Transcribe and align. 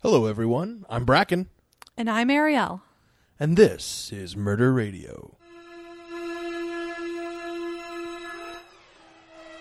Hello, 0.00 0.26
everyone. 0.26 0.84
I'm 0.88 1.04
Bracken, 1.04 1.48
And 1.96 2.08
I'm 2.08 2.30
Ariel. 2.30 2.82
and 3.40 3.56
this 3.56 4.12
is 4.12 4.36
Murder 4.36 4.72
Radio. 4.72 5.34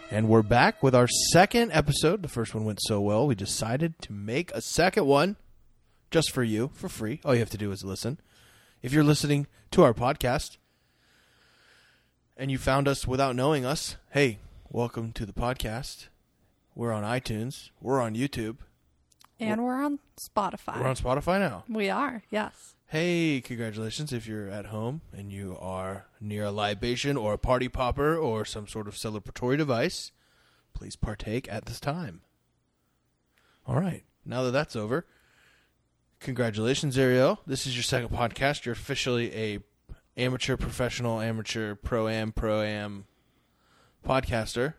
And 0.09 0.29
we're 0.29 0.41
back 0.43 0.81
with 0.81 0.95
our 0.95 1.07
second 1.31 1.71
episode. 1.73 2.21
The 2.21 2.29
first 2.29 2.55
one 2.55 2.63
went 2.65 2.79
so 2.81 3.01
well, 3.01 3.27
we 3.27 3.35
decided 3.35 3.99
to 4.03 4.13
make 4.13 4.51
a 4.51 4.61
second 4.61 5.05
one 5.05 5.35
just 6.11 6.31
for 6.31 6.43
you, 6.43 6.71
for 6.73 6.87
free. 6.87 7.19
All 7.25 7.33
you 7.33 7.41
have 7.41 7.49
to 7.49 7.57
do 7.57 7.71
is 7.71 7.83
listen. 7.83 8.19
If 8.81 8.93
you're 8.93 9.03
listening 9.03 9.47
to 9.71 9.83
our 9.83 9.93
podcast 9.93 10.57
and 12.37 12.49
you 12.49 12.57
found 12.57 12.87
us 12.87 13.05
without 13.05 13.35
knowing 13.35 13.65
us, 13.65 13.97
hey, 14.11 14.39
welcome 14.69 15.11
to 15.13 15.25
the 15.25 15.33
podcast. 15.33 16.07
We're 16.73 16.93
on 16.93 17.03
iTunes, 17.03 17.71
we're 17.81 17.99
on 17.99 18.13
YouTube, 18.15 18.57
And 19.39 19.63
we're 19.63 19.83
on 19.83 19.99
Spotify. 20.17 20.79
we're 20.79 20.87
on 20.87 20.95
Spotify 20.95 21.39
now. 21.39 21.63
we 21.69 21.89
are, 21.89 22.23
yes. 22.31 22.75
Hey, 22.87 23.41
congratulations 23.43 24.13
if 24.13 24.27
you're 24.27 24.47
at 24.49 24.67
home 24.67 25.01
and 25.11 25.31
you 25.31 25.57
are 25.59 26.05
near 26.21 26.45
a 26.45 26.51
libation 26.51 27.17
or 27.17 27.33
a 27.33 27.37
party 27.37 27.67
popper 27.67 28.15
or 28.17 28.45
some 28.45 28.65
sort 28.67 28.87
of 28.87 28.95
celebratory 28.95 29.57
device. 29.57 30.11
Please 30.73 30.95
partake 30.95 31.51
at 31.51 31.65
this 31.65 31.79
time. 31.79 32.21
All 33.65 33.75
right, 33.79 34.03
now 34.25 34.43
that 34.43 34.51
that's 34.51 34.75
over, 34.75 35.05
congratulations, 36.21 36.97
Ariel. 36.97 37.39
This 37.45 37.67
is 37.67 37.75
your 37.75 37.83
second 37.83 38.09
podcast. 38.09 38.63
You're 38.63 38.73
officially 38.73 39.35
a 39.35 39.59
amateur, 40.15 40.55
professional, 40.55 41.19
amateur, 41.19 41.75
pro 41.75 42.07
am, 42.07 42.31
pro 42.31 42.61
am 42.61 43.05
podcaster. 44.07 44.75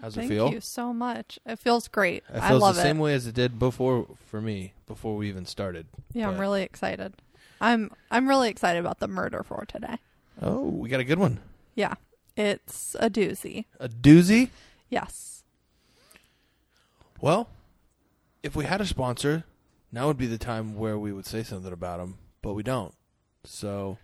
How's 0.00 0.14
Thank 0.14 0.30
it 0.30 0.34
feel? 0.34 0.44
Thank 0.46 0.54
you 0.54 0.60
so 0.60 0.92
much. 0.92 1.38
It 1.44 1.58
feels 1.58 1.88
great. 1.88 2.22
It 2.32 2.40
I 2.42 2.48
feels 2.48 2.62
love 2.62 2.74
the 2.74 2.80
it. 2.80 2.84
same 2.84 2.98
way 2.98 3.14
as 3.14 3.26
it 3.26 3.34
did 3.34 3.58
before 3.58 4.06
for 4.26 4.40
me, 4.40 4.72
before 4.86 5.16
we 5.16 5.28
even 5.28 5.44
started. 5.44 5.86
yeah, 6.12 6.28
I'm 6.28 6.38
really 6.38 6.62
excited. 6.62 7.14
I'm 7.60 7.90
I'm 8.10 8.26
really 8.28 8.48
excited 8.48 8.78
about 8.80 9.00
the 9.00 9.08
murder 9.08 9.42
for 9.42 9.64
today. 9.66 9.98
Oh, 10.40 10.62
we 10.68 10.88
got 10.88 11.00
a 11.00 11.04
good 11.04 11.18
one. 11.18 11.40
Yeah. 11.74 11.94
It's 12.36 12.96
a 12.98 13.10
doozy. 13.10 13.66
A 13.78 13.88
doozy. 13.88 14.48
Yes. 14.88 15.42
Well, 17.20 17.48
if 18.42 18.56
we 18.56 18.64
had 18.64 18.80
a 18.80 18.86
sponsor, 18.86 19.44
now 19.92 20.06
would 20.06 20.16
be 20.16 20.26
the 20.26 20.38
time 20.38 20.76
where 20.76 20.98
we 20.98 21.12
would 21.12 21.26
say 21.26 21.42
something 21.42 21.72
about 21.72 21.98
them, 21.98 22.16
but 22.40 22.54
we 22.54 22.62
don't. 22.62 22.94
So 23.44 23.98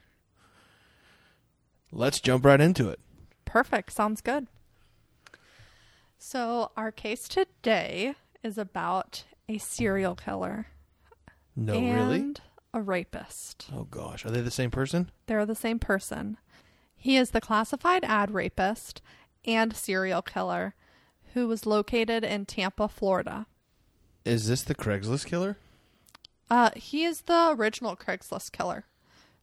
let's 1.90 2.20
jump 2.20 2.44
right 2.44 2.60
into 2.60 2.90
it. 2.90 3.00
Perfect. 3.46 3.92
Sounds 3.92 4.20
good. 4.20 4.48
So 6.28 6.72
our 6.76 6.90
case 6.90 7.28
today 7.28 8.16
is 8.42 8.58
about 8.58 9.22
a 9.48 9.58
serial 9.58 10.16
killer 10.16 10.66
No, 11.54 11.74
and 11.74 11.94
really? 11.94 12.34
a 12.74 12.82
rapist. 12.82 13.66
Oh 13.72 13.84
gosh, 13.84 14.26
are 14.26 14.32
they 14.32 14.40
the 14.40 14.50
same 14.50 14.72
person? 14.72 15.12
They're 15.26 15.46
the 15.46 15.54
same 15.54 15.78
person. 15.78 16.36
He 16.96 17.16
is 17.16 17.30
the 17.30 17.40
classified 17.40 18.02
ad 18.02 18.32
rapist 18.32 19.02
and 19.44 19.76
serial 19.76 20.20
killer 20.20 20.74
who 21.34 21.46
was 21.46 21.64
located 21.64 22.24
in 22.24 22.44
Tampa, 22.44 22.88
Florida. 22.88 23.46
Is 24.24 24.48
this 24.48 24.62
the 24.62 24.74
Craigslist 24.74 25.26
killer? 25.26 25.58
Uh, 26.50 26.70
he 26.74 27.04
is 27.04 27.20
the 27.20 27.54
original 27.56 27.94
Craigslist 27.94 28.50
killer, 28.50 28.86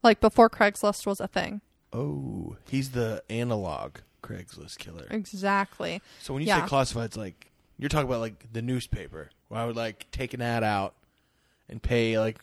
like 0.03 0.19
before 0.19 0.49
Craigslist 0.49 1.05
was 1.05 1.21
a 1.21 1.29
thing. 1.29 1.61
Oh, 1.93 2.57
he's 2.69 2.91
the 2.91 3.23
analog 3.29 3.99
Craigslist 4.23 4.79
killer. 4.79 5.05
Exactly. 5.11 6.01
So 6.21 6.33
when 6.33 6.41
you 6.41 6.47
Yeah. 6.47 6.61
say 6.63 6.67
classified, 6.67 7.05
it's 7.05 7.17
like 7.17 7.51
you're 7.77 7.89
talking 7.89 8.07
about 8.07 8.21
like 8.21 8.51
the 8.51 8.61
newspaper, 8.61 9.29
where 9.49 9.59
I 9.61 9.65
would 9.65 9.75
like 9.75 10.09
take 10.11 10.33
an 10.33 10.41
ad 10.41 10.63
out 10.63 10.95
and 11.69 11.81
pay 11.83 12.17
like 12.17 12.39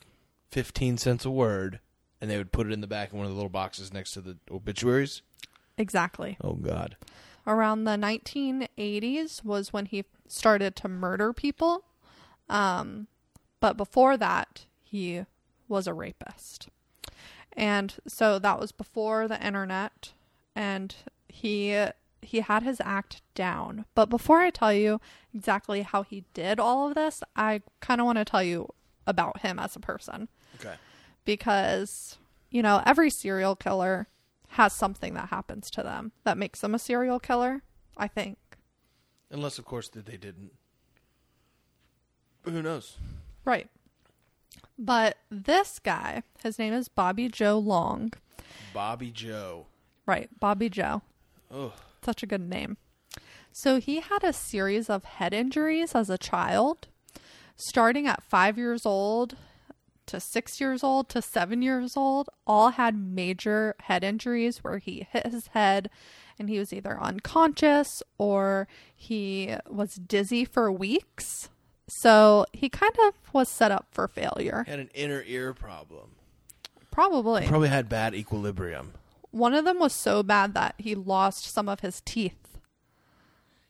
fifteen 0.50 0.96
cents 0.98 1.24
a 1.24 1.30
word, 1.30 1.80
and 2.20 2.30
they 2.30 2.36
would 2.38 2.52
put 2.52 2.66
it 2.66 2.72
in 2.72 2.80
the 2.80 2.86
back 2.86 3.12
in 3.12 3.18
one 3.18 3.26
of 3.26 3.32
the 3.32 3.36
little 3.36 3.48
boxes 3.50 3.92
next 3.92 4.12
to 4.12 4.20
the 4.20 4.36
obituaries. 4.50 5.22
Exactly. 5.78 6.36
Oh 6.42 6.52
God. 6.54 6.96
Around 7.46 7.84
the 7.84 7.96
1980s 7.96 9.42
was 9.44 9.72
when 9.72 9.86
he 9.86 10.04
started 10.28 10.76
to 10.76 10.88
murder 10.88 11.32
people. 11.32 11.84
Um, 12.48 13.06
but 13.60 13.76
before 13.76 14.16
that, 14.18 14.66
he 14.82 15.24
was 15.68 15.86
a 15.86 15.94
rapist. 15.94 16.68
And 17.56 17.94
so 18.06 18.38
that 18.38 18.60
was 18.60 18.72
before 18.72 19.26
the 19.26 19.44
internet 19.44 20.12
and 20.54 20.94
he 21.32 21.86
he 22.22 22.40
had 22.40 22.62
his 22.62 22.80
act 22.84 23.22
down. 23.34 23.86
But 23.94 24.06
before 24.10 24.40
I 24.40 24.50
tell 24.50 24.72
you 24.74 25.00
exactly 25.34 25.82
how 25.82 26.02
he 26.02 26.24
did 26.34 26.60
all 26.60 26.88
of 26.88 26.94
this, 26.94 27.22
I 27.34 27.62
kind 27.80 28.00
of 28.00 28.04
want 28.04 28.18
to 28.18 28.24
tell 28.24 28.42
you 28.42 28.68
about 29.06 29.40
him 29.40 29.58
as 29.58 29.74
a 29.74 29.80
person 29.80 30.28
Okay. 30.56 30.74
because 31.24 32.18
you 32.50 32.62
know, 32.62 32.82
every 32.84 33.08
serial 33.10 33.54
killer 33.56 34.08
has 34.54 34.72
something 34.72 35.14
that 35.14 35.28
happens 35.28 35.70
to 35.70 35.82
them 35.82 36.10
that 36.24 36.36
makes 36.36 36.60
them 36.60 36.74
a 36.74 36.78
serial 36.80 37.20
killer, 37.20 37.62
I 37.96 38.08
think. 38.08 38.38
Unless, 39.30 39.58
of 39.60 39.64
course, 39.64 39.88
that 39.90 40.06
they 40.06 40.16
didn't. 40.16 40.50
But 42.42 42.52
who 42.52 42.62
knows? 42.62 42.96
Right. 43.44 43.68
But 44.76 45.18
this 45.30 45.78
guy, 45.78 46.22
his 46.42 46.58
name 46.58 46.72
is 46.72 46.88
Bobby 46.88 47.28
Joe 47.28 47.58
Long. 47.58 48.12
Bobby 48.74 49.10
Joe. 49.12 49.66
Right, 50.06 50.28
Bobby 50.40 50.68
Joe. 50.68 51.02
Oh, 51.50 51.72
Such 52.04 52.22
a 52.22 52.26
good 52.26 52.48
name. 52.48 52.76
So 53.52 53.80
he 53.80 54.00
had 54.00 54.22
a 54.22 54.32
series 54.32 54.88
of 54.88 55.04
head 55.04 55.34
injuries 55.34 55.94
as 55.94 56.08
a 56.08 56.18
child, 56.18 56.88
starting 57.56 58.06
at 58.06 58.22
five 58.22 58.56
years 58.56 58.86
old 58.86 59.36
to 60.06 60.18
six 60.20 60.60
years 60.60 60.82
old 60.82 61.08
to 61.08 61.22
seven 61.22 61.62
years 61.62 61.96
old, 61.96 62.28
all 62.46 62.70
had 62.70 62.96
major 62.96 63.76
head 63.80 64.02
injuries 64.02 64.58
where 64.58 64.78
he 64.78 65.06
hit 65.10 65.26
his 65.26 65.48
head 65.48 65.88
and 66.38 66.48
he 66.48 66.58
was 66.58 66.72
either 66.72 67.00
unconscious 67.00 68.02
or 68.18 68.66
he 68.94 69.54
was 69.68 69.94
dizzy 69.94 70.44
for 70.44 70.72
weeks. 70.72 71.48
So 71.86 72.44
he 72.52 72.68
kind 72.68 72.94
of 73.06 73.14
was 73.32 73.48
set 73.48 73.70
up 73.70 73.86
for 73.92 74.08
failure. 74.08 74.64
had 74.66 74.80
an 74.80 74.90
inner 74.94 75.22
ear 75.26 75.52
problem. 75.54 76.10
Probably. 76.90 77.46
Probably 77.46 77.68
had 77.68 77.88
bad 77.88 78.14
equilibrium. 78.14 78.94
One 79.30 79.54
of 79.54 79.64
them 79.64 79.78
was 79.78 79.92
so 79.94 80.22
bad 80.22 80.54
that 80.54 80.74
he 80.78 80.94
lost 80.94 81.44
some 81.44 81.68
of 81.68 81.80
his 81.80 82.00
teeth. 82.04 82.58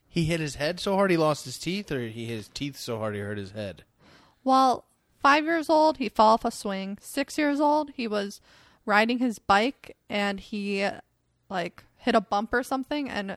He 0.09 0.25
hit 0.25 0.41
his 0.41 0.57
head 0.57 0.81
so 0.81 0.95
hard 0.97 1.11
he 1.11 1.17
lost 1.17 1.45
his 1.45 1.59
teeth, 1.59 1.93
or 1.93 2.01
he 2.09 2.27
hit 2.27 2.37
his 2.37 2.49
teeth 2.49 2.77
so 2.77 2.99
hard 2.99 3.15
he 3.15 3.21
hurt 3.21 3.39
his 3.39 3.53
head. 3.53 3.85
Well, 4.43 4.85
five 5.23 5.45
years 5.45 5.69
old, 5.71 5.99
he 5.99 6.09
fell 6.09 6.27
off 6.27 6.45
a 6.45 6.51
swing. 6.51 6.99
Six 7.01 7.39
years 7.39 7.61
old, 7.61 7.91
he 7.95 8.09
was 8.09 8.41
riding 8.87 9.19
his 9.19 9.39
bike 9.39 9.97
and 10.09 10.41
he 10.41 10.89
like 11.49 11.85
hit 11.99 12.15
a 12.15 12.21
bump 12.21 12.53
or 12.53 12.63
something 12.63 13.09
and 13.09 13.37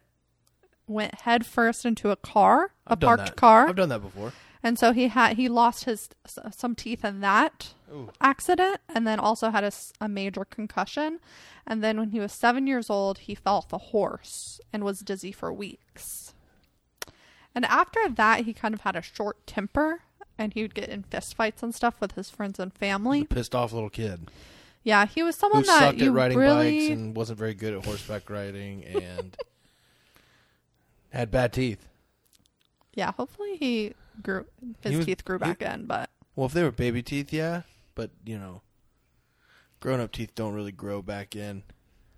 went 0.87 1.21
head 1.21 1.45
first 1.45 1.85
into 1.85 2.09
a 2.11 2.15
car, 2.15 2.71
a 2.87 2.93
I've 2.93 2.99
done 2.99 3.07
parked 3.17 3.25
that. 3.25 3.35
car. 3.35 3.67
I've 3.67 3.75
done 3.75 3.89
that 3.89 4.01
before. 4.01 4.33
and 4.63 4.79
so 4.79 4.93
he 4.93 5.09
had 5.09 5.35
he 5.37 5.49
lost 5.49 5.83
his 5.83 6.09
some 6.51 6.73
teeth 6.75 7.03
in 7.05 7.19
that 7.19 7.73
Ooh. 7.93 8.09
accident 8.19 8.77
and 8.93 9.05
then 9.05 9.19
also 9.19 9.49
had 9.51 9.71
a 10.01 10.09
major 10.09 10.45
concussion. 10.45 11.19
And 11.67 11.83
then 11.83 11.97
when 11.99 12.09
he 12.09 12.19
was 12.19 12.31
seven 12.33 12.65
years 12.67 12.89
old, 12.89 13.19
he 13.19 13.35
fell 13.35 13.57
off 13.57 13.71
a 13.73 13.77
horse 13.77 14.59
and 14.73 14.83
was 14.83 14.99
dizzy 15.01 15.31
for 15.31 15.53
weeks. 15.53 16.33
And 17.55 17.65
after 17.65 18.09
that, 18.09 18.45
he 18.45 18.53
kind 18.53 18.73
of 18.73 18.81
had 18.81 18.95
a 18.95 19.01
short 19.01 19.45
temper 19.45 20.01
and 20.37 20.53
he 20.53 20.63
would 20.63 20.73
get 20.73 20.89
in 20.89 21.03
fistfights 21.03 21.61
and 21.61 21.73
stuff 21.75 22.01
with 22.01 22.13
his 22.13 22.29
friends 22.31 22.59
and 22.59 22.73
family. 22.73 23.25
Pissed 23.25 23.53
off 23.53 23.71
little 23.71 23.91
kid 23.91 24.29
Yeah, 24.83 25.05
he 25.05 25.21
was 25.21 25.35
who 25.35 25.39
someone 25.41 25.63
that 25.63 25.79
sucked 25.79 25.99
you 25.99 26.09
at 26.09 26.13
riding 26.15 26.37
really 26.39 26.79
bikes 26.87 26.91
and 26.91 27.15
wasn't 27.15 27.37
very 27.37 27.53
good 27.53 27.73
at 27.75 27.85
horseback 27.85 28.27
riding 28.29 28.83
and 28.83 29.37
had 31.11 31.29
bad 31.31 31.53
teeth. 31.53 31.87
Yeah, 32.95 33.11
hopefully 33.11 33.57
he 33.57 33.93
grew 34.21 34.45
his 34.81 34.91
He 34.91 34.97
was- 34.97 35.05
teeth 35.05 35.23
grew 35.25 35.37
he- 35.37 35.43
back 35.45 35.61
in, 35.61 35.85
but 35.85 36.09
Well, 36.35 36.47
if 36.47 36.53
they 36.53 36.63
were 36.63 36.71
baby 36.71 37.03
teeth, 37.03 37.31
yeah, 37.31 37.61
but 37.95 38.11
you 38.25 38.37
know, 38.37 38.61
grown 39.79 39.99
up 39.99 40.11
teeth 40.11 40.33
don't 40.35 40.53
really 40.53 40.71
grow 40.71 41.01
back 41.01 41.35
in. 41.35 41.63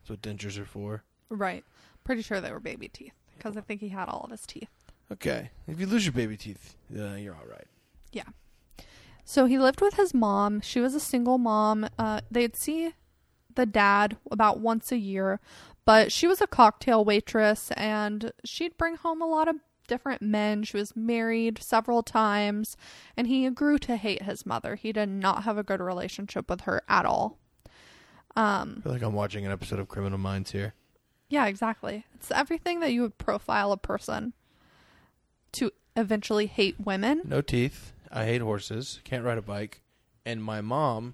That's 0.02 0.10
what 0.10 0.22
dentures 0.22 0.58
are 0.60 0.66
for. 0.66 1.04
right. 1.30 1.64
Pretty 2.04 2.22
sure 2.22 2.40
they 2.40 2.52
were 2.52 2.60
baby 2.60 2.88
teeth 2.88 3.14
because 3.36 3.58
I 3.58 3.62
think 3.62 3.82
he 3.82 3.90
had 3.90 4.08
all 4.10 4.22
of 4.26 4.30
his 4.32 4.46
teeth. 4.46 4.70
Okay, 5.12 5.50
if 5.68 5.80
you 5.80 5.88
lose 5.88 6.06
your 6.06 6.14
baby 6.14 6.38
teeth, 6.38 6.76
uh, 6.96 7.16
you're 7.16 7.34
all 7.34 7.48
right. 7.50 7.66
Yeah. 8.12 8.30
So 9.24 9.46
he 9.46 9.58
lived 9.58 9.82
with 9.82 9.96
his 9.96 10.14
mom. 10.14 10.62
She 10.62 10.80
was 10.80 10.94
a 10.94 11.00
single 11.00 11.40
mom. 11.40 11.88
Uh, 11.98 12.22
they'd 12.30 12.56
see 12.56 12.94
the 13.56 13.66
dad 13.66 14.18
about 14.30 14.60
once 14.60 14.92
a 14.92 14.98
year, 14.98 15.40
but 15.84 16.12
she 16.12 16.28
was 16.28 16.42
a 16.42 16.48
cocktail 16.48 17.04
waitress 17.04 17.72
and 17.72 18.32
she'd 18.44 18.78
bring 18.78 18.98
home 18.98 19.22
a 19.22 19.28
lot 19.28 19.48
of 19.48 19.56
different 19.88 20.22
men. 20.22 20.64
She 20.64 20.78
was 20.78 20.96
married 20.96 21.62
several 21.62 22.04
times 22.04 22.76
and 23.16 23.28
he 23.28 23.50
grew 23.50 23.78
to 23.80 23.96
hate 23.96 24.24
his 24.24 24.46
mother. 24.46 24.76
He 24.76 24.92
did 24.92 25.10
not 25.10 25.44
have 25.44 25.58
a 25.58 25.64
good 25.64 25.80
relationship 25.82 26.50
with 26.50 26.62
her 26.62 26.82
at 26.90 27.06
all. 27.06 27.38
Um, 28.36 28.78
I 28.80 28.82
feel 28.84 28.92
like 28.94 29.02
I'm 29.02 29.14
watching 29.14 29.46
an 29.46 29.52
episode 29.52 29.80
of 29.80 29.88
Criminal 29.88 30.18
Minds 30.18 30.52
here. 30.52 30.74
yeah, 31.30 31.46
exactly. 31.48 32.06
It's 32.16 32.32
everything 32.32 32.80
that 32.82 32.92
you 32.92 33.02
would 33.02 33.18
profile 33.18 33.72
a 33.72 33.78
person 33.78 34.34
to 35.54 35.72
eventually 35.96 36.46
hate 36.48 36.76
women. 36.80 37.22
No 37.26 37.42
teeth. 37.42 37.94
I 38.12 38.26
hate 38.26 38.42
horses. 38.42 39.00
Can't 39.04 39.24
ride 39.24 39.38
a 39.38 39.42
bike. 39.42 39.82
and 40.26 40.44
my 40.44 40.60
mom 40.62 41.14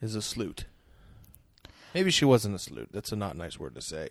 is 0.00 0.16
a 0.16 0.20
sleut. 0.20 0.64
Maybe 1.94 2.10
she 2.10 2.24
wasn't 2.24 2.54
a 2.54 2.58
sleut. 2.58 2.88
That's 2.92 3.12
a 3.12 3.16
not 3.16 3.36
nice 3.36 3.58
word 3.58 3.74
to 3.74 3.80
say. 3.80 4.08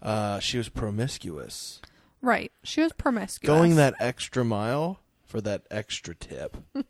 Uh, 0.00 0.38
she 0.40 0.58
was 0.58 0.68
promiscuous, 0.68 1.80
Right. 2.22 2.52
She 2.62 2.80
was 2.80 2.92
promiscuous. 2.92 3.54
going 3.54 3.76
that 3.76 3.94
extra 3.98 4.44
mile 4.44 5.00
for 5.26 5.40
that 5.40 5.66
extra 5.70 6.14
tip. 6.14 6.56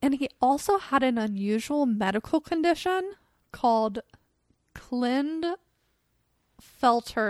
And 0.00 0.14
he 0.14 0.30
also 0.40 0.78
had 0.78 1.02
an 1.02 1.18
unusual 1.18 1.84
medical 1.86 2.40
condition 2.40 3.12
called 3.52 4.00
Klinefelter 4.74 5.56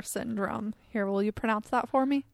syndrome. 0.04 0.74
Here, 0.90 1.06
will 1.06 1.22
you 1.22 1.32
pronounce 1.32 1.70
that 1.70 1.88
for 1.88 2.04
me? 2.04 2.26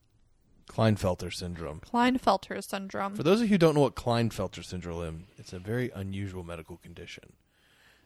Klinefelter 0.69 1.33
syndrome. 1.33 1.81
Klinefelter 1.81 2.63
syndrome. 2.65 3.15
For 3.15 3.23
those 3.23 3.41
of 3.41 3.47
you 3.47 3.51
who 3.51 3.59
don't 3.59 3.75
know 3.75 3.83
what 3.83 3.95
Klinefelter 3.95 4.65
syndrome 4.65 5.03
is, 5.03 5.15
it's 5.39 5.53
a 5.53 5.59
very 5.59 5.91
unusual 5.95 6.43
medical 6.43 6.79
condition. 6.79 7.35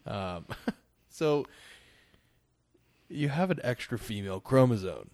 Um, 0.07 0.47
so 1.09 1.47
you 3.09 3.31
have 3.31 3.51
an 3.51 3.61
extra 3.63 3.99
female 3.99 4.41
chromosome, 4.41 5.11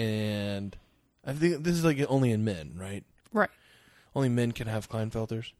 and 0.00 0.76
I 1.26 1.32
think 1.34 1.62
this 1.62 1.74
is 1.74 1.84
like 1.84 2.04
only 2.08 2.30
in 2.32 2.42
men, 2.42 2.72
right? 2.76 3.04
right. 3.32 3.50
Only 4.14 4.30
men 4.30 4.52
can 4.52 4.66
have 4.66 4.88
Klinefelters. 4.88 5.52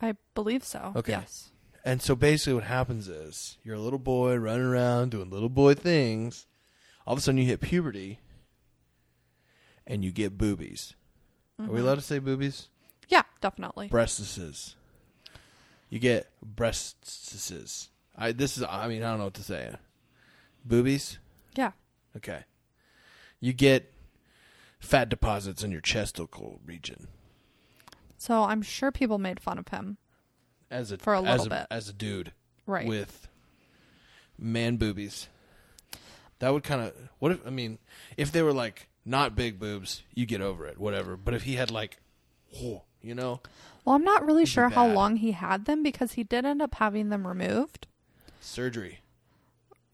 I 0.00 0.14
believe 0.34 0.64
so. 0.64 0.92
Okay. 0.96 1.12
Yes. 1.12 1.50
And 1.84 2.02
so 2.02 2.16
basically, 2.16 2.54
what 2.54 2.64
happens 2.64 3.08
is 3.08 3.56
you're 3.62 3.76
a 3.76 3.80
little 3.80 3.98
boy 3.98 4.36
running 4.36 4.66
around 4.66 5.10
doing 5.10 5.30
little 5.30 5.48
boy 5.48 5.74
things. 5.74 6.46
All 7.06 7.12
of 7.12 7.18
a 7.18 7.22
sudden, 7.22 7.38
you 7.38 7.44
hit 7.44 7.60
puberty, 7.60 8.18
and 9.86 10.04
you 10.04 10.10
get 10.10 10.38
boobies. 10.38 10.94
Are 11.58 11.64
we 11.64 11.68
mm-hmm. 11.68 11.84
allowed 11.84 11.96
to 11.96 12.00
say 12.00 12.18
boobies? 12.18 12.68
Yeah, 13.08 13.22
definitely. 13.40 13.90
breastises. 13.90 14.74
You 15.88 16.00
get 16.00 16.28
breastises. 16.44 17.88
I 18.16 18.32
this 18.32 18.56
is 18.56 18.64
I 18.68 18.88
mean 18.88 19.02
I 19.02 19.10
don't 19.10 19.18
know 19.18 19.24
what 19.24 19.34
to 19.34 19.42
say. 19.42 19.72
Boobies. 20.66 21.18
Yeah. 21.54 21.72
Okay. 22.16 22.44
You 23.44 23.52
get 23.52 23.92
fat 24.80 25.10
deposits 25.10 25.62
in 25.62 25.70
your 25.70 25.82
chesticle 25.82 26.60
region 26.64 27.08
So 28.16 28.44
I'm 28.44 28.62
sure 28.62 28.90
people 28.90 29.18
made 29.18 29.38
fun 29.38 29.58
of 29.58 29.68
him. 29.68 29.98
as 30.70 30.90
a 30.90 30.96
For 30.96 31.12
a 31.12 31.18
as 31.22 31.42
little 31.42 31.46
a, 31.48 31.50
bit. 31.60 31.66
as 31.70 31.88
a 31.90 31.92
dude 31.92 32.32
Right. 32.66 32.86
with 32.88 33.28
man 34.38 34.78
boobies. 34.78 35.28
That 36.38 36.54
would 36.54 36.62
kind 36.64 36.80
of 36.80 36.94
what 37.18 37.32
if 37.32 37.46
I 37.46 37.50
mean 37.50 37.76
if 38.16 38.32
they 38.32 38.40
were 38.40 38.54
like 38.54 38.88
not 39.04 39.36
big 39.36 39.58
boobs, 39.58 40.02
you 40.14 40.24
get 40.24 40.40
over 40.40 40.66
it, 40.66 40.78
whatever. 40.78 41.14
But 41.14 41.34
if 41.34 41.42
he 41.42 41.56
had 41.56 41.70
like, 41.70 41.98
whoa, 42.50 42.84
you 43.02 43.14
know, 43.14 43.40
well, 43.84 43.94
I'm 43.94 44.04
not 44.04 44.24
really 44.24 44.46
sure 44.46 44.70
how 44.70 44.86
long 44.86 45.16
he 45.16 45.32
had 45.32 45.66
them 45.66 45.82
because 45.82 46.12
he 46.12 46.24
did 46.24 46.46
end 46.46 46.62
up 46.62 46.76
having 46.76 47.10
them 47.10 47.26
removed. 47.26 47.86
surgery. 48.40 49.00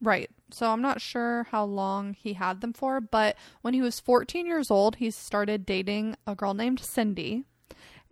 Right. 0.00 0.31
So 0.52 0.70
I'm 0.70 0.82
not 0.82 1.00
sure 1.00 1.47
how 1.50 1.64
long 1.64 2.14
he 2.14 2.35
had 2.35 2.61
them 2.61 2.73
for, 2.73 3.00
but 3.00 3.37
when 3.62 3.75
he 3.75 3.82
was 3.82 4.00
14 4.00 4.47
years 4.47 4.70
old, 4.70 4.97
he 4.97 5.11
started 5.11 5.67
dating 5.67 6.17
a 6.26 6.35
girl 6.35 6.55
named 6.55 6.81
Cindy. 6.81 7.44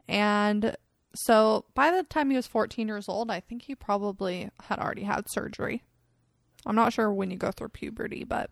And 0.09 0.77
so 1.15 1.65
by 1.75 1.91
the 1.91 2.03
time 2.03 2.31
he 2.31 2.37
was 2.37 2.47
14 2.47 2.89
years 2.89 3.09
old, 3.09 3.31
I 3.31 3.41
think 3.41 3.63
he 3.63 3.75
probably 3.75 4.51
had 4.65 4.79
already 4.79 5.03
had 5.03 5.29
surgery. 5.29 5.83
I'm 6.67 6.77
not 6.77 6.93
sure 6.93 7.13
when 7.13 7.31
you 7.31 7.37
go 7.37 7.51
through 7.51 7.71
puberty, 7.71 8.25
but 8.25 8.51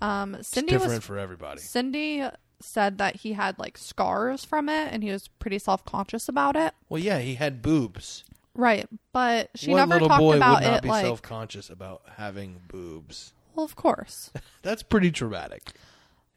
um, 0.00 0.34
It's 0.34 0.50
different 0.50 0.86
was 0.86 1.04
for 1.04 1.18
everybody. 1.18 1.60
Cindy 1.60 2.24
said 2.60 2.98
that 2.98 3.16
he 3.16 3.34
had 3.34 3.58
like 3.58 3.76
scars 3.76 4.44
from 4.44 4.68
it 4.68 4.92
and 4.92 5.02
he 5.02 5.10
was 5.10 5.28
pretty 5.28 5.58
self-conscious 5.58 6.28
about 6.28 6.56
it. 6.56 6.74
Well, 6.88 7.02
yeah, 7.02 7.18
he 7.18 7.34
had 7.34 7.62
boobs. 7.62 8.24
Right, 8.56 8.88
but 9.12 9.50
she 9.54 9.70
what 9.70 9.76
never 9.78 9.94
little 9.94 10.08
talked 10.08 10.20
boy 10.20 10.36
about 10.36 10.60
would 10.60 10.68
not 10.68 10.76
it 10.78 10.82
be 10.82 10.88
like 10.88 11.04
self-conscious 11.04 11.70
about 11.70 12.02
having 12.16 12.62
boobs? 12.68 13.32
well, 13.54 13.64
of 13.64 13.76
course. 13.76 14.30
That's 14.62 14.82
pretty 14.82 15.10
traumatic. 15.10 15.72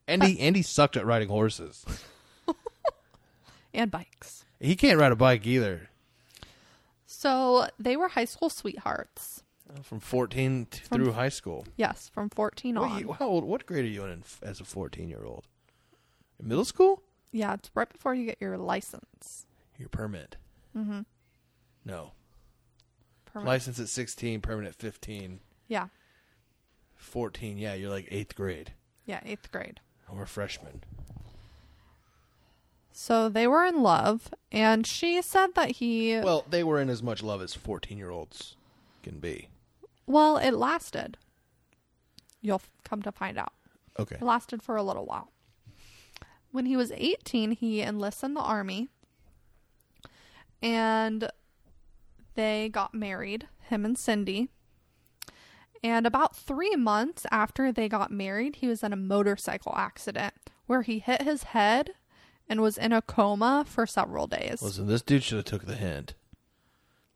Andy 0.07 0.39
Andy 0.39 0.61
sucked 0.61 0.97
at 0.97 1.05
riding 1.05 1.29
horses. 1.29 1.85
and 3.73 3.91
bikes. 3.91 4.45
He 4.59 4.75
can't 4.75 4.99
ride 4.99 5.11
a 5.11 5.15
bike 5.15 5.45
either. 5.45 5.89
So 7.05 7.67
they 7.79 7.95
were 7.97 8.09
high 8.09 8.25
school 8.25 8.49
sweethearts. 8.49 9.43
Uh, 9.71 9.81
from 9.83 9.99
14 9.99 10.67
t- 10.71 10.79
through 10.85 11.11
high 11.11 11.29
school. 11.29 11.65
Yes, 11.77 12.09
from 12.11 12.29
14 12.29 12.75
on. 12.77 13.03
How 13.19 13.27
old? 13.27 13.43
What 13.43 13.65
grade 13.65 13.85
are 13.85 13.87
you 13.87 14.03
in 14.05 14.19
f- 14.21 14.39
as 14.41 14.59
a 14.59 14.63
14-year-old? 14.63 15.45
Middle 16.41 16.65
school? 16.65 17.03
Yeah, 17.31 17.53
it's 17.53 17.69
right 17.75 17.87
before 17.89 18.15
you 18.15 18.25
get 18.25 18.37
your 18.39 18.57
license. 18.57 19.45
Your 19.77 19.89
permit. 19.89 20.37
Mm-hmm. 20.75 21.01
No. 21.85 22.11
Permit. 23.25 23.47
License 23.47 23.79
at 23.79 23.89
16, 23.89 24.41
permanent 24.41 24.75
at 24.75 24.81
15. 24.81 25.39
Yeah, 25.67 25.87
14, 26.95 27.57
yeah, 27.57 27.73
you're 27.75 27.89
like 27.91 28.09
8th 28.09 28.35
grade. 28.35 28.73
yeah, 29.05 29.21
eighth 29.25 29.51
grade. 29.51 29.79
Or 30.11 30.25
freshman. 30.25 30.83
So 32.91 33.29
they 33.29 33.47
were 33.47 33.63
in 33.65 33.81
love, 33.81 34.33
and 34.51 34.85
she 34.85 35.21
said 35.21 35.53
that 35.55 35.71
he. 35.77 36.19
Well, 36.19 36.43
they 36.49 36.63
were 36.63 36.81
in 36.81 36.89
as 36.89 37.01
much 37.03 37.21
love 37.23 37.41
as 37.41 37.55
14-year-olds 37.55 38.55
can 39.03 39.19
be. 39.19 39.47
Well, 40.07 40.37
it 40.37 40.51
lasted. 40.55 41.17
You'll 42.41 42.55
f- 42.55 42.71
come 42.83 43.01
to 43.03 43.11
find 43.11 43.37
out. 43.37 43.53
Okay. 43.99 44.15
It 44.15 44.21
lasted 44.23 44.61
for 44.63 44.75
a 44.75 44.83
little 44.83 45.05
while. 45.05 45.31
When 46.51 46.65
he 46.65 46.75
was 46.75 46.91
18, 46.95 47.51
he 47.51 47.81
enlisted 47.81 48.29
in 48.29 48.33
the 48.33 48.41
army, 48.41 48.89
and 50.61 51.29
they 52.39 52.69
got 52.69 52.93
married, 52.93 53.49
him 53.67 53.83
and 53.83 53.97
Cindy. 53.97 54.47
And 55.83 56.07
about 56.07 56.37
three 56.37 56.77
months 56.77 57.25
after 57.31 57.69
they 57.69 57.89
got 57.89 58.11
married, 58.11 58.57
he 58.57 58.67
was 58.67 58.81
in 58.81 58.93
a 58.93 58.97
motorcycle 58.97 59.73
accident 59.75 60.33
where 60.65 60.83
he 60.83 60.99
hit 60.99 61.23
his 61.23 61.43
head 61.43 61.91
and 62.47 62.61
was 62.61 62.77
in 62.77 62.93
a 62.93 63.01
coma 63.01 63.65
for 63.67 63.85
several 63.85 64.25
days. 64.25 64.61
Listen, 64.61 64.87
this 64.87 65.01
dude 65.01 65.23
should 65.23 65.35
have 65.35 65.45
took 65.45 65.65
the 65.65 65.75
hint. 65.75 66.13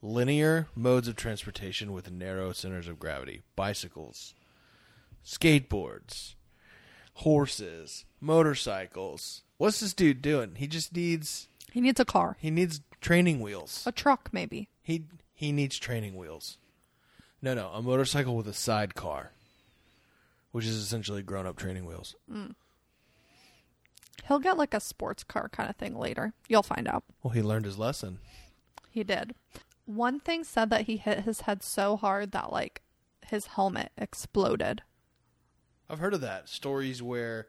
Linear 0.02 0.68
modes 0.76 1.08
of 1.08 1.16
transportation 1.16 1.94
with 1.94 2.12
narrow 2.12 2.52
centers 2.52 2.90
of 2.90 3.00
gravity. 3.00 3.44
Bicycles, 3.56 4.34
skateboards, 5.26 6.36
horses, 7.14 8.04
motorcycles. 8.20 9.44
What's 9.56 9.80
this 9.80 9.94
dude 9.94 10.22
doing? 10.22 10.56
He 10.56 10.68
just 10.68 10.94
needs 10.94 11.48
He 11.72 11.80
needs 11.80 12.02
a 12.02 12.06
car, 12.06 12.36
he 12.42 12.52
needs 12.52 12.82
training 13.00 13.40
wheels. 13.40 13.84
a 13.86 13.94
truck, 13.94 14.30
maybe. 14.34 14.68
He 14.84 15.06
he 15.34 15.52
needs 15.52 15.80
training 15.80 16.16
wheels. 16.16 16.58
No, 17.42 17.54
no, 17.54 17.70
a 17.70 17.82
motorcycle 17.82 18.36
with 18.36 18.48
a 18.48 18.54
sidecar, 18.54 19.32
which 20.52 20.66
is 20.66 20.76
essentially 20.76 21.24
grown-up 21.24 21.58
training 21.58 21.86
wheels. 21.86 22.16
Mm. 22.32 22.56
He'll 24.28 24.40
get 24.40 24.58
like 24.58 24.74
a 24.74 24.80
sports 24.80 25.24
car 25.24 25.50
kind 25.50 25.70
of 25.70 25.76
thing 25.76 25.98
later. 25.98 26.34
You'll 26.48 26.64
find 26.64 26.88
out. 26.88 27.04
Well, 27.22 27.32
he 27.32 27.42
learned 27.42 27.66
his 27.66 27.78
lesson. 27.78 28.20
He 28.90 29.04
did. 29.04 29.34
One 29.86 30.20
thing 30.20 30.44
said 30.44 30.70
that 30.70 30.84
he 30.84 30.98
hit 30.98 31.22
his 31.22 31.42
head 31.42 31.64
so 31.64 31.98
hard 31.98 32.32
that 32.32 32.52
like 32.52 32.82
his 33.28 33.48
helmet 33.48 33.92
exploded. 33.98 34.82
I've 35.90 36.00
heard 36.00 36.14
of 36.14 36.22
that. 36.22 36.48
Stories 36.48 37.02
where 37.02 37.48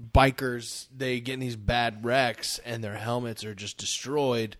bikers 0.00 0.86
they 0.94 1.20
get 1.20 1.34
in 1.34 1.40
these 1.40 1.56
bad 1.56 2.04
wrecks 2.04 2.60
and 2.64 2.84
their 2.84 2.96
helmets 2.96 3.44
are 3.44 3.54
just 3.54 3.78
destroyed, 3.78 4.56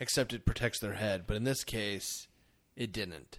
except 0.00 0.32
it 0.32 0.46
protects 0.46 0.80
their 0.80 0.94
head. 0.94 1.24
But 1.26 1.36
in 1.36 1.44
this 1.44 1.62
case, 1.62 2.26
it 2.74 2.90
didn't. 2.90 3.38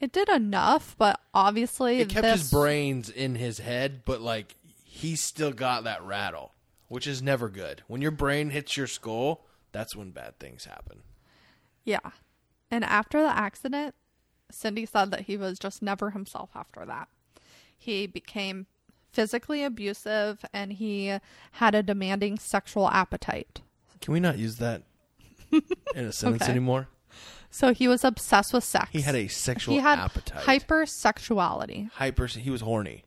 It 0.00 0.12
did 0.12 0.28
enough, 0.28 0.94
but 0.98 1.20
obviously 1.32 2.00
It 2.00 2.10
kept 2.10 2.22
this, 2.22 2.40
his 2.42 2.50
brains 2.50 3.08
in 3.08 3.36
his 3.36 3.60
head, 3.60 4.02
but 4.04 4.20
like 4.20 4.56
he 4.84 5.16
still 5.16 5.52
got 5.52 5.84
that 5.84 6.02
rattle, 6.02 6.52
which 6.88 7.06
is 7.06 7.22
never 7.22 7.48
good. 7.48 7.82
When 7.86 8.02
your 8.02 8.10
brain 8.10 8.50
hits 8.50 8.76
your 8.76 8.88
skull, 8.88 9.46
that's 9.72 9.96
when 9.96 10.10
bad 10.10 10.38
things 10.38 10.66
happen. 10.66 11.02
Yeah. 11.84 12.10
And 12.70 12.84
after 12.84 13.22
the 13.22 13.34
accident, 13.34 13.94
Cindy 14.50 14.84
said 14.84 15.10
that 15.12 15.22
he 15.22 15.36
was 15.36 15.58
just 15.58 15.80
never 15.80 16.10
himself 16.10 16.50
after 16.54 16.84
that. 16.84 17.08
He 17.78 18.06
became 18.06 18.66
physically 19.12 19.64
abusive 19.64 20.44
and 20.52 20.74
he 20.74 21.18
had 21.52 21.74
a 21.74 21.82
demanding 21.82 22.38
sexual 22.38 22.88
appetite. 22.88 23.62
Can 24.00 24.12
we 24.12 24.20
not 24.20 24.38
use 24.38 24.56
that 24.56 24.82
in 25.94 26.04
a 26.06 26.12
sentence 26.12 26.42
Okay. 26.42 26.50
anymore? 26.50 26.88
So 27.50 27.72
he 27.72 27.88
was 27.88 28.04
obsessed 28.04 28.52
with 28.52 28.64
sex. 28.64 28.90
He 28.90 29.00
had 29.02 29.14
a 29.14 29.28
sexual 29.28 29.74
he 29.74 29.80
had 29.80 29.98
appetite. 29.98 30.44
hypersexuality 30.44 31.90
Hyper. 31.92 32.26
He 32.26 32.50
was 32.50 32.60
horny. 32.60 33.04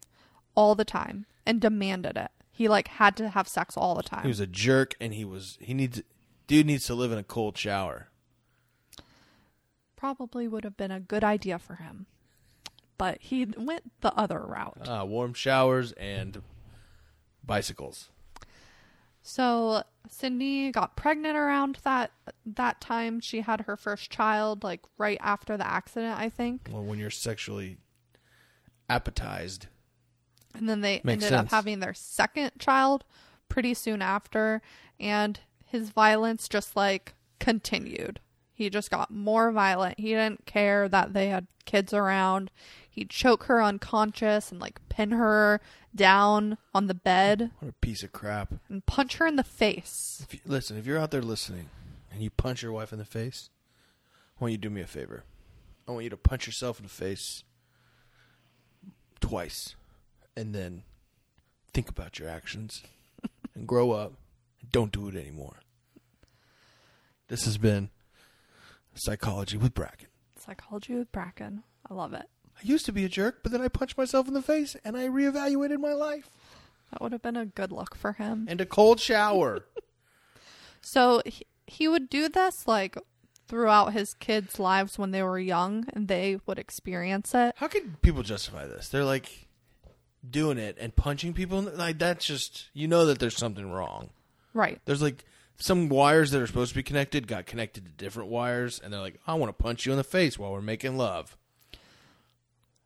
all 0.56 0.74
the 0.76 0.86
time 0.86 1.26
and 1.46 1.62
demanded 1.62 2.18
it. 2.18 2.32
He 2.52 2.68
like 2.68 2.88
had 2.88 3.16
to 3.18 3.30
have 3.30 3.48
sex 3.48 3.78
all 3.78 3.96
the 3.96 4.04
time. 4.04 4.24
He 4.24 4.28
was 4.28 4.40
a 4.40 4.48
jerk, 4.48 4.96
and 5.00 5.14
he 5.14 5.24
was 5.24 5.58
he 5.62 5.74
needs 5.74 6.02
dude 6.48 6.66
needs 6.66 6.86
to 6.88 6.96
live 6.96 7.12
in 7.12 7.18
a 7.18 7.24
cold 7.24 7.58
shower. 7.58 8.08
Probably 9.96 10.48
would 10.48 10.64
have 10.64 10.78
been 10.78 10.92
a 10.92 11.00
good 11.00 11.24
idea 11.24 11.60
for 11.60 11.76
him. 11.76 12.06
But 12.98 13.18
he 13.22 13.46
went 13.58 13.92
the 14.02 14.14
other 14.16 14.40
route. 14.40 14.78
Ah, 14.86 15.04
warm 15.06 15.34
showers 15.34 15.92
and 15.94 16.42
bicycles. 17.46 18.10
So 19.30 19.84
Cindy 20.10 20.72
got 20.72 20.96
pregnant 20.96 21.38
around 21.38 21.78
that 21.84 22.10
that 22.48 22.82
time. 22.82 23.20
She 23.20 23.42
had 23.42 23.62
her 23.62 23.78
first 23.78 24.10
child 24.10 24.64
like 24.64 24.82
right 24.98 25.20
after 25.22 25.56
the 25.56 25.68
accident, 25.68 26.18
I 26.20 26.30
think. 26.30 26.68
Well, 26.72 26.84
when 26.84 26.98
you're 26.98 27.12
sexually 27.12 27.78
appetized, 28.90 29.68
And 30.56 30.68
then 30.68 30.82
they 30.82 31.02
Makes 31.04 31.26
ended 31.26 31.38
up 31.38 31.50
having 31.50 31.80
their 31.80 31.94
second 31.94 32.54
child 32.58 33.04
pretty 33.50 33.76
soon 33.76 34.02
after 34.02 34.64
and 35.00 35.40
his 35.64 35.92
violence 35.92 36.50
just 36.50 36.76
like 36.76 37.14
continued. 37.40 38.20
He 38.60 38.70
just 38.70 38.92
got 38.92 39.10
more 39.10 39.54
violent. 39.54 39.98
He 39.98 40.10
didn't 40.10 40.46
care 40.46 40.90
that 40.90 41.14
they 41.14 41.30
had 41.30 41.48
kids 41.64 41.94
around. 41.94 42.52
He'd 42.90 43.10
choke 43.10 43.46
her 43.46 43.64
unconscious 43.64 44.52
and 44.52 44.60
like 44.60 44.82
pin 44.90 45.12
her 45.12 45.62
down 45.96 46.58
on 46.76 46.88
the 46.88 46.94
bed 46.94 47.52
what 47.60 47.70
a 47.70 47.74
piece 47.76 48.04
of 48.04 48.12
crap. 48.12 48.54
and 48.68 48.86
punch 48.86 49.16
her 49.16 49.26
in 49.26 49.38
the 49.38 49.46
face. 49.46 50.20
If 50.24 50.34
you, 50.34 50.40
listen, 50.46 50.78
if 50.78 50.86
you're 50.86 50.98
out 51.00 51.12
there 51.12 51.22
listening 51.22 51.70
and 52.12 52.22
you 52.22 52.30
punch 52.30 52.62
your 52.62 52.74
wife 52.74 52.92
in 52.92 53.00
the 53.00 53.06
face, 53.06 53.50
I 54.38 54.44
want 54.44 54.52
you 54.52 54.58
to 54.58 54.62
do 54.62 54.70
me 54.70 54.82
a 54.82 54.88
favor. 54.88 55.24
I 55.88 55.92
want 55.92 56.04
you 56.04 56.10
to 56.10 56.18
punch 56.18 56.46
yourself 56.46 56.80
in 56.80 56.84
the 56.84 56.90
face 56.90 57.46
twice 59.22 59.76
and 60.36 60.54
then 60.54 60.84
think 61.74 61.88
about 61.88 62.20
your 62.20 62.28
actions 62.28 62.84
and 63.56 63.66
grow 63.66 63.92
up 63.92 64.16
and 64.60 64.70
don't 64.70 64.92
do 64.92 65.08
it 65.08 65.16
anymore. 65.16 65.60
This 67.30 67.46
has 67.46 67.58
been 67.58 67.90
Psychology 69.00 69.58
with 69.58 69.74
Bracken. 69.74 70.08
Psychology 70.38 70.96
with 70.96 71.12
Bracken. 71.12 71.64
I 71.90 71.94
love 71.94 72.14
it. 72.14 72.26
I 72.58 72.62
used 72.64 72.86
to 72.88 72.92
be 72.92 73.06
a 73.06 73.10
jerk, 73.10 73.40
but 73.44 73.52
then 73.52 73.62
I 73.62 73.68
punched 73.70 73.98
myself 73.98 74.28
in 74.28 74.34
the 74.34 74.42
face 74.42 74.76
and 74.84 74.98
I 74.98 75.08
reevaluated 75.08 75.80
my 75.80 75.94
life. 75.94 76.30
That 76.92 77.02
would 77.02 77.12
have 77.14 77.22
been 77.22 77.38
a 77.38 77.46
good 77.46 77.72
look 77.72 77.96
for 77.96 78.14
him. 78.14 78.46
And 78.50 78.60
a 78.62 78.66
cold 78.66 79.00
shower. 79.00 79.66
So 80.82 81.22
he, 81.26 81.46
he 81.68 81.88
would 81.88 82.10
do 82.10 82.30
this 82.30 82.68
like 82.68 82.98
throughout 83.48 83.94
his 83.94 84.14
kids' 84.14 84.60
lives 84.60 84.98
when 84.98 85.12
they 85.12 85.22
were 85.24 85.40
young 85.40 85.86
and 85.94 86.08
they 86.08 86.40
would 86.46 86.58
experience 86.58 87.34
it. 87.36 87.54
How 87.58 87.68
can 87.68 87.98
people 88.02 88.24
justify 88.24 88.66
this? 88.66 88.90
They're 88.90 89.04
like 89.04 89.48
doing 90.28 90.58
it 90.58 90.78
and 90.80 90.96
punching 90.96 91.34
people. 91.34 91.60
in 91.60 91.66
the- 91.66 91.72
Like 91.72 92.00
that's 92.00 92.26
just 92.26 92.70
you 92.74 92.88
know 92.88 93.06
that 93.08 93.20
there's 93.20 93.36
something 93.38 93.70
wrong. 93.70 94.10
Right. 94.54 94.80
There's 94.86 95.02
like 95.02 95.26
some 95.60 95.90
wires 95.90 96.32
that 96.32 96.42
are 96.42 96.48
supposed 96.48 96.72
to 96.72 96.76
be 96.76 96.84
connected 96.84 97.28
got 97.28 97.46
connected 97.46 97.86
to 97.86 97.92
different 97.92 98.30
wires, 98.30 98.80
and 98.80 98.92
they're 98.92 99.02
like, 99.02 99.20
I 99.28 99.34
want 99.36 99.56
to 99.56 99.64
punch 99.64 99.86
you 99.86 99.92
in 99.92 99.98
the 99.98 100.04
face 100.04 100.40
while 100.40 100.52
we're 100.52 100.62
making 100.62 100.98
love. 100.98 101.38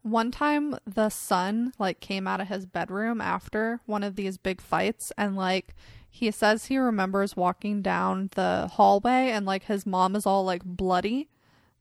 One 0.01 0.31
time 0.31 0.75
the 0.85 1.07
son 1.09 1.71
like 1.79 2.01
came 2.01 2.27
out 2.27 2.41
of 2.41 2.49
his 2.49 2.65
bedroom 2.65 3.21
after 3.21 3.79
one 3.85 4.03
of 4.03 4.17
these 4.17 4.37
big 4.37 4.59
fights 4.59 5.13
and 5.17 5.37
like 5.37 5.73
he 6.09 6.29
says 6.29 6.65
he 6.65 6.77
remembers 6.77 7.37
walking 7.37 7.81
down 7.81 8.29
the 8.35 8.69
hallway 8.73 9.29
and 9.31 9.45
like 9.45 9.63
his 9.63 9.85
mom 9.85 10.17
is 10.17 10.25
all 10.25 10.43
like 10.43 10.63
bloody. 10.65 11.29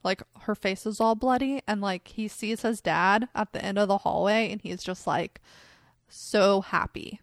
Like 0.04 0.22
her 0.42 0.54
face 0.54 0.86
is 0.86 1.00
all 1.00 1.16
bloody 1.16 1.62
and 1.66 1.80
like 1.80 2.06
he 2.06 2.28
sees 2.28 2.62
his 2.62 2.80
dad 2.80 3.28
at 3.34 3.52
the 3.52 3.64
end 3.64 3.76
of 3.76 3.88
the 3.88 3.98
hallway 3.98 4.52
and 4.52 4.60
he's 4.60 4.84
just 4.84 5.04
like 5.04 5.40
so 6.08 6.60
happy. 6.60 7.20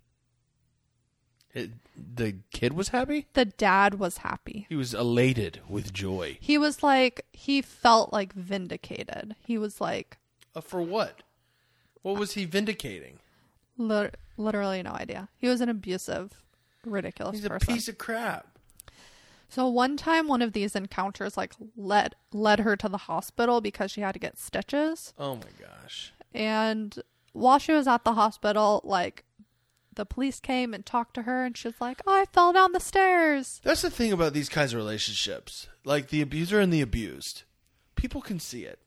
It, 1.59 1.71
the 2.15 2.35
kid 2.51 2.73
was 2.73 2.89
happy. 2.89 3.27
The 3.33 3.45
dad 3.45 3.95
was 3.99 4.17
happy. 4.19 4.65
He 4.69 4.75
was 4.75 4.93
elated 4.93 5.59
with 5.67 5.91
joy. 5.93 6.37
He 6.39 6.57
was 6.57 6.81
like 6.81 7.25
he 7.33 7.61
felt 7.61 8.13
like 8.13 8.33
vindicated. 8.33 9.35
He 9.45 9.57
was 9.57 9.81
like 9.81 10.17
Uh, 10.55 10.61
for 10.61 10.81
what? 10.81 11.21
What 12.01 12.17
was 12.17 12.33
he 12.33 12.45
vindicating? 12.45 13.19
lit- 13.77 14.15
literally 14.37 14.81
no 14.83 14.91
idea. 14.91 15.29
He 15.37 15.47
was 15.47 15.61
an 15.61 15.69
abusive, 15.69 16.41
ridiculous 16.85 17.35
He's 17.37 17.45
a 17.45 17.49
person. 17.49 17.73
piece 17.73 17.87
of 17.89 17.97
crap. 17.97 18.57
So 19.49 19.67
one 19.67 19.97
time 19.97 20.27
one 20.27 20.41
of 20.41 20.53
these 20.53 20.75
encounters 20.75 21.35
like 21.35 21.53
led 21.75 22.15
led 22.31 22.59
her 22.59 22.75
to 22.77 22.87
the 22.87 22.97
hospital 22.97 23.61
because 23.61 23.91
she 23.91 24.01
had 24.01 24.13
to 24.13 24.19
get 24.19 24.37
stitches. 24.37 25.13
Oh 25.17 25.35
my 25.35 25.51
gosh. 25.59 26.13
And 26.33 26.97
while 27.33 27.57
she 27.59 27.71
was 27.73 27.87
at 27.87 28.03
the 28.03 28.13
hospital, 28.13 28.81
like 28.83 29.23
the 29.99 30.05
police 30.05 30.39
came 30.39 30.73
and 30.73 30.85
talked 30.85 31.13
to 31.15 31.23
her 31.23 31.43
and 31.43 31.57
she 31.57 31.67
was 31.67 31.81
like, 31.81 32.01
"Oh, 32.07 32.13
I 32.13 32.25
fell 32.25 32.53
down 32.53 32.71
the 32.71 32.79
stairs." 32.79 33.59
That's 33.63 33.81
the 33.81 33.89
thing 33.89 34.13
about 34.13 34.31
these 34.31 34.47
kinds 34.47 34.73
of 34.73 34.77
relationships. 34.77 35.67
Like 35.83 36.07
the 36.07 36.21
abuser 36.21 36.61
and 36.61 36.71
the 36.71 36.79
abused. 36.79 37.43
People 37.95 38.21
can 38.21 38.39
see 38.39 38.63
it. 38.63 38.79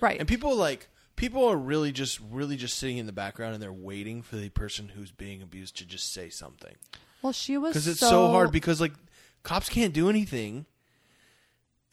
Right. 0.00 0.18
And 0.18 0.26
people 0.26 0.56
like 0.56 0.88
people 1.14 1.44
are 1.46 1.56
really 1.56 1.92
just 1.92 2.18
really 2.28 2.56
just 2.56 2.76
sitting 2.76 2.98
in 2.98 3.06
the 3.06 3.12
background 3.12 3.54
and 3.54 3.62
they're 3.62 3.72
waiting 3.72 4.20
for 4.20 4.34
the 4.34 4.48
person 4.48 4.88
who's 4.88 5.12
being 5.12 5.42
abused 5.42 5.76
to 5.78 5.86
just 5.86 6.12
say 6.12 6.28
something. 6.28 6.74
well, 7.22 7.32
she 7.32 7.56
was 7.56 7.70
Because 7.70 7.86
it's 7.86 8.00
so, 8.00 8.10
so 8.10 8.28
hard 8.28 8.50
because 8.50 8.80
like 8.80 8.94
cops 9.44 9.68
can't 9.68 9.94
do 9.94 10.08
anything 10.10 10.66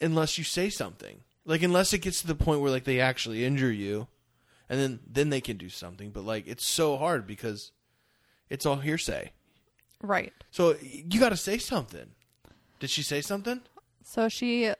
unless 0.00 0.38
you 0.38 0.44
say 0.44 0.68
something. 0.70 1.20
Like 1.44 1.62
unless 1.62 1.92
it 1.92 1.98
gets 1.98 2.20
to 2.22 2.26
the 2.26 2.34
point 2.34 2.60
where 2.60 2.70
like 2.72 2.82
they 2.82 2.98
actually 2.98 3.44
injure 3.44 3.70
you 3.70 4.08
and 4.68 4.80
then 4.80 4.98
then 5.06 5.30
they 5.30 5.40
can 5.40 5.56
do 5.56 5.68
something, 5.68 6.10
but 6.10 6.24
like 6.24 6.48
it's 6.48 6.66
so 6.66 6.96
hard 6.96 7.28
because 7.28 7.70
it's 8.50 8.66
all 8.66 8.76
hearsay. 8.76 9.32
right. 10.02 10.32
So 10.50 10.76
you 10.82 11.18
got 11.20 11.28
to 11.30 11.36
say 11.36 11.56
something. 11.58 12.10
Did 12.80 12.90
she 12.90 13.02
say 13.02 13.20
something? 13.20 13.60
So 14.02 14.28
she 14.28 14.72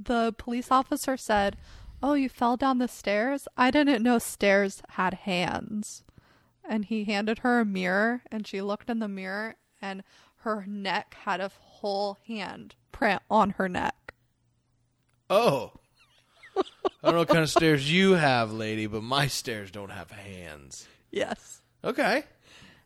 the 0.00 0.34
police 0.38 0.70
officer 0.70 1.16
said, 1.16 1.56
"Oh, 2.02 2.14
you 2.14 2.28
fell 2.28 2.56
down 2.56 2.78
the 2.78 2.88
stairs? 2.88 3.48
I 3.56 3.70
didn't 3.70 4.02
know 4.02 4.18
stairs 4.18 4.82
had 4.90 5.14
hands." 5.14 6.04
And 6.68 6.84
he 6.84 7.04
handed 7.04 7.38
her 7.40 7.60
a 7.60 7.64
mirror 7.64 8.22
and 8.30 8.46
she 8.46 8.60
looked 8.60 8.90
in 8.90 8.98
the 8.98 9.08
mirror 9.08 9.56
and 9.80 10.02
her 10.42 10.64
neck 10.66 11.16
had 11.24 11.40
a 11.40 11.50
whole 11.58 12.18
hand 12.26 12.74
print 12.92 13.22
on 13.30 13.50
her 13.50 13.68
neck. 13.70 14.12
Oh. 15.30 15.72
I 16.56 16.62
don't 17.02 17.12
know 17.12 17.18
what 17.20 17.28
kind 17.28 17.40
of 17.42 17.48
stairs 17.50 17.90
you 17.90 18.12
have, 18.12 18.52
lady, 18.52 18.86
but 18.86 19.02
my 19.02 19.28
stairs 19.28 19.70
don't 19.70 19.90
have 19.90 20.10
hands. 20.10 20.86
Yes. 21.10 21.62
Okay. 21.82 22.24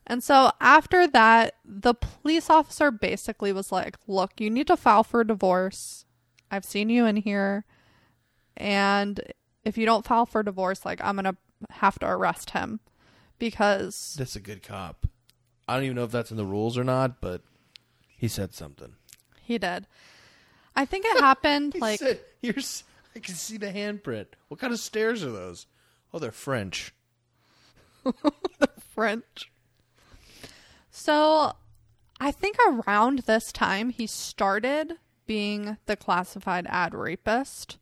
And 0.06 0.22
so 0.22 0.50
after 0.60 1.06
that, 1.08 1.54
the 1.64 1.94
police 1.94 2.50
officer 2.50 2.90
basically 2.90 3.52
was 3.52 3.70
like, 3.70 3.96
Look, 4.06 4.40
you 4.40 4.50
need 4.50 4.66
to 4.66 4.76
file 4.76 5.04
for 5.04 5.22
divorce. 5.24 6.04
I've 6.50 6.64
seen 6.64 6.88
you 6.88 7.06
in 7.06 7.16
here. 7.16 7.64
And 8.56 9.20
if 9.64 9.78
you 9.78 9.86
don't 9.86 10.04
file 10.04 10.26
for 10.26 10.42
divorce, 10.42 10.84
like, 10.84 11.00
I'm 11.02 11.16
going 11.16 11.24
to 11.24 11.36
have 11.70 11.98
to 12.00 12.06
arrest 12.08 12.50
him 12.50 12.80
because 13.38 14.14
That's 14.18 14.36
a 14.36 14.40
good 14.40 14.62
cop. 14.62 15.06
I 15.68 15.74
don't 15.76 15.84
even 15.84 15.96
know 15.96 16.04
if 16.04 16.10
that's 16.10 16.30
in 16.30 16.36
the 16.36 16.44
rules 16.44 16.76
or 16.76 16.84
not, 16.84 17.20
but 17.20 17.42
he 18.08 18.28
said 18.28 18.52
something. 18.54 18.94
he 19.42 19.58
did. 19.58 19.86
I 20.74 20.84
think 20.84 21.04
it 21.06 21.20
happened 21.20 21.72
He 21.74 21.80
like 21.80 22.00
said, 22.00 22.20
"Here's 22.40 22.84
I 23.14 23.20
can 23.20 23.34
see 23.34 23.56
the 23.58 23.66
handprint. 23.72 24.26
What 24.48 24.58
kind 24.58 24.72
of 24.72 24.80
stairs 24.80 25.22
are 25.22 25.30
those? 25.30 25.66
Oh, 26.12 26.18
they're 26.18 26.32
French. 26.32 26.94
the 28.04 28.68
French. 28.94 29.50
So 30.94 31.54
I 32.20 32.30
think 32.30 32.56
around 32.68 33.20
this 33.20 33.50
time 33.50 33.88
he 33.88 34.06
started 34.06 34.98
being 35.26 35.78
the 35.86 35.96
classified 35.96 36.66
ad 36.68 36.94
rapist, 36.94 37.78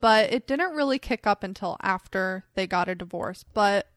but 0.00 0.30
it 0.30 0.46
didn't 0.46 0.76
really 0.76 0.98
kick 0.98 1.26
up 1.26 1.42
until 1.42 1.78
after 1.80 2.44
they 2.54 2.66
got 2.66 2.90
a 2.90 2.94
divorce. 2.94 3.44
But 3.54 3.88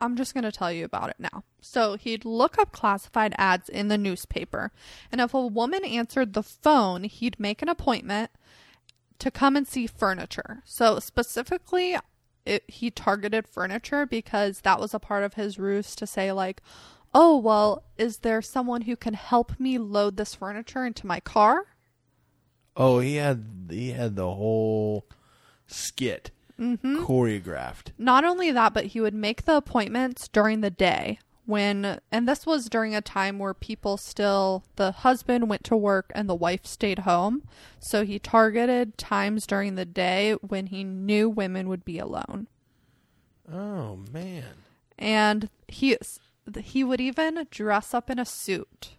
I'm 0.00 0.16
just 0.16 0.32
going 0.32 0.44
to 0.44 0.52
tell 0.52 0.72
you 0.72 0.86
about 0.86 1.10
it 1.10 1.16
now. 1.18 1.44
So 1.60 1.96
he'd 1.96 2.24
look 2.24 2.58
up 2.58 2.72
classified 2.72 3.34
ads 3.36 3.68
in 3.68 3.88
the 3.88 3.98
newspaper, 3.98 4.72
and 5.12 5.20
if 5.20 5.34
a 5.34 5.46
woman 5.46 5.84
answered 5.84 6.32
the 6.32 6.42
phone, 6.42 7.04
he'd 7.04 7.38
make 7.38 7.60
an 7.60 7.68
appointment 7.68 8.30
to 9.18 9.30
come 9.30 9.56
and 9.56 9.68
see 9.68 9.86
furniture. 9.86 10.62
So 10.64 11.00
specifically, 11.00 11.96
it, 12.46 12.64
he 12.68 12.90
targeted 12.90 13.46
furniture 13.46 14.06
because 14.06 14.60
that 14.60 14.80
was 14.80 14.94
a 14.94 15.00
part 15.00 15.24
of 15.24 15.34
his 15.34 15.58
ruse 15.58 15.94
to 15.96 16.06
say 16.06 16.32
like, 16.32 16.62
"Oh, 17.18 17.38
well, 17.38 17.82
is 17.96 18.18
there 18.18 18.42
someone 18.42 18.82
who 18.82 18.94
can 18.94 19.14
help 19.14 19.58
me 19.58 19.78
load 19.78 20.16
this 20.16 20.34
furniture 20.34 20.84
into 20.84 21.06
my 21.06 21.20
car?" 21.20 21.66
Oh, 22.76 22.98
he 22.98 23.14
had 23.14 23.68
he 23.70 23.92
had 23.92 24.16
the 24.16 24.34
whole 24.34 25.06
skit 25.66 26.30
mm-hmm. 26.60 27.04
choreographed. 27.04 27.92
Not 27.96 28.24
only 28.24 28.50
that, 28.52 28.74
but 28.74 28.86
he 28.86 29.00
would 29.00 29.14
make 29.14 29.44
the 29.44 29.56
appointments 29.56 30.28
during 30.28 30.60
the 30.60 30.70
day 30.70 31.18
when 31.46 32.00
and 32.10 32.28
this 32.28 32.44
was 32.44 32.68
during 32.68 32.94
a 32.94 33.00
time 33.00 33.38
where 33.38 33.54
people 33.54 33.96
still 33.96 34.64
the 34.74 34.92
husband 34.92 35.48
went 35.48 35.64
to 35.64 35.76
work 35.76 36.12
and 36.14 36.28
the 36.28 36.34
wife 36.34 36.66
stayed 36.66 37.00
home. 37.00 37.44
So 37.78 38.04
he 38.04 38.18
targeted 38.18 38.98
times 38.98 39.46
during 39.46 39.76
the 39.76 39.86
day 39.86 40.34
when 40.42 40.66
he 40.66 40.84
knew 40.84 41.30
women 41.30 41.68
would 41.68 41.84
be 41.84 41.98
alone. 41.98 42.48
Oh 43.50 44.00
man. 44.12 44.44
and 44.98 45.48
he 45.68 45.96
he 46.54 46.84
would 46.84 47.00
even 47.00 47.46
dress 47.50 47.92
up 47.92 48.10
in 48.10 48.18
a 48.18 48.24
suit. 48.24 48.90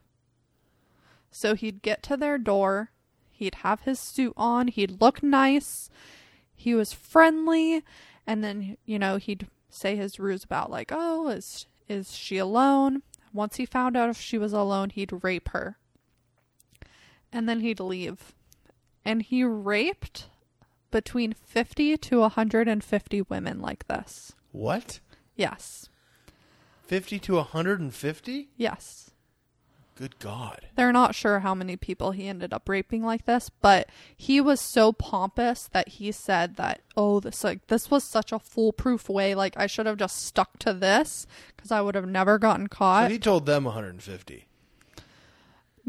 So 1.31 1.55
he'd 1.55 1.81
get 1.81 2.03
to 2.03 2.17
their 2.17 2.37
door, 2.37 2.91
he'd 3.31 3.55
have 3.55 3.81
his 3.81 3.99
suit 3.99 4.33
on, 4.35 4.67
he'd 4.67 5.01
look 5.01 5.21
nice, 5.21 5.89
he 6.55 6.73
was 6.73 6.93
friendly, 6.93 7.83
and 8.25 8.43
then 8.43 8.77
you 8.85 8.99
know 8.99 9.17
he'd 9.17 9.47
say 9.69 9.95
his 9.95 10.19
ruse 10.19 10.43
about 10.43 10.71
like, 10.71 10.91
"Oh, 10.93 11.27
is 11.29 11.67
is 11.87 12.15
she 12.15 12.37
alone? 12.37 13.03
once 13.37 13.57
he 13.57 13.65
found 13.65 13.95
out 13.95 14.09
if 14.09 14.19
she 14.19 14.37
was 14.37 14.51
alone, 14.51 14.89
he'd 14.89 15.23
rape 15.23 15.49
her. 15.49 15.77
And 17.31 17.47
then 17.47 17.59
he'd 17.61 17.79
leave. 17.79 18.33
And 19.05 19.21
he 19.21 19.43
raped 19.43 20.27
between 20.91 21.33
50 21.33 21.97
to 21.97 22.19
150 22.19 23.21
women 23.23 23.61
like 23.61 23.87
this. 23.87 24.33
What? 24.51 24.99
Yes. 25.35 25.89
50 26.87 27.19
to 27.19 27.35
150? 27.35 28.49
Yes. 28.57 29.11
Good 29.95 30.19
God. 30.19 30.67
They're 30.75 30.91
not 30.91 31.15
sure 31.15 31.39
how 31.39 31.55
many 31.55 31.75
people 31.75 32.11
he 32.11 32.27
ended 32.27 32.53
up 32.53 32.69
raping 32.69 33.03
like 33.03 33.25
this, 33.25 33.49
but 33.49 33.89
he 34.15 34.39
was 34.39 34.61
so 34.61 34.93
pompous 34.93 35.67
that 35.73 35.87
he 35.89 36.11
said 36.11 36.55
that, 36.57 36.81
"Oh, 36.95 37.19
this 37.19 37.43
like 37.43 37.65
this 37.65 37.89
was 37.89 38.03
such 38.03 38.31
a 38.31 38.37
foolproof 38.37 39.09
way. 39.09 39.33
Like 39.33 39.55
I 39.57 39.65
should 39.65 39.87
have 39.87 39.97
just 39.97 40.23
stuck 40.23 40.59
to 40.59 40.71
this 40.71 41.25
because 41.55 41.71
I 41.71 41.81
would 41.81 41.95
have 41.95 42.07
never 42.07 42.37
gotten 42.37 42.67
So 42.67 42.77
caught." 42.77 43.09
he 43.09 43.17
told 43.17 43.47
them 43.47 43.63
150. 43.63 44.46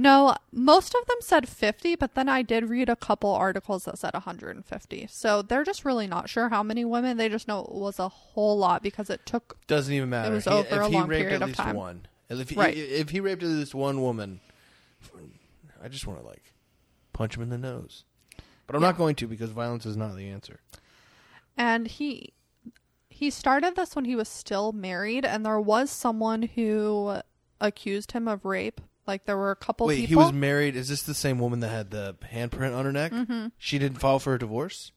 No, 0.00 0.36
most 0.52 0.94
of 0.94 1.04
them 1.06 1.16
said 1.20 1.48
50, 1.48 1.96
but 1.96 2.14
then 2.14 2.28
I 2.28 2.42
did 2.42 2.70
read 2.70 2.88
a 2.88 2.94
couple 2.94 3.30
articles 3.30 3.84
that 3.86 3.98
said 3.98 4.14
150. 4.14 5.08
So 5.10 5.42
they're 5.42 5.64
just 5.64 5.84
really 5.84 6.06
not 6.06 6.28
sure 6.30 6.50
how 6.50 6.62
many 6.62 6.84
women. 6.84 7.16
They 7.16 7.28
just 7.28 7.48
know 7.48 7.62
it 7.64 7.72
was 7.74 7.98
a 7.98 8.08
whole 8.08 8.56
lot 8.56 8.80
because 8.82 9.10
it 9.10 9.26
took 9.26 9.58
Doesn't 9.66 9.92
even 9.92 10.08
matter. 10.08 10.30
It 10.30 10.34
was 10.36 10.44
He- 10.44 10.50
over 10.50 10.66
if 10.76 10.82
a 10.82 10.88
he 10.88 10.94
long 10.94 11.08
raped 11.08 11.20
period 11.22 11.34
at 11.36 11.42
of 11.42 11.48
least 11.48 11.58
time. 11.60 11.74
one. 11.76 12.06
If 12.28 12.50
he, 12.50 12.54
Right. 12.56 12.76
if 12.76 13.10
he 13.10 13.18
raped 13.20 13.42
at 13.42 13.48
least 13.48 13.74
one 13.74 14.00
woman, 14.00 14.38
I 15.82 15.88
just 15.88 16.06
want 16.06 16.20
to 16.20 16.26
like 16.26 16.52
punch 17.12 17.36
him 17.36 17.42
in 17.42 17.48
the 17.48 17.58
nose. 17.58 18.04
But 18.66 18.76
I'm 18.76 18.82
Yeah. 18.82 18.88
not 18.88 18.98
going 18.98 19.14
to 19.16 19.26
because 19.26 19.50
violence 19.50 19.84
is 19.86 19.96
not 19.96 20.14
the 20.16 20.28
answer. 20.28 20.60
and 21.56 21.88
he 21.88 22.32
he 23.10 23.30
started 23.30 23.74
this 23.74 23.96
when 23.96 24.04
he 24.04 24.14
was 24.14 24.28
still 24.28 24.70
married 24.70 25.24
and 25.24 25.44
there 25.44 25.60
was 25.60 25.90
someone 25.90 26.42
who 26.42 27.16
accused 27.60 28.12
him 28.12 28.28
of 28.28 28.44
rape 28.44 28.80
like 29.08 29.24
there 29.24 29.36
were 29.36 29.50
a 29.50 29.56
couple 29.56 29.88
Wait, 29.88 30.08
he 30.08 30.14
was 30.14 30.32
married. 30.32 30.76
Is 30.76 30.88
this 30.88 31.02
the 31.02 31.14
same 31.14 31.38
woman 31.40 31.58
that 31.60 31.68
had 31.70 31.90
the 31.90 32.14
handprint 32.32 32.76
on 32.76 32.84
her 32.84 32.92
neck? 32.92 33.10
Mm-hmm. 33.10 33.46
She 33.58 33.78
didn't 33.80 33.98
file 33.98 34.20
for 34.20 34.34
a 34.34 34.38
divorce. 34.38 34.92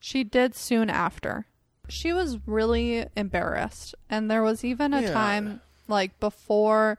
she 0.00 0.22
did 0.24 0.54
soon 0.54 0.90
after 0.90 1.46
she 1.88 2.12
was 2.12 2.38
really 2.46 3.06
embarrassed 3.16 3.94
and 4.10 4.30
there 4.30 4.42
was 4.42 4.64
even 4.64 4.92
a 4.92 5.00
Yeah. 5.02 5.12
time 5.12 5.60
like 5.88 6.18
before 6.20 6.98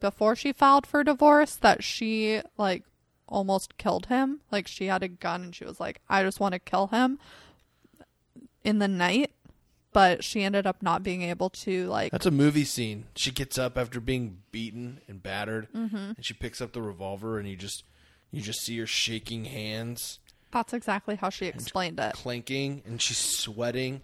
before 0.00 0.36
she 0.36 0.52
filed 0.52 0.86
for 0.86 1.02
divorce 1.02 1.56
that 1.56 1.82
she 1.82 2.40
like 2.58 2.82
almost 3.28 3.76
killed 3.78 4.06
him 4.06 4.40
like 4.52 4.66
she 4.68 4.86
had 4.86 5.02
a 5.02 5.08
gun 5.08 5.42
and 5.42 5.54
she 5.56 5.64
was 5.64 5.80
like 5.80 6.00
i 6.08 6.22
just 6.22 6.38
want 6.38 6.52
to 6.52 6.58
kill 6.58 6.86
him 6.88 7.18
in 8.62 8.78
the 8.78 8.88
night 8.88 9.30
but 9.96 10.22
she 10.22 10.42
ended 10.42 10.66
up 10.66 10.82
not 10.82 11.02
being 11.02 11.22
able 11.22 11.48
to 11.48 11.86
like 11.86 12.12
That's 12.12 12.26
a 12.26 12.30
movie 12.30 12.64
scene. 12.66 13.06
She 13.14 13.30
gets 13.30 13.56
up 13.56 13.78
after 13.78 13.98
being 13.98 14.42
beaten 14.52 15.00
and 15.08 15.22
battered, 15.22 15.68
Mm-hmm. 15.72 15.96
and 15.96 16.16
she 16.20 16.34
picks 16.34 16.60
up 16.60 16.72
the 16.74 16.82
revolver, 16.82 17.38
and 17.38 17.48
you 17.48 17.56
just 17.56 17.82
you 18.30 18.42
just 18.42 18.60
see 18.60 18.76
her 18.78 18.86
shaking 18.86 19.46
hands, 19.46 20.18
That's 20.50 20.74
exactly 20.74 21.14
how 21.16 21.30
she 21.30 21.46
explained 21.46 21.98
it. 21.98 22.12
clanking, 22.12 22.82
and 22.84 23.00
she's 23.00 23.16
sweating. 23.16 24.02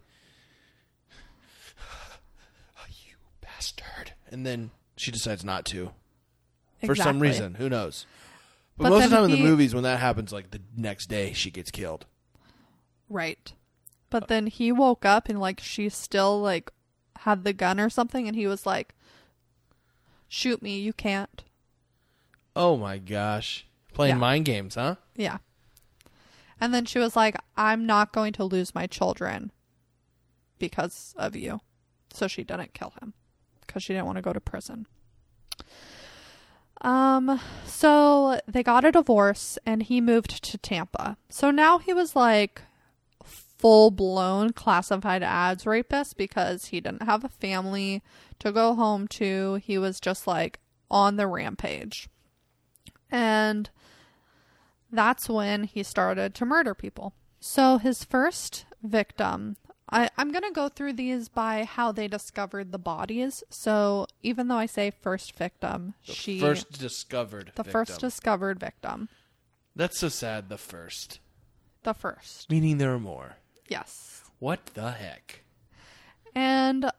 you 2.88 3.14
bastard! 3.42 4.14
And 4.30 4.46
then 4.46 4.70
she 4.96 5.10
decides 5.10 5.44
not 5.44 5.66
to 5.66 5.90
for 6.84 6.94
some 6.94 7.16
Exactly. 7.18 7.28
reason. 7.28 7.54
Who 7.56 7.68
knows? 7.68 8.06
But, 8.78 8.84
But 8.84 8.90
most 8.90 9.04
of 9.04 9.10
the 9.10 9.16
then 9.16 9.22
time 9.24 9.30
in 9.30 9.36
he- 9.36 9.42
the 9.42 9.48
movies, 9.50 9.74
when 9.74 9.84
that 9.84 10.00
happens, 10.00 10.32
like 10.32 10.50
the 10.52 10.60
next 10.74 11.06
day, 11.10 11.34
she 11.34 11.50
gets 11.50 11.70
killed. 11.70 12.06
Right. 13.10 13.52
But 14.12 14.28
then 14.28 14.46
he 14.46 14.70
woke 14.70 15.04
up 15.04 15.28
and 15.28 15.40
like 15.40 15.58
she 15.60 15.88
still 15.88 16.40
like 16.40 16.70
had 17.20 17.42
the 17.44 17.52
gun 17.52 17.80
or 17.80 17.88
something 17.90 18.28
and 18.28 18.36
he 18.36 18.46
was 18.46 18.64
like 18.66 18.94
shoot 20.28 20.62
me, 20.62 20.78
you 20.78 20.92
can't. 20.92 21.42
Oh 22.54 22.76
my 22.76 22.98
gosh! 22.98 23.66
Playing 23.94 24.16
Yeah. 24.16 24.20
mind 24.20 24.44
games, 24.44 24.74
huh? 24.76 24.96
Yeah. 25.16 25.38
And 26.60 26.72
then 26.72 26.84
she 26.84 26.98
was 26.98 27.16
like 27.16 27.36
I'm 27.56 27.86
not 27.86 28.12
going 28.12 28.32
to 28.34 28.44
lose 28.44 28.74
my 28.74 28.86
children 28.86 29.50
because 30.58 31.14
of 31.16 31.34
you. 31.34 31.60
So 32.12 32.28
she 32.28 32.44
didn't 32.44 32.74
kill 32.74 32.92
him 33.02 33.14
because 33.66 33.82
she 33.82 33.94
didn't 33.94 34.06
want 34.06 34.16
to 34.16 34.22
go 34.22 34.32
to 34.34 34.40
prison. 34.40 34.86
Um 36.80 37.40
so 37.64 38.40
they 38.46 38.62
got 38.62 38.84
a 38.84 38.92
divorce 38.92 39.58
and 39.64 39.82
he 39.84 40.00
moved 40.00 40.42
to 40.44 40.58
Tampa. 40.58 41.16
So 41.28 41.50
now 41.50 41.78
he 41.78 41.92
was 41.94 42.14
like 42.16 42.62
full 43.62 43.92
blown 43.92 44.52
classified 44.52 45.22
ads 45.22 45.64
rapist 45.66 46.16
because 46.16 46.66
he 46.66 46.80
didn't 46.80 47.04
have 47.04 47.22
a 47.22 47.28
family 47.28 48.02
to 48.40 48.50
go 48.50 48.74
home 48.74 49.06
to. 49.06 49.60
He 49.62 49.78
was 49.78 50.00
just 50.00 50.26
like 50.26 50.58
on 50.90 51.14
the 51.14 51.28
rampage. 51.28 52.08
And 53.08 53.70
that's 54.90 55.28
when 55.28 55.62
he 55.62 55.84
started 55.84 56.34
to 56.34 56.44
murder 56.44 56.74
people. 56.74 57.12
So 57.38 57.78
his 57.78 58.02
first 58.02 58.64
victim, 58.82 59.56
I, 59.88 60.10
I'm 60.16 60.32
going 60.32 60.42
to 60.42 60.50
go 60.50 60.68
through 60.68 60.94
these 60.94 61.28
by 61.28 61.62
how 61.62 61.92
they 61.92 62.08
discovered 62.08 62.72
the 62.72 62.78
bodies. 62.80 63.44
So 63.48 64.08
even 64.24 64.48
though 64.48 64.56
I 64.56 64.66
say 64.66 64.90
first 64.90 65.36
victim, 65.36 65.94
The 66.04 66.12
she 66.14 66.40
first 66.40 66.80
discovered. 66.80 67.52
the 67.54 67.62
victim. 67.62 67.72
first 67.72 68.00
discovered 68.00 68.58
victim, 68.58 69.08
That's 69.76 69.98
so 70.00 70.08
sad. 70.08 70.48
The 70.48 70.58
first, 70.58 71.20
the 71.84 71.94
first, 71.94 72.50
meaning 72.50 72.78
there 72.78 72.92
are 72.94 72.98
more. 72.98 73.36
Yes. 73.72 74.22
What 74.38 74.66
the 74.74 74.92
heck? 74.92 75.42
And 76.34 76.90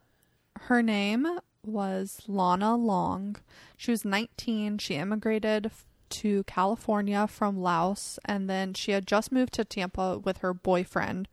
her 0.62 0.82
name 0.82 1.26
was 1.64 2.22
Lana 2.26 2.76
Long. 2.76 3.36
She 3.76 3.90
was 3.90 4.04
19. 4.04 4.78
She 4.78 4.94
immigrated 4.94 5.70
to 6.10 6.44
California 6.44 7.26
from 7.26 7.60
Laos, 7.60 8.18
and 8.24 8.48
then 8.48 8.74
she 8.74 8.92
had 8.92 9.06
just 9.06 9.32
moved 9.32 9.52
to 9.54 9.64
Tampa 9.64 10.18
with 10.18 10.38
her 10.38 10.54
boyfriend. 10.54 11.28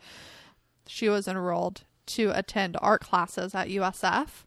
She 0.87 1.09
was 1.09 1.27
enrolled 1.27 1.83
to 2.07 2.31
attend 2.37 2.77
art 2.81 3.01
classes 3.01 3.53
at 3.53 3.69
USF. 3.69 4.45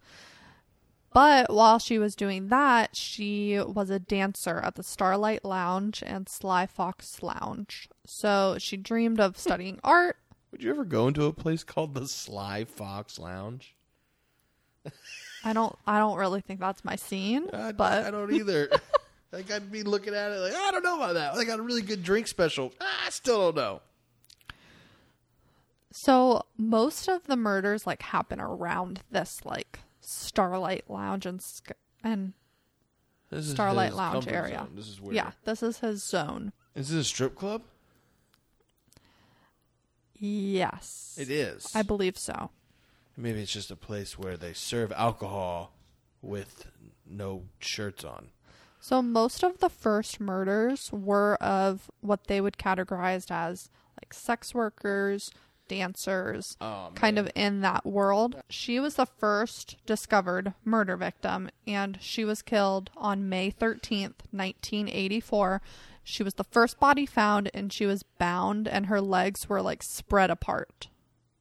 But 1.15 1.53
while 1.53 1.79
she 1.79 1.97
was 1.97 2.17
doing 2.17 2.49
that, 2.49 2.97
she 2.97 3.61
was 3.61 3.89
a 3.89 4.01
dancer 4.01 4.59
at 4.59 4.75
the 4.75 4.83
Starlight 4.83 5.45
Lounge 5.45 6.03
and 6.05 6.29
Sly 6.29 6.67
Fox 6.67 7.23
Lounge. 7.23 7.89
So 8.05 8.57
she 8.59 8.77
dreamed 8.77 9.21
of 9.21 9.39
studying 9.39 9.79
art. 9.85 10.17
Would 10.55 10.63
you 10.63 10.71
ever 10.71 10.85
go 10.85 11.09
into 11.09 11.25
a 11.25 11.33
place 11.33 11.65
called 11.65 11.95
the 11.95 12.07
Sly 12.07 12.63
Fox 12.63 13.19
Lounge? 13.19 13.75
I 15.43 15.53
don't 15.53 15.77
I 15.85 15.99
don't 15.99 16.17
really 16.17 16.43
think 16.43 16.61
that's 16.61 16.85
my 16.85 16.95
scene, 16.95 17.51
I, 17.53 17.73
but 17.73 18.07
I 18.07 18.13
don't 18.13 18.33
either. 18.33 18.71
like 19.33 19.51
I'd 19.51 19.73
be 19.73 19.83
looking 19.83 20.15
at 20.15 20.31
it 20.31 20.39
like 20.39 20.53
ah, 20.55 20.69
I 20.69 20.71
don't 20.71 20.85
know 20.85 20.95
about 20.95 21.15
that. 21.15 21.35
They 21.35 21.45
got 21.45 21.59
a 21.59 21.63
really 21.63 21.83
good 21.83 22.05
drink 22.05 22.29
special. 22.29 22.73
Ah, 22.81 23.07
I 23.07 23.11
still 23.11 23.51
don't 23.51 23.57
know. 23.57 23.83
So 25.91 26.47
most 26.57 27.09
of 27.09 27.27
the 27.27 27.35
murders 27.35 27.85
like 27.85 28.03
happen 28.03 28.41
around 28.41 29.01
this 29.11 29.45
like 29.45 29.81
Starlight 30.03 30.85
Lounge 30.89 31.27
and 31.27 31.45
and 32.05 32.33
This 33.29 33.47
is 33.47 33.55
Starlight 33.55 33.95
Lounge 33.95 34.29
area. 34.29 34.59
zone. 34.59 34.71
This 34.77 34.87
is 34.87 35.01
weird. 35.01 35.17
yeah, 35.17 35.33
this 35.47 35.65
is 35.65 35.81
his 35.81 36.05
zone. 36.05 36.53
Is 36.77 36.91
this 36.91 37.01
a 37.01 37.05
strip 37.09 37.35
club? 37.35 37.63
Yes, 40.25 41.17
It 41.21 41.29
is. 41.31 41.71
I 41.75 41.83
believe 41.83 42.17
so. 42.17 42.51
Maybe 43.17 43.43
it's 43.43 43.53
just 43.53 43.71
a 43.71 43.77
place 43.77 44.19
where 44.19 44.37
they 44.39 44.55
serve 44.55 44.91
alcohol 44.93 45.73
with 46.23 46.67
no 47.07 47.43
shirts 47.59 48.05
on. 48.05 48.29
So 48.81 49.03
most 49.03 49.43
of 49.45 49.59
the 49.59 49.69
first 49.69 50.21
murders 50.21 50.91
were 50.93 51.35
of 51.43 51.91
what 52.01 52.27
they 52.27 52.41
would 52.41 52.57
categorize 52.57 53.31
as 53.31 53.69
like 54.03 54.15
sex 54.15 54.55
workers, 54.55 55.31
dancers, 55.69 56.57
Oh, 56.61 56.91
kind 56.95 57.19
of 57.19 57.31
in 57.35 57.61
that 57.61 57.85
world. 57.85 58.37
She 58.49 58.81
was 58.81 58.95
the 58.95 59.07
first 59.07 59.77
discovered 59.87 60.55
murder 60.65 60.97
victim, 60.97 61.51
and 61.67 61.99
she 62.01 62.25
was 62.25 62.41
killed 62.43 62.91
on 62.97 63.29
May 63.29 63.51
13th, 63.51 64.25
1984. 64.33 65.61
She 66.05 66.23
was 66.23 66.35
the 66.35 66.45
first 66.45 66.79
body 66.79 67.07
found, 67.07 67.51
and 67.55 67.73
she 67.73 67.87
was 67.87 68.03
bound, 68.03 68.69
and 68.69 68.87
her 68.87 69.01
legs 69.01 69.49
were 69.49 69.63
like 69.63 69.83
spread 69.83 70.31
apart, 70.31 70.89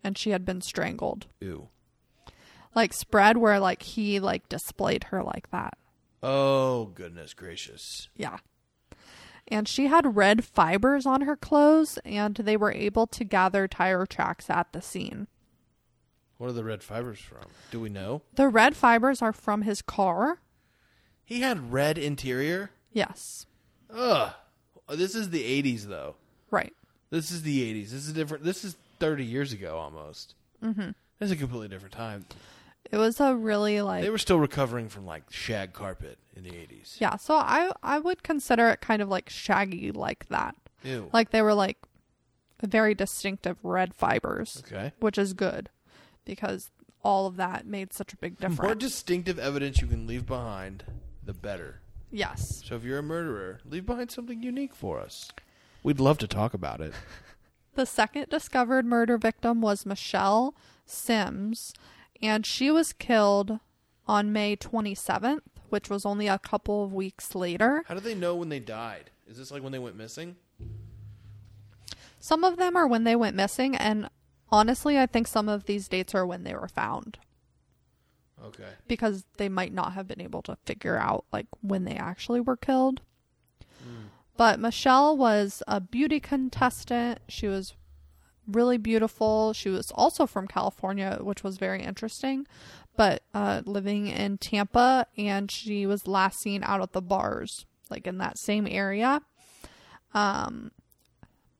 and 0.03 0.17
she 0.17 0.29
had 0.29 0.45
been 0.45 0.61
strangled. 0.61 1.27
Ew. 1.41 1.67
Like 2.73 2.93
spread 2.93 3.37
where 3.37 3.59
like 3.59 3.83
he 3.83 4.19
like 4.19 4.47
displayed 4.49 5.05
her 5.05 5.21
like 5.21 5.51
that. 5.51 5.77
Oh 6.23 6.85
goodness 6.95 7.33
gracious. 7.33 8.07
Yeah. 8.15 8.37
And 9.49 9.67
she 9.67 9.87
had 9.87 10.15
red 10.15 10.45
fibers 10.45 11.05
on 11.05 11.21
her 11.21 11.35
clothes, 11.35 11.99
and 12.05 12.35
they 12.35 12.55
were 12.55 12.71
able 12.71 13.05
to 13.07 13.25
gather 13.25 13.67
tire 13.67 14.05
tracks 14.05 14.49
at 14.49 14.71
the 14.71 14.81
scene. 14.81 15.27
What 16.37 16.49
are 16.49 16.53
the 16.53 16.63
red 16.63 16.81
fibers 16.81 17.19
from? 17.19 17.49
Do 17.69 17.81
we 17.81 17.89
know? 17.89 18.21
The 18.35 18.47
red 18.47 18.75
fibers 18.77 19.21
are 19.21 19.33
from 19.33 19.63
his 19.63 19.81
car. 19.81 20.39
He 21.25 21.41
had 21.41 21.73
red 21.73 21.97
interior. 21.97 22.71
Yes. 22.91 23.45
Ugh. 23.93 24.33
This 24.89 25.15
is 25.15 25.29
the 25.29 25.43
80s 25.63 25.85
though. 25.85 26.15
Right. 26.51 26.73
This 27.09 27.31
is 27.31 27.43
the 27.43 27.61
80s. 27.73 27.89
This 27.91 28.07
is 28.07 28.13
different. 28.13 28.43
This 28.43 28.63
is 28.63 28.75
30 28.99 29.25
years 29.25 29.53
ago 29.53 29.77
almost. 29.77 30.35
Mm-hmm. 30.63 30.91
This 31.19 31.27
is 31.27 31.31
a 31.31 31.35
completely 31.35 31.67
different 31.67 31.93
time. 31.93 32.25
It 32.91 32.97
was 32.97 33.19
a 33.19 33.35
really 33.35 33.81
like 33.81 34.03
They 34.03 34.09
were 34.09 34.17
still 34.17 34.39
recovering 34.39 34.89
from 34.89 35.05
like 35.05 35.23
shag 35.31 35.73
carpet 35.73 36.17
in 36.35 36.43
the 36.43 36.51
80s. 36.51 36.99
yeah. 36.99 37.15
So 37.17 37.35
I 37.35 37.71
I 37.81 37.99
would 37.99 38.23
consider 38.23 38.69
it 38.69 38.81
kind 38.81 39.01
of 39.01 39.09
like 39.09 39.29
shaggy 39.29 39.91
like 39.91 40.27
that. 40.29 40.55
Ew. 40.83 41.09
Like 41.13 41.31
they 41.31 41.41
were 41.41 41.53
like 41.53 41.77
very 42.61 42.93
distinctive 42.95 43.57
red 43.63 43.93
fibers, 43.93 44.63
okay. 44.65 44.93
which 44.99 45.17
is 45.17 45.33
good 45.33 45.69
because 46.25 46.71
all 47.03 47.27
of 47.27 47.35
that 47.35 47.65
made 47.65 47.93
such 47.93 48.13
a 48.13 48.17
big 48.17 48.35
difference. 48.35 48.57
The 48.57 48.63
More 48.63 48.75
distinctive 48.75 49.37
evidence 49.37 49.81
you 49.81 49.87
can 49.87 50.07
leave 50.07 50.25
behind, 50.25 50.83
the 51.23 51.33
better. 51.33 51.81
Yes. 52.13 52.61
So 52.63 52.75
if 52.75 52.83
you're 52.83 52.99
a 52.99 53.03
murderer, 53.03 53.59
leave 53.65 53.87
behind 53.87 54.11
something 54.11 54.43
unique 54.43 54.75
for 54.75 54.99
us. 54.99 55.31
We'd 55.81 55.99
love 55.99 56.19
to 56.19 56.27
talk 56.27 56.53
about 56.53 56.79
it. 56.79 56.93
The 57.75 57.87
second 57.87 58.29
discovered 58.29 58.85
murder 58.85 59.17
victim 59.17 59.59
was 59.59 59.83
Michelle 59.83 60.53
Simms, 60.85 61.73
and 62.21 62.45
she 62.45 62.69
was 62.69 62.93
killed 62.93 63.57
on 64.07 64.31
May 64.31 64.55
27th, 64.55 65.39
which 65.69 65.89
was 65.89 66.05
only 66.05 66.27
a 66.27 66.37
couple 66.37 66.83
of 66.83 66.93
weeks 66.93 67.33
later. 67.33 67.83
How 67.87 67.95
do 67.95 67.99
they 67.99 68.13
know 68.13 68.35
when 68.35 68.49
they 68.49 68.59
died? 68.59 69.09
Is 69.27 69.39
this 69.39 69.49
like 69.49 69.63
when 69.63 69.71
they 69.71 69.79
went 69.79 69.95
missing? 69.95 70.35
Some 72.19 72.43
of 72.43 72.57
them 72.57 72.75
are 72.75 72.85
when 72.85 73.05
they 73.05 73.15
went 73.15 73.35
missing, 73.35 73.75
and 73.75 74.07
honestly, 74.51 74.99
I 74.99 75.07
think 75.07 75.25
some 75.25 75.49
of 75.49 75.65
these 75.65 75.87
dates 75.87 76.13
are 76.13 76.27
when 76.27 76.43
they 76.43 76.53
were 76.53 76.67
found 76.67 77.17
Okay. 78.43 78.69
because 78.87 79.25
they 79.37 79.47
might 79.47 79.73
not 79.73 79.93
have 79.93 80.07
been 80.07 80.21
able 80.21 80.41
to 80.43 80.57
figure 80.65 80.97
out 80.97 81.25
like 81.31 81.47
when 81.61 81.85
they 81.85 81.95
actually 81.95 82.41
were 82.41 82.57
killed. 82.57 83.01
But 84.35 84.59
Michelle 84.59 85.15
was 85.15 85.61
a 85.67 85.79
beauty 85.79 86.19
contestant. 86.19 87.19
She 87.27 87.47
was 87.47 87.75
really 88.47 88.77
beautiful. 88.77 89.53
She 89.53 89.69
was 89.69 89.91
also 89.91 90.25
from 90.25 90.47
California, 90.47 91.19
which 91.21 91.43
was 91.43 91.57
very 91.57 91.83
interesting, 91.83 92.47
but 92.95 93.23
uh, 93.33 93.61
living 93.65 94.07
in 94.07 94.37
Tampa, 94.37 95.07
and 95.17 95.51
she 95.51 95.85
was 95.85 96.07
last 96.07 96.39
seen 96.39 96.63
out 96.63 96.81
at 96.81 96.93
the 96.93 97.01
bars, 97.01 97.65
like 97.89 98.07
in 98.07 98.17
that 98.17 98.37
same 98.37 98.67
area. 98.67 99.21
Um, 100.13 100.71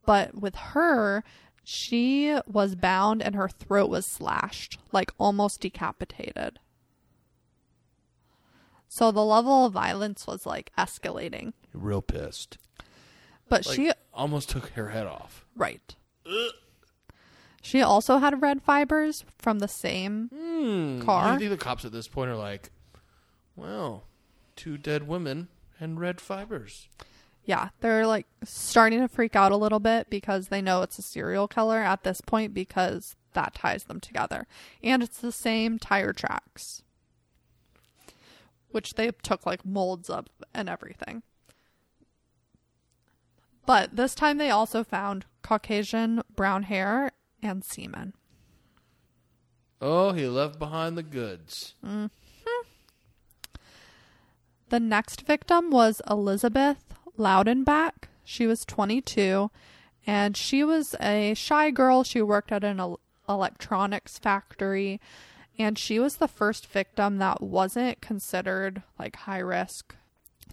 but 0.05 0.35
with 0.35 0.55
her, 0.55 1.23
she 1.63 2.37
was 2.45 2.75
bound 2.75 3.21
and 3.21 3.35
her 3.35 3.49
throat 3.49 3.89
was 3.89 4.05
slashed, 4.05 4.79
like 4.91 5.11
almost 5.17 5.61
decapitated. 5.61 6.59
So 8.95 9.11
the 9.11 9.25
level 9.25 9.65
of 9.65 9.73
violence 9.73 10.27
was 10.27 10.45
like 10.45 10.71
escalating. 10.77 11.53
Real 11.73 12.03
pissed. 12.03 12.59
But 13.49 13.65
Like, 13.65 13.75
she 13.75 13.91
almost 14.13 14.51
took 14.51 14.67
her 14.73 14.89
head 14.89 15.07
off. 15.07 15.45
right. 15.55 15.95
She 17.59 17.81
also 17.81 18.19
had 18.19 18.39
red 18.43 18.61
fibers 18.61 19.25
from 19.39 19.57
the 19.57 19.67
same 19.67 20.27
Hmm. 20.27 21.01
Car? 21.01 21.33
I 21.33 21.37
think 21.39 21.49
the 21.49 21.57
cops 21.57 21.85
at 21.85 21.91
this 21.91 22.07
point 22.07 22.29
are 22.29 22.35
like, 22.35 22.69
well, 23.55 24.03
two 24.55 24.77
dead 24.77 25.07
women 25.07 25.47
and 25.79 25.99
red 25.99 26.21
fibers. 26.21 26.87
Yeah, 27.45 27.69
they're 27.79 28.05
like 28.05 28.27
starting 28.43 28.99
to 28.99 29.07
freak 29.07 29.35
out 29.35 29.51
a 29.51 29.57
little 29.57 29.79
bit 29.79 30.09
because 30.11 30.49
they 30.49 30.61
know 30.61 30.83
it's 30.83 30.99
a 30.99 31.01
serial 31.01 31.47
killer 31.47 31.79
at 31.79 32.03
this 32.03 32.21
point 32.21 32.53
because 32.53 33.15
that 33.33 33.55
ties 33.55 33.85
them 33.85 33.99
together. 33.99 34.45
And 34.83 35.01
it's 35.01 35.17
the 35.17 35.31
same 35.31 35.79
tire 35.79 36.13
tracks, 36.13 36.83
which 38.73 38.95
they 38.95 39.11
took 39.21 39.45
like 39.45 39.65
molds 39.65 40.09
of 40.09 40.27
and 40.53 40.69
everything. 40.69 41.23
But 43.65 43.95
this 43.95 44.13
time 44.13 44.37
they 44.37 44.49
also 44.49 44.83
found 44.83 45.25
Caucasian 45.41 46.21
brown 46.35 46.63
hair 46.63 47.11
and 47.41 47.63
semen. 47.63 48.13
Oh, 49.81 50.11
he 50.11 50.27
left 50.27 50.59
behind 50.59 50.97
the 50.97 51.03
goods. 51.03 51.75
Mm-hmm. 51.85 52.07
The 54.69 54.79
next 54.79 55.21
victim 55.21 55.69
was 55.69 56.01
Elizabeth 56.09 56.95
Loudenback. 57.17 58.07
She 58.23 58.47
was 58.47 58.65
22 58.65 59.51
and 60.07 60.35
she 60.35 60.63
was 60.63 60.95
a 60.99 61.33
shy 61.35 61.69
girl. 61.69 62.03
She 62.03 62.21
worked 62.21 62.51
at 62.51 62.63
an 62.63 62.79
el- 62.79 62.99
electronics 63.29 64.17
factory 64.17 64.99
and 65.57 65.77
she 65.77 65.99
was 65.99 66.17
the 66.17 66.27
first 66.27 66.67
victim 66.67 67.17
that 67.17 67.41
wasn't 67.41 68.01
considered 68.01 68.83
like 68.97 69.15
high 69.15 69.39
risk. 69.39 69.95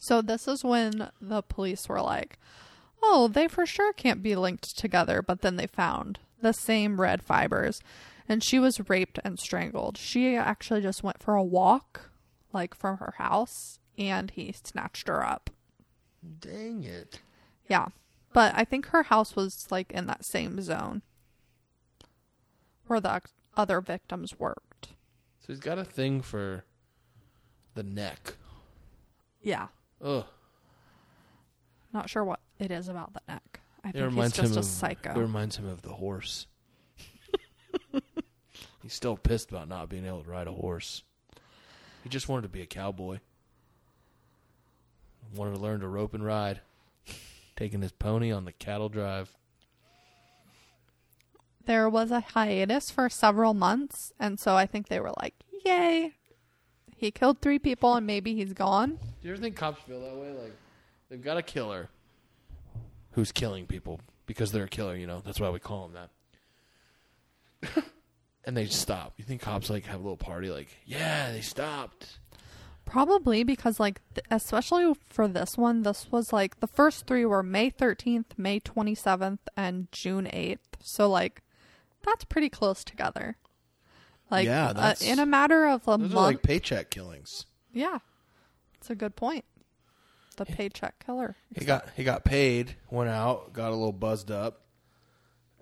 So 0.01 0.23
this 0.23 0.49
is 0.49 0.65
when 0.65 1.11
the 1.21 1.43
police 1.43 1.89
were 1.89 2.01
like, 2.01 2.39
"Oh, 3.03 3.29
they 3.29 3.49
for 3.49 3.67
sure 3.67 3.93
can't 3.93 4.23
be 4.23 4.37
linked 4.37 4.79
together," 4.79 5.23
but 5.23 5.43
then 5.43 5.57
they 5.57 5.67
found 5.67 6.19
the 6.41 6.53
same 6.53 7.01
red 7.01 7.23
fibers 7.23 7.83
and 8.31 8.45
she 8.45 8.61
was 8.61 8.89
raped 8.89 9.19
and 9.25 9.41
strangled. 9.41 9.99
She 9.99 10.37
actually 10.37 10.81
just 10.83 11.03
went 11.03 11.21
for 11.21 11.35
a 11.35 11.43
walk 11.43 12.11
like 12.53 12.75
from 12.77 12.99
her 12.99 13.15
house 13.19 13.81
and 13.99 14.31
he 14.31 14.53
snatched 14.53 15.09
her 15.09 15.27
up. 15.27 15.51
Dang 16.39 16.85
it. 16.85 17.21
Yeah. 17.69 17.89
But 18.33 18.55
I 18.55 18.65
think 18.65 18.87
her 18.87 19.03
house 19.03 19.35
was 19.35 19.67
like 19.73 19.91
in 19.91 20.07
that 20.07 20.25
same 20.25 20.61
zone 20.63 21.03
where 22.87 23.01
the 23.01 23.21
other 23.57 23.81
victims 23.81 24.39
worked. 24.39 24.89
So 25.41 25.47
he's 25.49 25.61
got 25.61 25.79
a 25.79 25.85
thing 25.85 26.21
for 26.21 26.65
the 27.75 27.83
neck. 27.83 28.35
Yeah. 29.43 29.69
Ugh. 30.03 30.25
Not 31.93 32.09
sure 32.09 32.25
what 32.25 32.41
it 32.59 32.71
is 32.71 32.89
about 32.89 33.13
the 33.15 33.21
neck. 33.29 33.61
I 33.85 33.89
It 33.89 33.93
think 33.93 34.05
he's 34.05 34.05
reminds 34.05 34.37
just 34.37 34.51
him 34.53 34.57
a 34.57 34.61
of 34.61 34.65
psycho. 34.67 35.11
It 35.13 35.19
reminds 35.19 35.57
him 35.57 35.67
of 35.67 35.83
the 35.83 35.95
horse. 35.95 36.47
He's 38.83 38.93
still 38.95 39.17
pissed 39.17 39.51
about 39.51 39.69
not 39.69 39.89
being 39.89 40.07
able 40.07 40.23
to 40.23 40.31
ride 40.31 40.47
a 40.47 40.53
horse. 40.53 41.03
He 42.03 42.09
just 42.09 42.29
wanted 42.29 42.43
to 42.43 42.49
be 42.49 42.63
a 42.63 42.67
cowboy. 42.67 43.19
Wanted 45.35 45.55
to 45.55 45.61
learn 45.61 45.81
to 45.81 45.89
rope 45.89 46.15
and 46.15 46.25
ride. 46.25 46.61
Taking 47.57 47.83
his 47.83 47.93
pony 47.93 48.31
on 48.33 48.45
the 48.45 48.53
cattle 48.53 48.89
drive. 48.89 49.37
There 51.67 51.89
was 51.89 52.11
a 52.11 52.21
hiatus 52.21 52.91
for 52.91 53.09
several 53.09 53.55
months, 53.55 54.13
and 54.19 54.39
so 54.39 54.57
I 54.57 54.67
think 54.67 54.89
they 54.89 55.01
were 55.01 55.13
like, 55.21 55.35
"Yay, 55.65 56.15
he 56.97 57.11
killed 57.11 57.41
three 57.41 57.59
people, 57.59 57.95
and 57.95 58.07
maybe 58.07 58.35
he's 58.35 58.53
gone." 58.53 58.99
Do 59.21 59.29
you 59.29 59.33
ever 59.33 59.41
think 59.41 59.57
cops 59.57 59.83
feel 59.83 60.01
that 60.01 60.17
way? 60.17 60.33
Like 60.33 60.57
they've 61.09 61.23
got 61.23 61.37
a 61.37 61.43
killer 61.43 61.89
who's 63.13 63.33
killing 63.33 63.67
people 63.67 64.01
because 64.27 64.53
they're 64.53 64.65
a 64.65 64.69
killer. 64.69 64.97
You 64.97 65.07
know 65.07 65.23
that's 65.25 65.41
why 65.41 65.51
we 65.51 65.59
call 65.59 65.87
him 65.87 65.93
that. 65.95 66.11
and 68.45 68.57
they 68.57 68.67
stop. 68.67 69.15
You 69.17 69.25
think 69.25 69.41
cops 69.43 69.71
like 69.71 69.87
have 69.87 70.01
a 70.01 70.03
little 70.03 70.17
party? 70.17 70.51
Like, 70.51 70.69
yeah, 70.85 71.33
they 71.33 71.41
stopped. 71.41 72.19
Probably 72.85 73.45
because, 73.45 73.79
like, 73.79 74.01
th- 74.15 74.27
especially 74.31 74.93
for 75.09 75.29
this 75.29 75.57
one, 75.57 75.83
this 75.83 76.11
was 76.11 76.33
like 76.33 76.59
the 76.59 76.67
first 76.67 77.07
three 77.07 77.25
were 77.25 77.43
May 77.43 77.71
13th, 77.71 78.37
May 78.37 78.59
27th, 78.59 79.39
and 79.57 79.87
June 79.93 80.25
8th. 80.25 80.59
So, 80.83 81.09
like, 81.09 81.43
that's 82.05 82.25
pretty 82.25 82.49
close 82.49 82.85
together. 82.85 83.37
Like, 84.31 84.47
Yeah, 84.47 84.69
uh, 84.71 84.95
in 85.01 85.19
a 85.19 85.27
matter 85.27 85.67
of 85.67 85.87
a 85.89 85.99
month. 85.99 86.13
are 86.15 86.17
like 86.17 86.43
paycheck 86.43 86.91
killings. 86.91 87.47
yeah, 87.73 87.99
it's 88.75 88.89
a 88.91 88.95
good 88.95 89.17
point. 89.17 89.45
The 90.37 90.47
paycheck 90.47 91.05
killer. 91.05 91.37
He 91.59 91.65
got 91.65 91.89
he 91.97 92.05
got 92.05 92.25
paid, 92.25 92.77
went 92.91 93.11
out, 93.11 93.53
got 93.53 93.69
a 93.71 93.75
little 93.75 93.93
buzzed 93.93 94.31
up, 94.31 94.63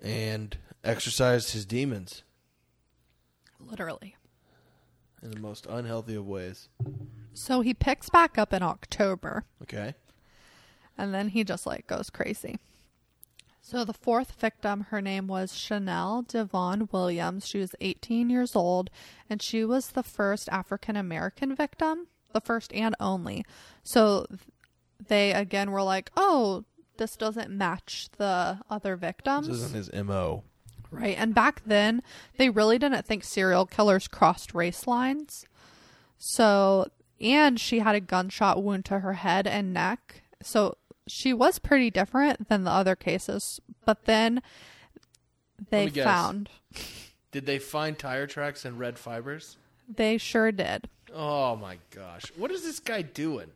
and 0.01 0.55
exercised 0.83 1.51
his 1.51 1.65
demons 1.65 2.23
Literally. 3.59 4.15
in 5.21 5.31
the 5.31 5.39
most 5.39 5.65
unhealthy 5.65 6.15
of 6.15 6.25
ways. 6.25 6.69
So 7.33 7.61
he 7.61 7.73
picks 7.73 8.09
back 8.09 8.37
up 8.37 8.53
in 8.53 8.63
October. 8.63 9.43
Okay. 9.63 9.95
and 10.97 11.13
then 11.13 11.29
he 11.29 11.43
just 11.43 11.65
like 11.65 11.87
goes 11.87 12.09
crazy. 12.09 12.59
So 13.69 13.85
the 13.85 13.93
fourth 13.93 14.31
victim, 14.31 14.87
her 14.89 14.99
name 14.99 15.27
was 15.27 15.53
Chanel 15.53 16.23
Devoun 16.27 16.91
Williams. 16.91 17.47
She 17.47 17.59
was 17.59 17.75
18 17.79 18.27
years 18.27 18.55
old, 18.55 18.89
and 19.29 19.43
she 19.43 19.63
was 19.63 19.91
the 19.91 20.01
first 20.01 20.49
African 20.49 20.95
American 20.95 21.53
victim, 21.53 22.07
the 22.33 22.41
first 22.41 22.73
and 22.73 22.95
only. 22.99 23.45
So 23.83 24.25
they 25.07 25.33
again 25.33 25.69
were 25.69 25.83
like, 25.83 26.09
"Oh, 26.17 26.65
this 26.97 27.15
doesn't 27.15 27.51
match 27.51 28.09
the 28.17 28.59
other 28.71 28.95
victims." 28.95 29.45
This 29.45 29.57
isn't 29.57 29.75
his 29.75 29.93
MO. 29.93 30.45
Right. 30.89 31.15
And 31.15 31.35
back 31.35 31.61
then, 31.63 32.01
they 32.37 32.49
really 32.49 32.79
didn't 32.79 33.05
think 33.05 33.23
serial 33.23 33.67
killers 33.67 34.07
crossed 34.07 34.55
race 34.55 34.87
lines. 34.87 35.45
So, 36.17 36.87
and 37.21 37.59
she 37.59 37.79
had 37.79 37.93
a 37.93 37.99
gunshot 37.99 38.63
wound 38.63 38.85
to 38.85 39.01
her 39.01 39.13
head 39.13 39.45
and 39.45 39.71
neck. 39.71 40.23
So, 40.41 40.77
she 41.09 41.33
was 41.33 41.59
pretty 41.59 41.89
different 41.91 42.47
than 42.49 42.63
the 42.63 42.71
other 42.71 42.95
cases. 42.95 43.59
But 43.85 44.05
then 44.05 44.41
they 45.69 45.89
found, 45.89 46.49
Did 47.31 47.45
they 47.45 47.59
find 47.59 47.97
tire 47.97 48.27
tracks 48.27 48.63
and 48.65 48.79
red 48.79 48.97
fibers? 48.97 49.57
they 49.93 50.17
sure 50.17 50.51
did. 50.51 50.87
Oh 51.13 51.55
my 51.55 51.79
gosh. 51.89 52.31
What 52.35 52.51
is 52.51 52.63
this 52.63 52.79
guy 52.79 53.01
doing? 53.01 53.49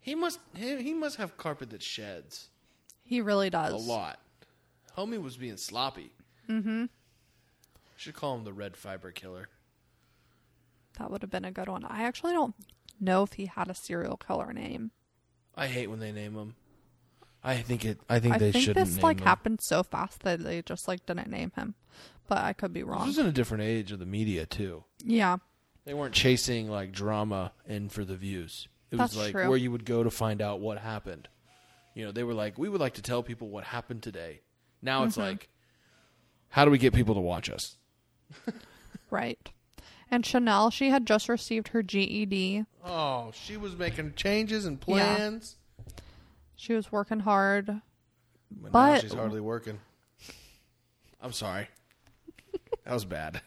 He 0.00 0.14
must 0.14 0.40
he, 0.54 0.82
he 0.82 0.92
must 0.94 1.16
have 1.16 1.36
carpet 1.38 1.70
that 1.70 1.82
sheds 1.82 2.48
He 3.04 3.20
really 3.20 3.48
does. 3.50 3.72
a 3.72 3.76
lot. 3.76 4.18
Homie 4.98 5.22
was 5.22 5.36
being 5.38 5.56
sloppy. 5.56 6.12
Mm-hmm. 6.50 6.86
Should 7.96 8.14
call 8.14 8.36
him 8.36 8.44
the 8.44 8.52
red 8.52 8.76
fiber 8.76 9.10
killer. 9.10 9.48
That 10.98 11.10
would 11.10 11.22
have 11.22 11.30
been 11.30 11.44
a 11.46 11.52
good 11.52 11.68
one. 11.68 11.84
I 11.84 12.02
actually 12.02 12.32
don't 12.34 12.54
know 13.00 13.22
if 13.22 13.34
he 13.34 13.46
had 13.46 13.68
a 13.68 13.74
serial 13.74 14.16
killer 14.18 14.52
name. 14.52 14.90
I 15.56 15.66
hate 15.66 15.88
when 15.88 16.00
they 16.00 16.12
name 16.12 16.34
them. 16.34 16.54
I 17.44 17.56
think 17.56 17.84
it. 17.84 17.98
I 18.08 18.20
think 18.20 18.34
I 18.34 18.38
they 18.38 18.52
think 18.52 18.64
shouldn't 18.64 18.86
this 18.86 19.02
like 19.02 19.18
him. 19.20 19.26
happened 19.26 19.60
so 19.62 19.82
fast 19.82 20.20
that 20.22 20.42
they 20.44 20.62
just 20.62 20.86
like 20.88 21.04
didn't 21.06 21.28
name 21.30 21.52
him. 21.56 21.74
But 22.28 22.38
I 22.38 22.52
could 22.52 22.72
be 22.72 22.80
This 22.82 22.88
wrong. 22.88 23.06
was 23.08 23.18
in 23.18 23.26
a 23.26 23.32
different 23.32 23.64
age 23.64 23.90
of 23.92 23.98
the 23.98 24.06
media 24.06 24.46
too. 24.46 24.84
Yeah. 25.04 25.38
They 25.84 25.92
weren't 25.94 26.14
chasing 26.14 26.70
like 26.70 26.92
drama 26.92 27.52
in 27.66 27.88
for 27.88 28.04
the 28.04 28.14
views. 28.16 28.68
It 28.92 28.96
That's 28.96 29.14
was 29.16 29.24
like 29.24 29.32
true. 29.32 29.48
where 29.48 29.58
you 29.58 29.72
would 29.72 29.84
go 29.84 30.02
to 30.04 30.10
find 30.10 30.40
out 30.40 30.60
what 30.60 30.78
happened. 30.78 31.28
You 31.94 32.04
know, 32.06 32.12
they 32.12 32.22
were 32.22 32.34
like, 32.34 32.56
we 32.58 32.68
would 32.68 32.80
like 32.80 32.94
to 32.94 33.02
tell 33.02 33.22
people 33.22 33.48
what 33.48 33.64
happened 33.64 34.02
today. 34.02 34.42
Now 34.80 35.02
it's 35.04 35.16
Mhm. 35.16 35.22
like, 35.22 35.48
how 36.50 36.64
do 36.64 36.70
we 36.70 36.78
get 36.78 36.94
people 36.94 37.14
to 37.16 37.20
watch 37.20 37.50
us? 37.50 37.76
Right. 39.10 39.50
And 40.12 40.26
Chanel, 40.26 40.68
she 40.70 40.90
had 40.90 41.06
just 41.06 41.26
received 41.26 41.68
her 41.68 41.82
GED. 41.82 42.66
Oh, 42.84 43.30
she 43.32 43.56
was 43.56 43.74
making 43.76 44.12
changes 44.14 44.66
and 44.66 44.78
plans. 44.78 45.00
Yeah. 45.08 45.16
plans. 45.16 45.56
She 46.54 46.74
was 46.74 46.92
working 46.92 47.20
hard. 47.20 47.80
But, 48.50 48.62
now 48.64 48.70
But- 48.70 49.00
she's 49.00 49.14
hardly 49.14 49.40
working. 49.40 49.80
I'm 51.20 51.32
sorry. 51.32 51.68
that 52.84 52.92
was 52.92 53.06
bad. 53.06 53.40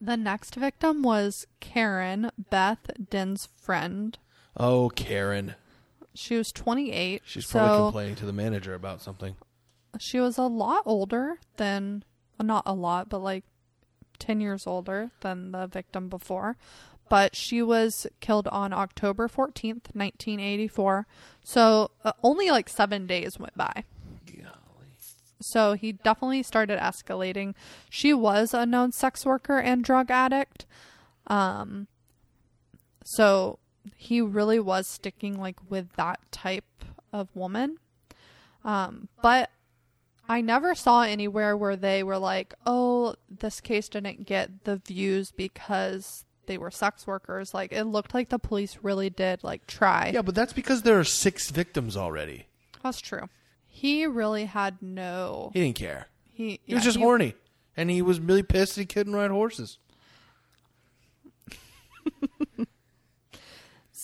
The 0.00 0.16
next 0.18 0.56
victim 0.56 1.02
was 1.02 1.46
Karen, 1.60 2.30
Beth 2.50 2.90
Dinsfriend. 3.08 4.18
Oh, 4.56 4.90
Karen. 4.90 5.54
She 6.14 6.36
was 6.36 6.52
28. 6.52 7.22
She's 7.24 7.46
probably 7.50 7.68
so 7.78 7.84
complaining 7.86 8.16
to 8.16 8.26
the 8.26 8.32
manager 8.34 8.74
about 8.74 9.00
something. 9.00 9.36
she 9.98 10.20
was 10.20 10.36
a 10.36 10.42
lot 10.42 10.82
older 10.84 11.38
than, 11.56 12.04
well, 12.38 12.46
not 12.46 12.64
a 12.66 12.74
lot, 12.74 13.08
but 13.08 13.20
like 13.20 13.44
10 14.22 14.40
years 14.40 14.66
older 14.66 15.10
than 15.20 15.50
the 15.50 15.66
victim 15.66 16.08
before. 16.08 16.56
But 17.08 17.36
she 17.36 17.60
was 17.60 18.06
killed 18.20 18.48
on 18.48 18.72
October 18.72 19.28
14th, 19.28 19.92
1984. 19.92 21.06
So 21.42 21.90
uh, 22.04 22.12
only 22.22 22.50
like 22.50 22.68
seven 22.68 23.06
days 23.06 23.38
went 23.38 23.56
by. 23.56 23.84
Golly. 24.24 24.96
So 25.40 25.74
he 25.74 25.92
definitely 25.92 26.42
started 26.44 26.78
escalating. 26.78 27.54
She 27.90 28.14
was 28.14 28.54
a 28.54 28.64
known 28.64 28.92
sex 28.92 29.26
worker 29.26 29.58
and 29.58 29.84
drug 29.84 30.10
addict. 30.10 30.64
Um 31.26 31.88
so 33.04 33.58
he 33.96 34.20
really 34.20 34.60
was 34.60 34.86
sticking 34.86 35.38
like 35.38 35.58
with 35.68 35.92
that 35.94 36.20
type 36.30 36.84
of 37.12 37.28
woman. 37.34 37.78
Um 38.64 39.08
but 39.20 39.50
I 40.28 40.40
never 40.40 40.74
saw 40.74 41.02
anywhere 41.02 41.56
where 41.56 41.76
they 41.76 42.02
were 42.02 42.18
like, 42.18 42.54
"Oh, 42.64 43.14
this 43.28 43.60
case 43.60 43.88
didn't 43.88 44.26
get 44.26 44.64
the 44.64 44.76
views 44.76 45.30
because 45.30 46.24
they 46.46 46.56
were 46.58 46.70
sex 46.70 47.06
workers." 47.06 47.52
Like 47.52 47.72
it 47.72 47.84
looked 47.84 48.14
like 48.14 48.28
the 48.28 48.38
police 48.38 48.78
really 48.82 49.10
did 49.10 49.42
like 49.44 49.66
try. 49.66 50.10
Yeah, 50.14 50.22
but 50.22 50.34
that's 50.34 50.52
because 50.52 50.82
there 50.82 50.98
are 50.98 51.04
six 51.04 51.50
victims 51.50 51.96
already. 51.96 52.46
That's 52.82 53.00
true. 53.00 53.28
He 53.66 54.06
really 54.06 54.44
had 54.44 54.80
no 54.80 55.50
He 55.54 55.60
didn't 55.60 55.76
care. 55.76 56.06
he 56.32 56.60
He 56.64 56.74
was 56.74 56.82
yeah, 56.82 56.88
just 56.90 56.98
horny. 56.98 57.34
And 57.76 57.90
he 57.90 58.02
was 58.02 58.20
really 58.20 58.42
pissed 58.42 58.76
he 58.76 58.84
couldn't 58.86 59.14
ride 59.14 59.30
horses. 59.30 59.78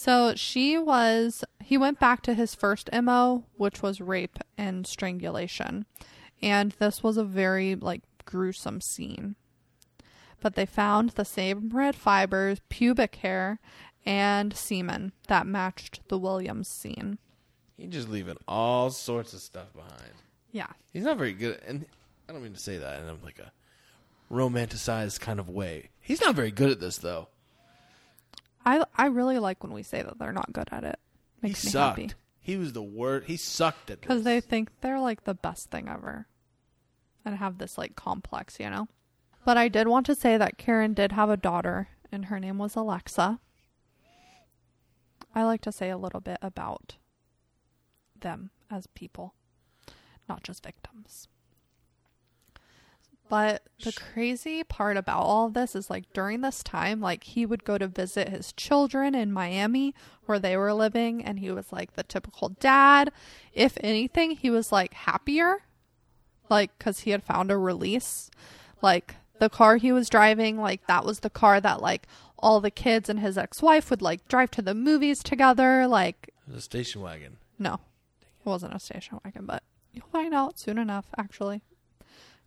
So 0.01 0.35
she 0.37 0.79
was, 0.79 1.45
he 1.61 1.77
went 1.77 1.99
back 1.99 2.23
to 2.23 2.35
his 2.35 2.55
first 2.55 2.89
MO, 2.93 3.47
which 3.57 3.83
was 3.83 4.01
rape 4.01 4.39
and 4.57 4.87
strangulation. 4.87 5.87
And 6.41 6.71
this 6.79 7.03
was 7.03 7.17
a 7.17 7.25
very, 7.25 7.75
like, 7.75 8.03
gruesome 8.25 8.81
scene. 8.81 9.35
But 10.41 10.55
they 10.55 10.67
found 10.67 11.11
the 11.11 11.25
same 11.25 11.71
red 11.71 11.97
fibers, 11.97 12.61
pubic 12.69 13.17
hair, 13.17 13.59
and 14.07 14.57
semen 14.57 15.15
that 15.27 15.49
matched 15.49 16.09
the 16.09 16.17
Williams 16.17 16.69
scene. 16.69 17.19
He's 17.77 17.91
just 17.91 18.09
leaving 18.09 18.37
all 18.47 18.91
sorts 18.91 19.33
of 19.33 19.41
stuff 19.41 19.73
behind. 19.73 20.13
Yeah. 20.53 20.69
He's 20.93 21.03
not 21.03 21.19
very 21.19 21.33
good, 21.33 21.61
and 21.67 21.87
I 22.29 22.33
don't 22.33 22.45
mean 22.45 22.53
to 22.53 22.61
say 22.61 22.79
that 22.79 23.01
in 23.01 23.19
like 23.25 23.41
a 23.41 23.51
romanticized 24.33 25.19
kind 25.19 25.41
of 25.41 25.49
way. 25.49 25.91
He's 26.01 26.21
not 26.21 26.37
very 26.37 26.53
good 26.53 26.71
at 26.71 26.79
this, 26.79 26.99
though. 26.99 27.31
I, 28.69 28.85
I 28.97 29.07
really 29.07 29.39
like 29.39 29.63
when 29.63 29.73
we 29.73 29.83
say 29.83 30.03
that 30.03 30.19
they're 30.19 30.33
not 30.33 30.53
good 30.53 30.69
at 30.71 30.85
it. 30.85 30.99
Makes 31.41 31.63
he 31.63 31.69
me 31.69 31.73
sucked. 31.73 31.99
happy. 31.99 32.15
He 32.39 32.57
was 32.57 32.75
the 32.75 32.83
worst. 32.83 33.27
He 33.27 33.39
sucked 33.39 33.91
at 33.91 34.01
Because 34.03 34.25
they 34.25 34.41
think 34.41 34.71
they're 34.83 35.01
like 35.01 35.25
the 35.25 35.35
best 35.35 35.71
thing 35.71 35.89
ever. 35.89 36.27
And 37.25 37.37
have 37.37 37.57
this 37.59 37.79
like 37.79 37.97
complex, 37.97 38.61
you 38.61 38.69
know? 38.69 38.89
But 39.45 39.57
I 39.57 39.69
did 39.69 39.89
want 39.89 40.05
to 40.07 40.15
say 40.15 40.37
that 40.37 40.59
Karen 40.59 40.93
did 40.93 41.13
have 41.13 41.31
a 41.31 41.37
daughter, 41.37 41.89
and 42.13 42.27
her 42.27 42.39
name 42.39 42.59
was 42.59 42.77
Alexa. 42.77 43.41
I 45.35 45.45
like 45.45 45.63
to 45.63 45.73
say 45.73 45.89
a 45.89 45.97
little 45.97 46.21
bit 46.21 46.39
about 46.43 46.97
them 48.21 48.51
as 48.71 48.87
people, 48.89 49.35
not 50.29 50.43
just 50.43 50.65
victims. 50.65 51.29
But 53.29 53.63
the 53.85 53.93
crazy 53.93 54.65
part 54.65 54.97
about 54.97 55.23
all 55.23 55.47
of 55.47 55.55
this 55.55 55.75
is 55.77 55.91
like 55.91 56.13
during 56.13 56.41
this 56.41 56.63
time, 56.63 57.01
like 57.01 57.25
he 57.25 57.45
would 57.45 57.65
go 57.65 57.77
to 57.77 57.87
visit 57.87 58.29
his 58.31 58.53
children 58.53 59.15
in 59.15 59.33
Miami 59.33 59.95
where 60.27 60.39
they 60.39 60.57
were 60.57 60.73
living, 60.73 61.23
and 61.25 61.39
he 61.39 61.51
was 61.51 61.73
like 61.73 61.95
the 61.95 62.03
typical 62.03 62.49
dad. 62.49 63.13
If 63.53 63.77
anything, 63.83 64.33
he 64.33 64.51
was 64.51 64.73
like 64.73 64.95
happier, 64.95 65.65
like 66.49 66.77
because 66.79 67.01
he 67.01 67.11
had 67.11 67.23
found 67.23 67.51
a 67.51 67.59
release. 67.59 68.31
Like 68.81 69.17
the 69.39 69.51
car 69.51 69.77
he 69.77 69.93
was 69.93 70.09
driving, 70.09 70.59
like 70.59 70.87
that 70.87 71.05
was 71.05 71.21
the 71.21 71.31
car 71.31 71.61
that 71.61 71.83
like 71.83 72.07
all 72.39 72.61
the 72.61 72.71
kids 72.71 73.09
and 73.09 73.21
his 73.21 73.37
ex 73.37 73.61
wife 73.61 73.91
would 73.91 74.03
like 74.03 74.27
drive 74.29 74.51
to 74.53 74.63
the 74.63 74.75
movies 74.75 75.23
together. 75.23 75.87
Like, 75.87 76.33
the 76.47 76.61
station 76.61 77.03
wagon. 77.03 77.37
no, 77.59 77.75
it 78.23 78.49
wasn't 78.49 78.75
a 78.75 78.81
station 78.81 79.19
wagon, 79.25 79.45
but 79.45 79.63
you'll 79.93 80.07
find 80.13 80.33
out 80.33 80.59
soon 80.59 80.79
enough, 80.79 81.07
actually. 81.17 81.63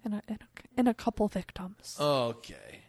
In 0.04 0.14
a, 0.14 0.22
in 0.28 0.36
a, 0.42 0.80
in 0.80 0.88
a 0.88 0.94
couple 0.94 1.28
victims. 1.28 1.96
Okay. 2.00 2.82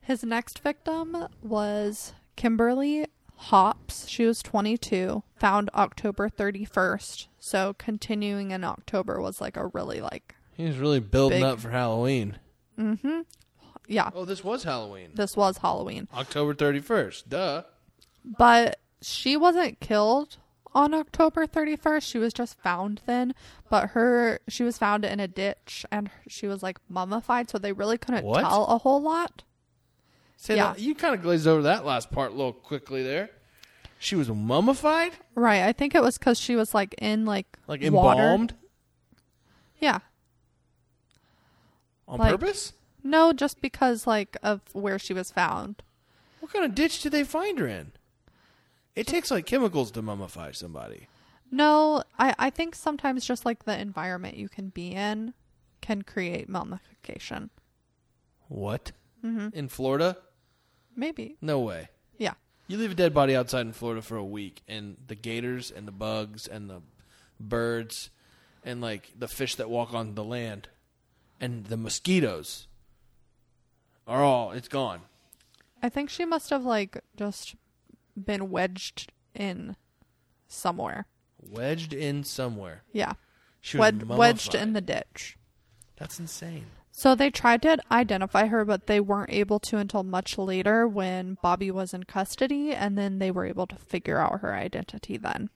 His 0.00 0.22
next 0.24 0.60
victim 0.60 1.26
was 1.42 2.12
Kimberly 2.36 3.06
Hopps. 3.34 4.08
She 4.08 4.24
was 4.24 4.42
22, 4.42 5.22
found 5.36 5.68
October 5.74 6.28
31st. 6.30 7.26
So 7.38 7.74
continuing 7.76 8.50
in 8.50 8.64
October 8.64 9.20
was 9.20 9.40
like 9.40 9.56
a 9.56 9.66
really 9.66 10.00
like, 10.00 10.34
He 10.54 10.64
was 10.64 10.78
really 10.78 11.00
building 11.00 11.40
Big. 11.42 11.44
up 11.50 11.60
for 11.60 11.70
Halloween. 11.70 12.38
mm-hmm. 12.78 13.20
Yeah, 13.88 14.10
Oh, 14.14 14.24
this 14.24 14.42
was 14.42 14.64
Halloween. 14.64 15.10
this 15.14 15.36
was 15.36 15.58
Halloween. 15.58 16.08
October 16.14 16.54
31st. 16.54 17.28
Duh. 17.28 17.62
But 18.24 18.80
she 19.02 19.36
wasn't 19.36 19.78
killed 19.80 20.38
on 20.76 20.92
October 20.94 21.46
31st. 21.46 22.02
She 22.02 22.18
was 22.18 22.32
just 22.32 22.58
found 22.60 23.00
then. 23.06 23.34
But 23.70 23.90
her, 23.90 24.38
she 24.46 24.62
was 24.62 24.78
found 24.78 25.04
in 25.04 25.18
a 25.18 25.26
ditch 25.26 25.84
and 25.90 26.10
she 26.28 26.46
was 26.46 26.62
like 26.62 26.78
mummified. 26.88 27.50
So 27.50 27.58
they 27.58 27.72
really 27.72 27.98
couldn't 27.98 28.24
What? 28.24 28.40
tell 28.42 28.66
a 28.66 28.78
whole 28.78 29.00
lot. 29.02 29.42
Say 30.36 30.56
Yeah. 30.56 30.74
that, 30.74 30.80
you 30.80 30.94
kind 30.94 31.14
of 31.14 31.22
glazed 31.22 31.46
over 31.46 31.62
that 31.62 31.84
last 31.86 32.10
part 32.10 32.30
a 32.32 32.34
little 32.34 32.52
quickly 32.52 33.02
there. 33.02 33.30
She 33.98 34.14
was 34.14 34.28
mummified? 34.28 35.12
Right. 35.34 35.62
I 35.62 35.72
think 35.72 35.94
it 35.94 36.02
was 36.02 36.18
because 36.18 36.38
she 36.38 36.54
was 36.54 36.74
like 36.74 36.94
in 36.98 37.24
like, 37.24 37.58
Like 37.66 37.80
water. 37.90 38.20
embalmed? 38.20 38.54
Yeah. 39.80 40.00
On 42.06 42.18
Like- 42.18 42.32
purpose? 42.38 42.72
No, 43.02 43.32
just 43.32 43.60
because 43.60 44.06
like 44.06 44.36
of 44.42 44.60
where 44.74 44.98
she 44.98 45.14
was 45.14 45.30
found. 45.30 45.82
What 46.40 46.52
kind 46.52 46.64
of 46.64 46.74
ditch 46.74 47.00
did 47.02 47.12
they 47.12 47.24
find 47.24 47.58
her 47.58 47.66
in? 47.66 47.92
It 48.96 49.06
takes 49.06 49.30
like 49.30 49.46
chemicals 49.46 49.90
to 49.92 50.02
mummify 50.02 50.56
somebody. 50.56 51.06
No, 51.50 52.02
I 52.18 52.34
I 52.38 52.50
think 52.50 52.74
sometimes 52.74 53.24
just 53.24 53.44
like 53.44 53.64
the 53.64 53.78
environment 53.78 54.36
you 54.36 54.48
can 54.48 54.70
be 54.70 54.88
in 54.92 55.34
can 55.80 56.02
create 56.02 56.48
mummification. 56.48 57.50
What? 58.48 58.92
hmm 59.20 59.48
In 59.52 59.68
Florida? 59.68 60.16
Maybe. 60.96 61.36
No 61.40 61.60
way. 61.60 61.90
Yeah. 62.18 62.34
You 62.68 62.78
leave 62.78 62.92
a 62.92 62.94
dead 62.94 63.12
body 63.14 63.36
outside 63.36 63.66
in 63.66 63.72
Florida 63.72 64.02
for 64.02 64.16
a 64.16 64.24
week, 64.24 64.62
and 64.66 64.96
the 65.06 65.14
gators 65.14 65.70
and 65.70 65.86
the 65.86 65.92
bugs 65.92 66.48
and 66.48 66.68
the 66.68 66.80
birds 67.38 68.10
and 68.64 68.80
like 68.80 69.12
the 69.16 69.28
fish 69.28 69.54
that 69.56 69.68
walk 69.70 69.92
on 69.94 70.14
the 70.14 70.24
land 70.24 70.68
and 71.40 71.66
the 71.66 71.76
mosquitoes 71.76 72.66
are 74.06 74.22
all 74.22 74.52
it's 74.52 74.68
gone. 74.68 75.02
I 75.82 75.88
think 75.90 76.08
she 76.10 76.24
must 76.24 76.50
have 76.50 76.64
like 76.64 76.98
just 77.16 77.54
been 78.16 78.50
wedged 78.50 79.12
in 79.34 79.76
somewhere. 80.48 81.06
Wedged 81.40 81.92
in 81.92 82.24
somewhere. 82.24 82.82
Yeah. 82.92 83.12
She 83.60 83.76
was 83.76 83.92
Wed- 83.92 84.08
wedged 84.08 84.52
mummified. 84.54 84.68
in 84.68 84.72
the 84.74 84.80
ditch. 84.80 85.36
That's 85.96 86.18
insane. 86.18 86.66
So 86.90 87.14
they 87.14 87.30
tried 87.30 87.60
to 87.62 87.78
identify 87.92 88.46
her, 88.46 88.64
but 88.64 88.86
they 88.86 89.00
weren't 89.00 89.32
able 89.32 89.60
to 89.60 89.76
until 89.76 90.02
much 90.02 90.38
later 90.38 90.88
when 90.88 91.36
Bobby 91.42 91.70
was 91.70 91.92
in 91.92 92.04
custody, 92.04 92.72
and 92.72 92.96
then 92.96 93.18
they 93.18 93.30
were 93.30 93.44
able 93.44 93.66
to 93.66 93.76
figure 93.76 94.18
out 94.18 94.40
her 94.40 94.54
identity 94.54 95.18
then. 95.18 95.50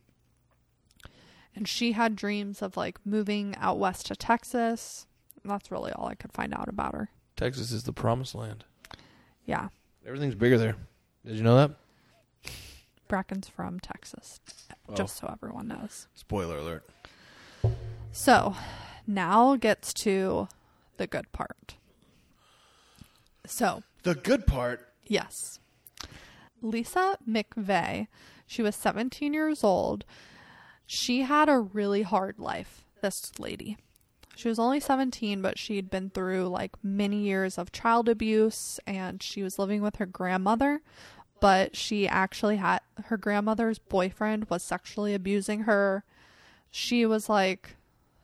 And 1.56 1.66
she 1.66 1.92
had 1.92 2.14
dreams 2.14 2.62
of 2.62 2.76
like 2.76 2.98
moving 3.06 3.56
out 3.58 3.78
west 3.78 4.06
to 4.06 4.16
Texas. 4.16 5.06
That's 5.44 5.70
really 5.70 5.92
all 5.92 6.06
I 6.08 6.14
could 6.14 6.32
find 6.32 6.52
out 6.54 6.68
about 6.68 6.94
her. 6.94 7.08
Texas 7.36 7.72
is 7.72 7.84
the 7.84 7.92
promised 7.92 8.34
land. 8.34 8.64
Yeah. 9.46 9.68
Everything's 10.06 10.34
bigger 10.34 10.58
there. 10.58 10.76
Did 11.24 11.36
you 11.36 11.42
know 11.42 11.56
that? 11.56 11.70
Bracken's 13.10 13.48
from 13.48 13.80
Texas, 13.80 14.40
Oh. 14.88 14.94
just 14.94 15.16
so 15.18 15.28
everyone 15.30 15.66
knows. 15.68 16.06
Spoiler 16.14 16.58
alert. 16.58 16.88
So 18.12 18.54
now 19.06 19.56
gets 19.56 19.92
to 20.04 20.48
the 20.96 21.06
good 21.06 21.30
part. 21.32 21.74
So, 23.46 23.82
The 24.04 24.14
good 24.14 24.46
part. 24.46 24.92
yes. 25.06 25.58
Lisa 26.62 27.16
McVey, 27.28 28.06
she 28.46 28.62
was 28.62 28.76
17 28.76 29.32
years 29.34 29.64
old. 29.64 30.04
She 30.86 31.22
had 31.22 31.48
a 31.48 31.58
really 31.58 32.02
hard 32.02 32.38
life, 32.38 32.84
this 33.00 33.32
lady. 33.38 33.76
She 34.36 34.48
was 34.48 34.58
only 34.58 34.78
17, 34.80 35.42
but 35.42 35.58
she'd 35.58 35.90
been 35.90 36.10
through 36.10 36.48
like 36.48 36.72
many 36.82 37.22
years 37.22 37.58
of 37.58 37.72
child 37.72 38.08
abuse 38.08 38.78
and 38.86 39.22
she 39.22 39.42
was 39.42 39.58
living 39.58 39.82
with 39.82 39.96
her 39.96 40.06
grandmother. 40.06 40.80
But 41.40 41.74
she 41.76 42.06
actually 42.06 42.56
had 42.56 42.80
her 43.06 43.16
grandmother's 43.16 43.78
boyfriend 43.78 44.46
was 44.50 44.62
sexually 44.62 45.14
abusing 45.14 45.60
her. 45.62 46.04
She 46.70 47.06
was 47.06 47.28
like, 47.28 47.76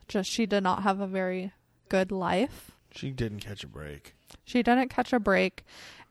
just 0.09 0.31
she 0.31 0.47
did 0.47 0.63
not 0.63 0.83
have 0.83 1.01
a 1.01 1.07
very 1.07 1.53
good 1.89 2.13
life. 2.13 2.73
She 2.95 3.11
didn't 3.11 3.41
catch 3.41 3.65
a 3.65 3.69
break. 3.69 4.15
She 4.45 4.63
didn't 4.63 4.89
catch 4.91 5.13
a 5.13 5.19
break. 5.21 5.65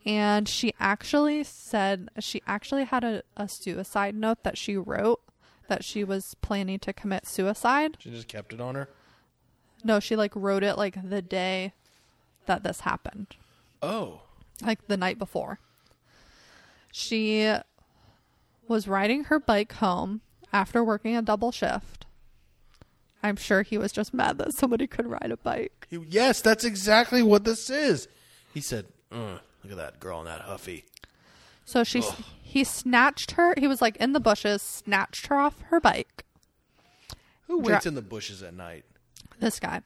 And 0.06 0.48
she 0.48 0.74
actually 0.80 1.44
said 1.44 2.10
she 2.20 2.41
actually 2.46 2.84
had 2.86 3.04
a, 3.04 3.24
a 3.38 3.48
suicide 3.48 4.15
note 4.15 4.44
that 4.44 4.58
she 4.58 4.78
wrote 4.78 5.22
that 5.68 5.84
she 5.84 6.04
was 6.04 6.36
planning 6.41 6.78
to 6.80 6.94
commit 6.94 7.26
suicide. 7.28 7.98
She 8.00 8.12
just 8.12 8.28
kept 8.28 8.54
it 8.54 8.62
on 8.62 8.76
her. 8.76 8.89
No, 9.84 10.00
she 10.00 10.15
like 10.15 10.32
wrote 10.36 10.63
it 10.63 10.78
like 10.78 10.98
the 11.10 11.22
day 11.24 11.74
that 12.46 12.63
this 12.63 12.82
happened, 12.82 13.36
Oh. 13.82 14.22
like 14.62 14.88
the 14.88 14.98
night 14.98 15.18
before. 15.18 15.60
She 16.97 17.53
was 18.69 18.88
riding 18.88 19.25
her 19.25 19.38
bike 19.38 19.73
home 19.73 20.21
after 20.53 20.81
working 20.81 21.17
a 21.17 21.21
double 21.21 21.51
shift. 21.51 22.05
I'm 23.21 23.36
sure 23.36 23.63
he 23.63 23.77
was 23.77 23.91
just 23.91 24.13
mad 24.13 24.38
that 24.38 24.53
somebody 24.53 24.88
could 24.88 25.05
ride 25.05 25.29
a 25.29 25.36
bike. 25.36 25.88
Yes, 25.89 26.39
that's 26.39 26.63
exactly 26.63 27.21
what 27.21 27.43
this 27.43 27.69
is. 27.69 28.08
He 28.53 28.62
said, 28.62 28.86
"Uh, 29.12 29.39
"Look 29.62 29.71
at 29.71 29.77
that 29.77 29.99
girl 29.99 30.19
in 30.19 30.25
that 30.27 30.41
huffy." 30.41 30.86
So 31.65 31.84
she 31.84 31.99
Ugh. 31.99 32.23
he 32.41 32.63
snatched 32.63 33.31
her. 33.31 33.55
He 33.58 33.67
was 33.67 33.81
like 33.81 33.97
in 33.97 34.13
the 34.13 34.21
bushes, 34.21 34.62
snatched 34.62 35.27
her 35.27 35.38
off 35.38 35.60
her 35.63 35.81
bike. 35.81 36.23
Who 37.47 37.62
Dra- 37.62 37.73
waits 37.73 37.86
in 37.86 37.95
the 37.95 38.01
bushes 38.01 38.41
at 38.41 38.53
night? 38.53 38.86
This 39.39 39.60
guy. 39.60 39.81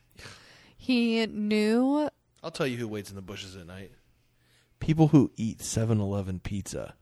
He 0.78 1.26
knew 1.26 2.08
I'll 2.44 2.52
tell 2.52 2.68
you 2.68 2.78
who 2.78 2.88
waits 2.88 3.10
in 3.10 3.16
the 3.16 3.24
bushes 3.24 3.56
at 3.56 3.66
night. 3.66 3.94
People 4.80 5.08
who 5.10 5.32
eat 5.36 5.60
7-Eleven 5.60 6.40
pizza. 6.40 6.94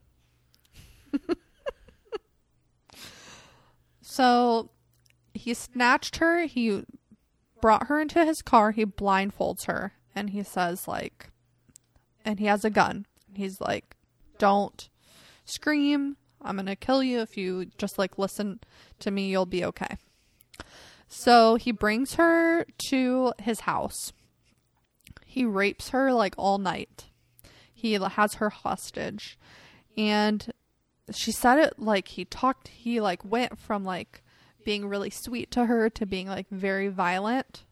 so 4.02 4.70
he 5.34 5.54
snatched 5.54 6.16
her, 6.16 6.46
he 6.46 6.84
brought 7.60 7.86
her 7.88 8.00
into 8.00 8.24
his 8.24 8.42
car, 8.42 8.72
he 8.72 8.84
blindfolds 8.84 9.66
her, 9.66 9.92
and 10.14 10.30
he 10.30 10.42
says 10.42 10.88
like 10.88 11.30
and 12.28 12.38
he 12.38 12.46
has 12.46 12.62
a 12.62 12.70
gun. 12.70 13.06
He's 13.34 13.58
like, 13.58 13.96
Don't 14.38 14.88
scream. 15.46 16.16
I'm 16.42 16.56
gonna 16.56 16.76
kill 16.76 17.02
you 17.02 17.20
if 17.20 17.36
you 17.36 17.70
just 17.78 17.98
like 17.98 18.18
listen 18.18 18.60
to 19.00 19.10
me, 19.10 19.28
you'll 19.28 19.46
be 19.46 19.64
okay. 19.64 19.96
So 21.08 21.54
he 21.54 21.72
brings 21.72 22.14
her 22.14 22.66
to 22.78 23.32
his 23.38 23.60
house. 23.60 24.12
He 25.24 25.44
rapes 25.44 25.88
her 25.88 26.12
like 26.12 26.34
all 26.36 26.58
night. 26.58 27.06
He 27.72 27.94
has 27.94 28.34
her 28.34 28.50
hostage. 28.50 29.38
And 29.96 30.52
she 31.12 31.32
said 31.32 31.58
it 31.58 31.78
like 31.78 32.08
he 32.08 32.24
talked, 32.24 32.68
he 32.68 33.00
like 33.00 33.24
went 33.24 33.58
from 33.58 33.84
like 33.84 34.22
being 34.64 34.86
really 34.86 35.10
sweet 35.10 35.50
to 35.52 35.66
her 35.66 35.88
to 35.90 36.06
being 36.06 36.28
like 36.28 36.48
very 36.50 36.88
violent. 36.88 37.64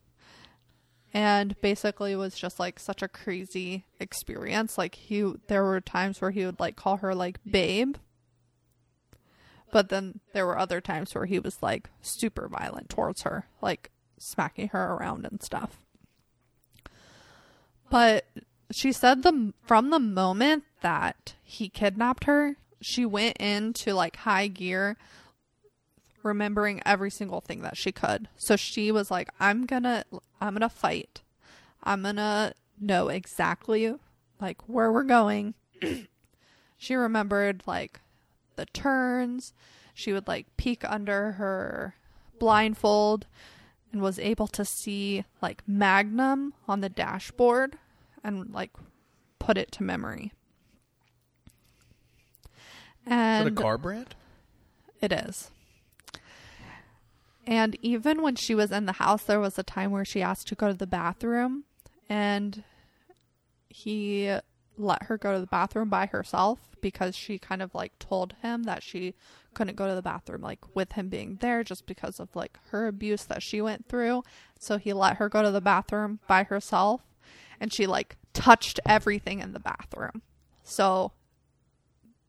And 1.13 1.59
basically 1.61 2.15
was 2.15 2.35
just 2.35 2.59
like 2.59 2.79
such 2.79 3.03
a 3.03 3.09
crazy 3.09 3.85
experience. 4.01 4.77
Like 4.77 4.95
he 4.95 5.33
there 5.49 5.65
were 5.65 5.81
times 5.81 6.21
where 6.21 6.31
he 6.31 6.45
would 6.45 6.61
like 6.61 6.77
call 6.77 6.99
her 6.99 7.15
like 7.15 7.39
babe. 7.49 7.97
But 9.73 9.89
then 9.89 10.21
there 10.33 10.47
were 10.47 10.59
other 10.59 10.81
times 10.81 11.15
where 11.15 11.27
he 11.27 11.39
was 11.39 11.63
like 11.63 11.91
super 12.01 12.49
violent 12.49 12.89
towards 12.89 13.23
her, 13.23 13.47
like 13.61 13.91
smacking 14.19 14.69
her 14.69 14.95
around 14.95 15.25
and 15.25 15.43
stuff. 15.43 15.81
But 17.91 18.27
she 18.71 18.93
said 18.93 19.23
the 19.23 19.53
from 19.67 19.91
the 19.91 19.99
moment 19.99 20.65
that 20.81 21.35
he 21.43 21.69
kidnapped 21.69 22.25
her, 22.25 22.57
she 22.81 23.05
went 23.05 23.37
into 23.39 23.95
like 23.95 24.17
high 24.17 24.49
gear 24.49 24.97
remembering 26.23 26.83
every 26.85 27.11
single 27.11 27.41
thing 27.41 27.63
that 27.63 27.77
she 27.77 27.93
could. 27.93 28.29
So 28.37 28.57
she 28.57 28.93
was 28.93 29.11
like 29.11 29.31
I'm 29.41 29.67
to 29.67 30.05
I'm 30.41 30.59
to 30.59 30.69
fight. 30.69 31.23
I'm 31.83 32.03
to 32.03 32.55
know 32.79 33.09
exactly 33.09 33.95
like 34.41 34.69
where 34.69 34.93
we're 34.93 35.05
going. 35.05 35.55
she 36.77 36.95
remembered 36.95 37.63
like 37.67 38.01
the 38.57 38.67
turns. 38.67 39.55
She 39.95 40.13
would 40.13 40.29
like 40.29 40.47
peek 40.57 40.85
under 40.85 41.33
her 41.33 41.95
blindfold 42.39 43.27
and 43.93 44.03
was 44.03 44.19
able 44.19 44.49
to 44.49 44.65
see 44.65 45.25
like 45.41 45.63
Magnum 45.67 46.53
on 46.69 46.81
the 46.81 46.89
dashboard 46.89 47.79
and 48.23 48.53
like 48.53 48.73
put 49.39 49.57
it 49.57 49.73
to 49.73 49.83
memory. 49.83 50.33
Is 53.07 53.13
And 53.13 53.47
that 53.47 53.61
a 53.61 53.63
car 53.63 53.79
brand? 53.79 54.15
it 55.01 55.13
is. 55.13 55.51
And 57.47 57.77
even 57.81 58.23
when 58.23 58.35
she 58.35 58.55
was 58.55 58.73
in 58.73 58.87
the 58.87 58.93
house, 58.93 59.23
there 59.23 59.39
was 59.39 59.57
a 59.59 59.63
time 59.63 59.93
where 59.93 60.05
she 60.05 60.21
asked 60.21 60.49
to 60.49 60.57
go 60.57 60.67
to 60.69 60.75
the 60.75 60.87
bathroom, 60.87 61.65
and 62.09 62.65
he 63.69 64.37
let 64.79 65.05
her 65.05 65.17
go 65.17 65.33
to 65.33 65.41
the 65.41 65.47
bathroom 65.47 65.89
by 65.89 66.07
herself 66.07 66.59
because 66.81 67.17
she 67.17 67.39
kind 67.39 67.63
of 67.63 67.75
like 67.75 67.99
told 67.99 68.35
him 68.43 68.65
that 68.65 68.83
she 68.83 69.15
couldn't 69.55 69.77
go 69.77 69.89
to 69.89 69.95
the 69.95 70.03
bathroom 70.03 70.43
like 70.43 70.59
with 70.75 70.93
him 70.93 71.09
being 71.09 71.39
there 71.41 71.65
just 71.65 71.87
because 71.87 72.21
of 72.21 72.29
like 72.37 72.59
her 72.71 72.87
abuse 72.87 73.25
that 73.25 73.43
she 73.43 73.61
went 73.63 73.89
through. 73.89 74.23
So 74.59 74.77
he 74.77 74.93
let 74.93 75.17
her 75.17 75.29
go 75.31 75.43
to 75.43 75.51
the 75.51 75.63
bathroom 75.63 76.21
by 76.29 76.43
herself 76.45 77.01
and 77.59 77.73
she 77.73 77.87
like 77.87 78.17
touched 78.35 78.79
everything 78.85 79.41
in 79.41 79.53
the 79.53 79.61
bathroom. 79.61 80.21
So 80.63 81.13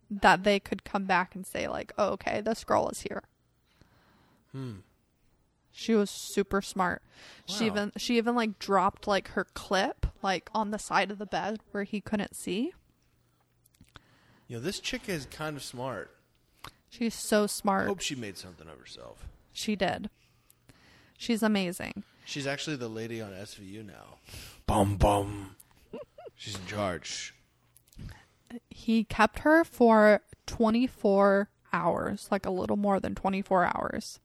that 0.10 0.44
they 0.44 0.60
could 0.60 0.84
come 0.84 1.06
back 1.06 1.36
and 1.36 1.46
say 1.46 1.68
like, 1.68 1.92
oh, 1.98 2.10
"Okay, 2.14 2.42
the 2.42 2.54
scroll 2.54 2.90
is 2.90 3.02
here." 3.02 3.24
Hmm. 4.52 4.78
She 5.72 5.94
was 5.94 6.10
super 6.10 6.62
smart. 6.62 7.04
She 7.46 7.68
even 7.68 7.92
she 7.98 8.18
even 8.18 8.34
like 8.34 8.58
dropped 8.58 9.06
like 9.08 9.30
her 9.30 9.46
clip 9.54 10.08
like 10.24 10.50
on 10.54 10.72
the 10.72 10.80
side 10.80 11.12
of 11.12 11.20
the 11.20 11.26
bed 11.28 11.60
where 11.72 11.84
he 11.84 12.02
couldn't 12.02 12.36
see. 12.36 12.74
You 14.48 14.58
know, 14.58 14.64
this 14.64 14.80
chick 14.80 15.08
is 15.08 15.28
kind 15.28 15.56
of 15.56 15.64
smart. 15.64 16.16
She's 16.90 17.14
so 17.14 17.46
smart. 17.46 17.84
I 17.84 17.88
hope 17.88 18.00
she 18.00 18.16
made 18.16 18.38
something 18.38 18.68
of 18.68 18.80
herself. 18.80 19.28
She 19.54 19.76
did. 19.76 20.10
She's 21.16 21.44
amazing. 21.44 22.04
She's 22.26 22.48
actually 22.48 22.78
the 22.78 22.88
lady 22.88 23.22
on 23.22 23.32
SVU 23.32 23.86
now. 23.86 24.18
Bum 24.66 24.98
bum. 24.98 25.56
She's 26.36 26.56
in 26.56 26.66
charge. 26.66 27.36
He 28.70 29.04
kept 29.04 29.40
her 29.40 29.64
for 29.64 30.22
24 30.46 31.50
hours, 31.74 32.28
like 32.32 32.46
a 32.46 32.52
little 32.52 32.78
more 32.78 33.00
than 33.00 33.16
24 33.16 33.66
hours. 33.66 34.20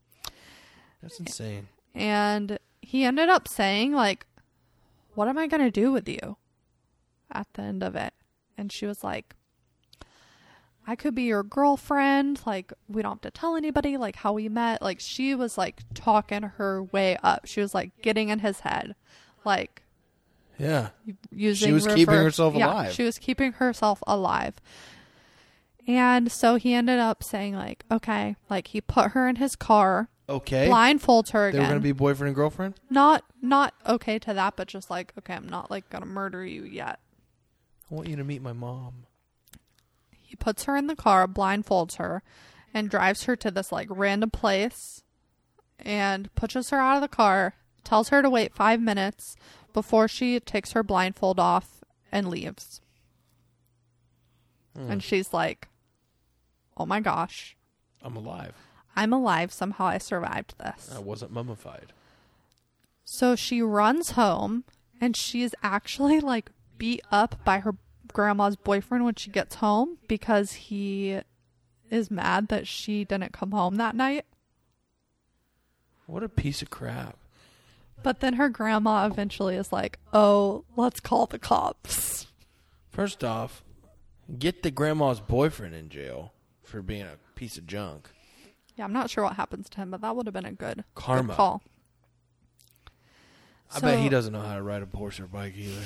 That's 1.02 1.18
insane. 1.18 1.68
And 1.94 2.58
he 2.80 3.04
ended 3.04 3.28
up 3.28 3.48
saying 3.48 3.92
like, 3.92 4.26
"What 5.14 5.28
am 5.28 5.38
I 5.38 5.46
going 5.46 5.62
to 5.62 5.70
do 5.70 5.92
with 5.92 6.08
you?" 6.08 6.36
at 7.32 7.48
the 7.54 7.62
end 7.62 7.82
of 7.82 7.96
it. 7.96 8.14
And 8.56 8.70
she 8.70 8.86
was 8.86 9.02
like, 9.02 9.34
I 10.86 10.96
could 10.96 11.14
be 11.14 11.22
your 11.22 11.42
girlfriend. 11.42 12.40
Like, 12.44 12.72
we 12.88 13.02
don't 13.02 13.12
have 13.24 13.32
to 13.32 13.38
tell 13.38 13.56
anybody, 13.56 13.96
like, 13.96 14.16
how 14.16 14.32
we 14.32 14.48
met. 14.48 14.82
Like, 14.82 15.00
she 15.00 15.34
was, 15.34 15.56
like, 15.56 15.82
talking 15.94 16.42
her 16.42 16.82
way 16.82 17.16
up. 17.22 17.46
She 17.46 17.60
was, 17.60 17.74
like, 17.74 17.92
getting 18.02 18.28
in 18.28 18.40
his 18.40 18.60
head. 18.60 18.94
Like, 19.44 19.82
Yeah. 20.62 20.90
using 21.30 21.74
was 21.74 21.86
keeping 21.86 22.14
herself 22.14 22.54
yeah, 22.54 22.68
alive. 22.68 22.92
She 22.92 23.02
was 23.02 23.18
keeping 23.18 23.52
herself 23.52 24.02
alive. 24.06 24.54
And 25.88 26.30
so 26.30 26.54
he 26.54 26.72
ended 26.74 27.00
up 27.00 27.24
saying, 27.24 27.56
like, 27.56 27.84
okay, 27.90 28.36
like, 28.48 28.68
he 28.68 28.80
put 28.80 29.10
her 29.10 29.28
in 29.28 29.36
his 29.36 29.56
car, 29.56 30.08
Okay. 30.28 30.68
blindfolds 30.68 31.30
her 31.30 31.50
They 31.50 31.58
again. 31.58 31.62
were 31.62 31.66
going 31.68 31.80
to 31.80 31.82
be 31.82 31.90
boyfriend 31.92 32.28
and 32.28 32.36
girlfriend? 32.36 32.74
not, 32.88 33.24
not 33.42 33.74
okay 33.86 34.20
to 34.20 34.32
that, 34.32 34.54
but 34.54 34.68
just 34.68 34.88
like, 34.88 35.12
okay, 35.18 35.34
I'm 35.34 35.48
not, 35.48 35.68
like, 35.72 35.90
gonna 35.90 36.06
murder 36.06 36.46
you 36.46 36.62
yet. 36.62 37.00
I 37.90 37.94
want 37.94 38.08
you 38.08 38.14
to 38.16 38.22
meet 38.24 38.40
my 38.40 38.52
mom. 38.52 39.06
He 40.12 40.36
puts 40.36 40.64
her 40.64 40.76
in 40.76 40.86
the 40.86 40.96
car, 40.96 41.26
blindfolds 41.26 41.96
her, 41.96 42.22
and 42.72 42.88
drives 42.88 43.24
her 43.24 43.34
to 43.36 43.50
this 43.50 43.70
like 43.72 43.88
random 43.90 44.30
place 44.30 45.02
and 45.78 46.34
pushes 46.34 46.70
her 46.70 46.78
out 46.78 46.94
of 46.96 47.02
the 47.02 47.08
car, 47.08 47.54
tells 47.84 48.08
her 48.08 48.22
to 48.22 48.30
wait 48.30 48.54
five 48.54 48.80
minutes 48.80 49.36
before 49.72 50.08
she 50.08 50.38
takes 50.40 50.72
her 50.72 50.82
blindfold 50.82 51.38
off 51.38 51.82
and 52.10 52.28
leaves. 52.28 52.80
Hmm. 54.76 54.90
And 54.92 55.02
she's 55.02 55.32
like, 55.32 55.68
oh 56.76 56.86
my 56.86 57.00
gosh, 57.00 57.56
I'm 58.02 58.16
alive. 58.16 58.54
I'm 58.94 59.12
alive. 59.12 59.52
Somehow 59.52 59.86
I 59.86 59.98
survived 59.98 60.54
this. 60.58 60.90
I 60.94 60.98
wasn't 60.98 61.32
mummified. 61.32 61.92
So 63.04 63.36
she 63.36 63.62
runs 63.62 64.12
home 64.12 64.64
and 65.00 65.16
she 65.16 65.42
is 65.42 65.54
actually 65.62 66.20
like 66.20 66.50
beat 66.78 67.02
up 67.10 67.44
by 67.44 67.60
her 67.60 67.74
grandma's 68.12 68.56
boyfriend 68.56 69.04
when 69.04 69.14
she 69.14 69.30
gets 69.30 69.56
home 69.56 69.98
because 70.08 70.52
he 70.52 71.20
is 71.90 72.10
mad 72.10 72.48
that 72.48 72.66
she 72.66 73.04
didn't 73.04 73.32
come 73.32 73.52
home 73.52 73.76
that 73.76 73.94
night. 73.94 74.24
What 76.06 76.22
a 76.22 76.28
piece 76.28 76.62
of 76.62 76.70
crap. 76.70 77.16
But 78.02 78.20
then 78.20 78.34
her 78.34 78.48
grandma 78.48 79.06
eventually 79.06 79.56
is 79.56 79.72
like, 79.72 79.98
oh, 80.12 80.64
let's 80.76 81.00
call 81.00 81.26
the 81.26 81.38
cops. 81.38 82.26
First 82.90 83.24
off, 83.24 83.64
get 84.38 84.62
the 84.62 84.70
grandma's 84.70 85.20
boyfriend 85.20 85.74
in 85.74 85.88
jail 85.88 86.32
for 86.62 86.82
being 86.82 87.02
a 87.02 87.16
piece 87.34 87.56
of 87.56 87.66
junk. 87.66 88.10
Yeah, 88.76 88.84
I'm 88.84 88.92
not 88.92 89.10
sure 89.10 89.24
what 89.24 89.36
happens 89.36 89.68
to 89.70 89.76
him, 89.78 89.90
but 89.90 90.00
that 90.00 90.16
would 90.16 90.26
have 90.26 90.34
been 90.34 90.46
a 90.46 90.52
good, 90.52 90.84
Karma. 90.94 91.28
good 91.28 91.36
call. 91.36 91.62
I 93.74 93.80
bet 93.80 94.00
he 94.00 94.08
doesn't 94.08 94.32
know 94.32 94.40
how 94.40 94.56
to 94.56 94.62
ride 94.62 94.82
a 94.82 94.86
Porsche 94.86 95.20
or 95.20 95.26
bike 95.26 95.54
either. 95.56 95.80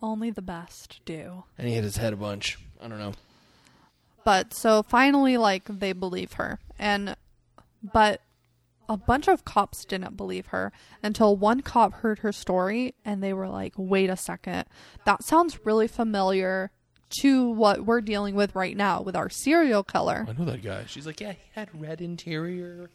Only 0.00 0.30
the 0.30 0.42
best 0.42 1.00
do. 1.04 1.44
And 1.58 1.66
he 1.66 1.74
hit 1.74 1.82
his 1.84 1.96
head 1.96 2.12
a 2.12 2.16
bunch. 2.16 2.58
I 2.80 2.88
don't 2.88 2.98
know. 2.98 3.14
But 4.24 4.54
so 4.54 4.82
finally, 4.82 5.36
like, 5.36 5.64
they 5.66 5.92
believe 5.92 6.34
her. 6.34 6.58
And, 6.78 7.16
but 7.82 8.20
a 8.88 8.96
bunch 8.96 9.28
of 9.28 9.44
cops 9.44 9.84
didn't 9.84 10.16
believe 10.16 10.46
her 10.46 10.72
until 11.02 11.36
one 11.36 11.60
cop 11.60 11.94
heard 11.94 12.20
her 12.20 12.32
story 12.32 12.94
and 13.04 13.22
they 13.22 13.32
were 13.32 13.48
like, 13.48 13.74
wait 13.76 14.10
a 14.10 14.16
second. 14.16 14.64
That 15.04 15.22
sounds 15.24 15.64
really 15.64 15.88
familiar 15.88 16.70
to 17.20 17.48
what 17.48 17.84
we're 17.84 18.00
dealing 18.00 18.34
with 18.34 18.54
right 18.54 18.76
now 18.76 19.00
with 19.00 19.16
our 19.16 19.28
serial 19.28 19.82
killer. 19.82 20.26
I 20.28 20.32
know 20.32 20.44
that 20.46 20.62
guy. 20.62 20.84
She's 20.86 21.06
like, 21.06 21.20
yeah, 21.20 21.32
he 21.32 21.50
had 21.54 21.68
red 21.78 22.00
interior. 22.00 22.90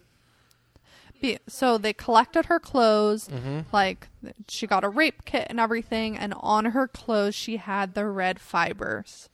So 1.47 1.77
they 1.77 1.91
collected 1.91 2.45
her 2.45 2.59
clothes, 2.59 3.27
mm-hmm. 3.27 3.61
like 3.73 4.07
she 4.47 4.67
got 4.67 4.85
a 4.85 4.89
rape 4.89 5.25
kit 5.25 5.47
and 5.49 5.59
everything, 5.59 6.17
and 6.17 6.33
on 6.37 6.65
her 6.65 6.87
clothes 6.87 7.35
she 7.35 7.57
had 7.57 7.93
the 7.93 8.07
red 8.07 8.39
fibers. 8.39 9.29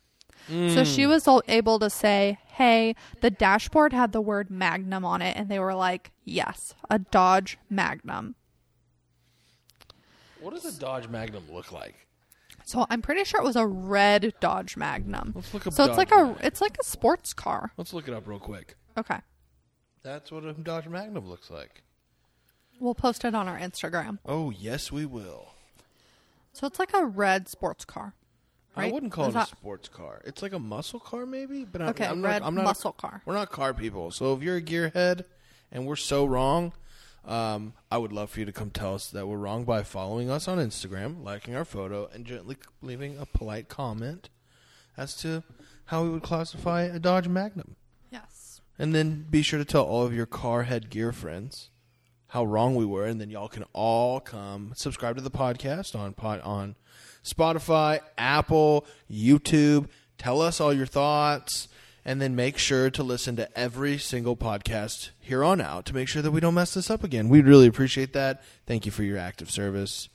So 0.47 0.83
she 0.83 1.03
mm. 1.03 1.09
was 1.09 1.27
able 1.47 1.79
to 1.79 1.89
say, 1.89 2.37
"Hey, 2.45 2.95
the 3.21 3.31
dashboard 3.31 3.93
had 3.93 4.11
the 4.11 4.21
word 4.21 4.51
Magnum 4.51 5.03
on 5.03 5.21
it," 5.21 5.35
and 5.35 5.49
they 5.49 5.59
were 5.59 5.73
like, 5.73 6.11
"Yes, 6.23 6.75
a 6.89 6.99
Dodge 6.99 7.57
Magnum." 7.69 8.35
What 10.39 10.53
does 10.53 10.65
a 10.65 10.79
Dodge 10.79 11.07
Magnum 11.07 11.51
look 11.51 11.71
like? 11.71 12.07
So 12.63 12.85
I'm 12.89 13.01
pretty 13.01 13.23
sure 13.23 13.41
it 13.41 13.43
was 13.43 13.55
a 13.55 13.65
red 13.65 14.33
Dodge 14.39 14.77
Magnum. 14.77 15.33
Let's 15.35 15.53
look 15.53 15.65
up 15.65 15.73
So 15.73 15.83
it's 15.85 15.89
Dodge 15.89 15.97
like 15.97 16.11
a 16.11 16.25
Magnum. 16.25 16.37
it's 16.43 16.61
like 16.61 16.77
a 16.79 16.83
sports 16.83 17.33
car. 17.33 17.71
Let's 17.77 17.93
look 17.93 18.07
it 18.07 18.13
up 18.13 18.27
real 18.27 18.39
quick. 18.39 18.75
Okay, 18.97 19.19
That's 20.03 20.31
what 20.31 20.45
a 20.45 20.53
Dodge 20.53 20.87
Magnum 20.87 21.27
looks 21.27 21.49
like. 21.49 21.81
we'll 22.79 22.95
post 22.95 23.25
it 23.25 23.33
on 23.33 23.47
our 23.47 23.57
Instagram. 23.57 24.19
Oh, 24.25 24.51
yes, 24.51 24.91
we 24.91 25.05
will. 25.05 25.53
So 26.53 26.67
it's 26.67 26.79
like 26.79 26.93
a 26.93 27.05
red 27.05 27.49
sports 27.49 27.83
car. 27.85 28.13
I 28.75 28.91
wouldn't 28.91 29.11
call 29.11 29.29
it 29.29 29.35
a 29.35 29.45
sports 29.45 29.87
car. 29.89 30.21
It's 30.25 30.41
like 30.41 30.53
a 30.53 30.59
muscle 30.59 30.99
car, 30.99 31.25
maybe. 31.25 31.65
But 31.65 31.81
I'm, 31.81 31.89
Okay, 31.89 32.05
I'm 32.05 32.23
red 32.23 32.41
not. 32.41 32.47
I'm 32.47 32.55
not 32.55 32.65
muscle 32.65 32.91
car. 32.91 33.21
We're 33.25 33.33
not 33.33 33.51
car 33.51 33.73
people. 33.73 34.11
So 34.11 34.33
if 34.33 34.41
you're 34.43 34.57
a 34.57 34.61
gearhead 34.61 35.25
and 35.71 35.85
we're 35.85 35.95
so 35.95 36.25
wrong, 36.25 36.73
um, 37.25 37.73
I 37.91 37.97
would 37.97 38.11
love 38.11 38.29
for 38.29 38.39
you 38.39 38.45
to 38.45 38.51
come 38.51 38.69
tell 38.69 38.95
us 38.95 39.09
that 39.09 39.27
we're 39.27 39.37
wrong 39.37 39.63
by 39.63 39.83
following 39.83 40.29
us 40.29 40.47
on 40.47 40.57
Instagram, 40.59 41.23
liking 41.23 41.55
our 41.55 41.65
photo, 41.65 42.09
and 42.13 42.25
gently 42.25 42.57
leaving 42.81 43.17
a 43.17 43.25
polite 43.25 43.67
comment 43.67 44.29
as 44.97 45.15
to 45.17 45.43
how 45.85 46.03
we 46.03 46.09
would 46.09 46.23
classify 46.23 46.83
a 46.83 46.99
Dodge 46.99 47.27
Magnum. 47.27 47.75
Yes. 48.11 48.61
And 48.77 48.93
then 48.93 49.25
be 49.29 49.41
sure 49.41 49.59
to 49.59 49.65
tell 49.65 49.83
all 49.83 50.03
of 50.05 50.13
your 50.13 50.25
car 50.25 50.63
head 50.63 50.89
gear 50.89 51.11
friends 51.11 51.69
how 52.29 52.43
wrong 52.43 52.75
we 52.75 52.85
were, 52.85 53.05
and 53.05 53.21
then 53.21 53.29
y'all 53.29 53.47
can 53.47 53.63
all 53.73 54.19
come 54.19 54.73
subscribe 54.75 55.15
to 55.15 55.21
the 55.21 55.31
podcast 55.31 55.97
on 55.97 56.13
pod, 56.13 56.41
on 56.41 56.75
Spotify, 57.25 57.99
Apple, 58.17 58.85
YouTube. 59.11 59.87
Tell 60.17 60.41
us 60.41 60.61
all 60.61 60.71
your 60.71 60.85
thoughts, 60.85 61.67
and 62.05 62.21
then 62.21 62.35
make 62.35 62.57
sure 62.57 62.89
to 62.91 63.03
listen 63.03 63.35
to 63.35 63.57
every 63.57 63.97
single 63.97 64.37
podcast 64.37 65.09
here 65.19 65.43
on 65.43 65.59
out 65.59 65.85
to 65.87 65.93
make 65.95 66.07
sure 66.07 66.21
that 66.21 66.31
we 66.31 66.39
don't 66.39 66.53
mess 66.53 66.73
this 66.75 66.89
up 66.89 67.03
again. 67.03 67.27
We'd 67.27 67.45
really 67.47 67.67
appreciate 67.67 68.13
that. 68.13 68.43
Thank 68.67 68.85
you 68.85 68.91
for 68.91 69.03
your 69.03 69.17
active 69.17 69.49
service. 69.51 70.07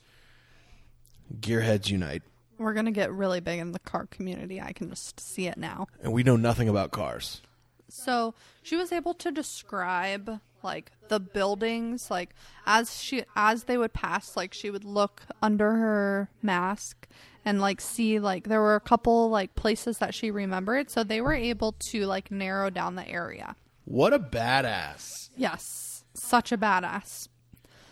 Gearheads 1.39 1.89
unite, 1.89 2.23
We're 2.57 2.73
gonna 2.73 2.91
get 2.91 3.11
really 3.11 3.39
big 3.39 3.59
in 3.59 3.71
the 3.71 3.79
car 3.79 4.05
community. 4.07 4.59
I 4.61 4.73
can 4.73 4.89
just 4.89 5.19
see 5.19 5.47
it 5.47 5.57
now. 5.57 5.87
and 6.03 6.11
we 6.13 6.23
know 6.23 6.35
nothing 6.35 6.67
about 6.69 6.91
cars. 6.91 7.41
So 7.87 8.33
she 8.63 8.75
was 8.77 8.91
able 8.91 9.13
to 9.15 9.31
describe 9.31 10.39
like 10.63 10.91
the 11.07 11.19
buildings, 11.19 12.09
like 12.11 12.29
as 12.65 13.01
she 13.01 13.23
as 13.35 13.65
they 13.65 13.77
would 13.77 13.93
pass, 13.93 14.35
like 14.37 14.53
she 14.53 14.69
would 14.69 14.83
look 14.85 15.23
under 15.41 15.71
her 15.73 16.29
mask 16.41 17.07
and 17.43 17.59
like 17.59 17.81
see 17.81 18.19
like 18.19 18.47
there 18.47 18.61
were 18.61 18.75
a 18.75 18.79
couple 18.79 19.29
like 19.29 19.55
places 19.55 19.97
that 19.99 20.13
she 20.13 20.31
remembered. 20.31 20.89
So 20.89 21.03
they 21.03 21.21
were 21.21 21.33
able 21.33 21.73
to 21.91 22.05
like 22.05 22.31
narrow 22.31 22.69
down 22.69 22.95
the 22.95 23.07
area. 23.07 23.55
What 23.85 24.13
a 24.13 24.19
badass! 24.19 25.29
Yes, 25.35 26.03
such 26.13 26.51
a 26.51 26.57
badass. 26.57 27.27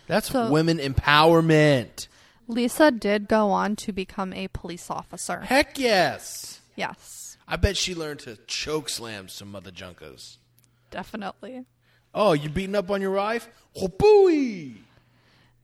That's 0.08 0.30
So- 0.32 0.50
women 0.52 0.78
empowerment. 0.78 2.08
Lisa 2.48 2.90
did 2.90 3.28
go 3.28 3.52
on 3.52 3.76
to 3.76 3.92
become 3.92 4.34
a 4.34 4.48
police 4.48 4.90
officer. 4.90 5.42
Heck 5.42 5.78
yes. 5.78 6.62
Yes, 6.76 7.38
I 7.48 7.58
bet 7.58 7.78
she 7.78 7.94
learned 7.94 8.22
to 8.22 8.38
choke 8.48 8.90
slam 8.90 9.28
some 9.28 9.52
mother 9.52 9.70
junkers. 9.72 10.38
definitely. 10.90 11.66
Oh, 12.14 12.34
you 12.34 12.50
beating 12.50 12.76
up 12.76 12.90
on 12.90 13.02
your 13.02 13.12
wife? 13.12 13.48
Booey! 13.76 14.76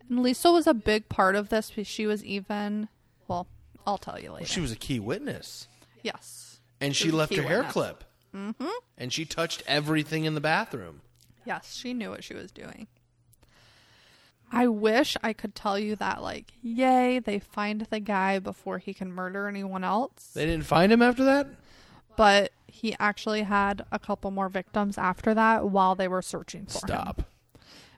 And 0.09 0.21
Lisa 0.21 0.51
was 0.51 0.67
a 0.67 0.73
big 0.73 1.09
part 1.09 1.35
of 1.35 1.49
this 1.49 1.69
because 1.69 1.87
she 1.87 2.05
was 2.05 2.23
even 2.23 2.87
well, 3.27 3.47
I'll 3.87 3.97
tell 3.97 4.19
you 4.19 4.31
later. 4.31 4.45
She 4.45 4.61
was 4.61 4.71
a 4.71 4.75
key 4.75 4.99
witness. 4.99 5.67
yes. 6.03 6.59
And 6.81 6.95
She 6.95 7.05
she 7.05 7.11
left 7.11 7.33
her 7.35 7.41
hair 7.41 7.63
clip. 7.63 8.03
Mm-hmm. 8.35 8.67
And 8.97 9.11
she 9.13 9.25
touched 9.25 9.63
everything 9.65 10.25
in 10.25 10.35
the 10.35 10.41
bathroom. 10.41 11.01
Yes, 11.45 11.75
she 11.75 11.93
knew 11.93 12.09
what 12.09 12.23
she 12.23 12.33
was 12.33 12.51
doing. 12.51 12.87
I 14.51 14.67
wish 14.67 15.17
I 15.23 15.33
could 15.33 15.55
tell 15.55 15.79
you 15.79 15.95
that, 15.95 16.21
like, 16.21 16.53
yay, 16.61 17.19
they 17.19 17.39
find 17.39 17.81
the 17.89 17.99
guy 17.99 18.39
before 18.39 18.77
he 18.77 18.93
can 18.93 19.11
murder 19.11 19.47
anyone 19.47 19.83
else. 19.83 20.31
They 20.33 20.45
didn't 20.45 20.65
find 20.65 20.91
him 20.91 21.01
after 21.01 21.23
that? 21.25 21.47
But 22.15 22.51
he 22.75 22.93
actually 22.99 23.43
had 23.43 23.85
a 23.89 23.97
couple 23.97 24.31
more 24.31 24.49
victims 24.49 24.97
after 24.97 25.33
that 25.33 25.69
while 25.69 25.95
they 25.95 26.09
were 26.09 26.21
searching 26.21 26.65
for 26.65 26.79
him. 26.79 26.97
Stop. 26.97 27.21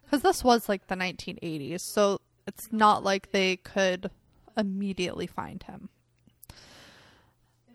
Because 0.03 0.21
this 0.21 0.43
was 0.43 0.69
like 0.69 0.85
the 0.85 0.95
1980s, 0.95 1.81
so 1.81 2.21
it's 2.45 2.71
not 2.71 3.03
like 3.03 3.31
they 3.31 3.57
could 3.57 4.11
immediately 4.55 5.25
find 5.25 5.63
him. 5.63 5.89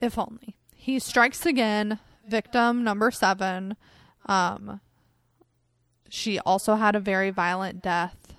If 0.00 0.16
only. 0.16 0.54
He 0.74 1.00
strikes 1.00 1.44
again, 1.44 1.98
victim 2.26 2.84
number 2.84 3.10
seven. 3.10 3.76
Um, 4.26 4.80
she 6.08 6.38
also 6.38 6.76
had 6.76 6.94
a 6.94 7.00
very 7.00 7.30
violent 7.30 7.82
death. 7.82 8.32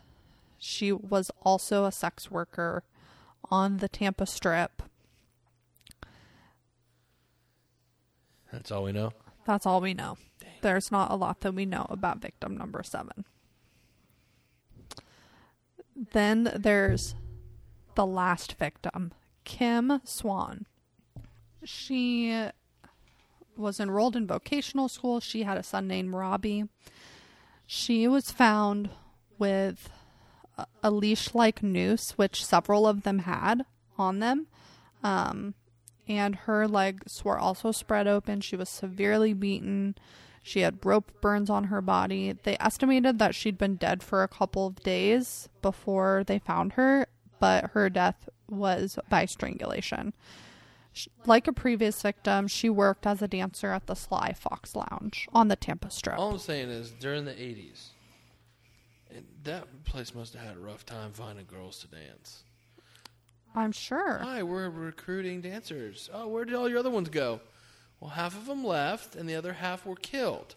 She 0.57 0.93
was 0.93 1.29
also 1.41 1.83
a 1.83 1.91
sex 1.91 2.31
worker 2.31 2.83
on 3.51 3.77
the 3.77 3.89
Tampa 3.89 4.25
Strip. 4.25 4.81
That's 8.53 8.71
all 8.71 8.83
we 8.83 8.91
know. 8.93 9.11
That's 9.45 9.65
all 9.65 9.81
we 9.81 9.93
know. 9.95 10.17
There's 10.61 10.91
not 10.91 11.11
a 11.11 11.15
lot 11.15 11.41
that 11.41 11.53
we 11.55 11.65
know 11.65 11.87
about 11.89 12.19
victim 12.21 12.55
number 12.55 12.83
seven. 12.83 13.25
Then 15.95 16.51
there's 16.55 17.15
the 17.95 18.05
last 18.05 18.53
victim, 18.53 19.11
Kim 19.43 20.01
Swann. 20.03 20.65
She 21.63 22.47
was 23.55 23.79
enrolled 23.79 24.15
in 24.15 24.25
vocational 24.27 24.87
school. 24.87 25.19
She 25.19 25.43
had 25.43 25.57
a 25.57 25.63
son 25.63 25.87
named 25.87 26.13
Robbie. 26.13 26.65
She 27.65 28.07
was 28.07 28.31
found 28.31 28.89
with 29.37 29.89
a- 30.57 30.67
a 30.83 30.91
leash 30.91 31.33
like 31.33 31.63
noose, 31.63 32.11
which 32.17 32.45
several 32.45 32.87
of 32.87 33.03
them 33.03 33.19
had 33.19 33.65
on 33.97 34.19
them. 34.19 34.47
Um, 35.03 35.53
and 36.07 36.35
her 36.35 36.67
legs 36.67 37.23
were 37.23 37.39
also 37.39 37.71
spread 37.71 38.07
open. 38.07 38.41
She 38.41 38.55
was 38.55 38.69
severely 38.69 39.33
beaten. 39.33 39.95
She 40.41 40.61
had 40.61 40.85
rope 40.85 41.11
burns 41.21 41.49
on 41.49 41.65
her 41.65 41.81
body. 41.81 42.33
They 42.43 42.57
estimated 42.59 43.19
that 43.19 43.35
she'd 43.35 43.57
been 43.57 43.75
dead 43.75 44.03
for 44.03 44.23
a 44.23 44.27
couple 44.27 44.67
of 44.67 44.83
days 44.83 45.47
before 45.61 46.23
they 46.25 46.39
found 46.39 46.73
her, 46.73 47.07
but 47.39 47.71
her 47.71 47.89
death 47.89 48.27
was 48.49 48.99
by 49.09 49.25
strangulation. 49.25 50.13
Like 51.25 51.47
a 51.47 51.53
previous 51.53 52.01
victim, 52.01 52.47
she 52.47 52.69
worked 52.69 53.07
as 53.07 53.21
a 53.21 53.27
dancer 53.27 53.71
at 53.71 53.87
the 53.87 53.95
Sly 53.95 54.33
Fox 54.33 54.75
Lounge 54.75 55.27
on 55.33 55.47
the 55.47 55.55
Tampa 55.55 55.89
Strip. 55.89 56.19
All 56.19 56.33
I'm 56.33 56.39
saying 56.39 56.69
is, 56.69 56.91
during 56.91 57.25
the 57.25 57.31
80s, 57.31 57.87
that 59.43 59.85
place 59.85 60.13
must 60.13 60.33
have 60.33 60.43
had 60.45 60.57
a 60.57 60.59
rough 60.59 60.85
time 60.85 61.11
finding 61.13 61.45
girls 61.45 61.79
to 61.79 61.87
dance. 61.87 62.43
I'm 63.55 63.71
sure. 63.71 64.19
Hi, 64.19 64.43
we're 64.43 64.69
recruiting 64.69 65.41
dancers. 65.41 66.09
Oh, 66.13 66.27
where 66.27 66.45
did 66.45 66.55
all 66.55 66.67
your 66.69 66.79
other 66.79 66.89
ones 66.89 67.09
go? 67.09 67.39
Well, 67.99 68.11
half 68.11 68.35
of 68.35 68.45
them 68.47 68.63
left, 68.65 69.15
and 69.15 69.29
the 69.29 69.35
other 69.35 69.53
half 69.53 69.85
were 69.85 69.95
killed. 69.95 70.55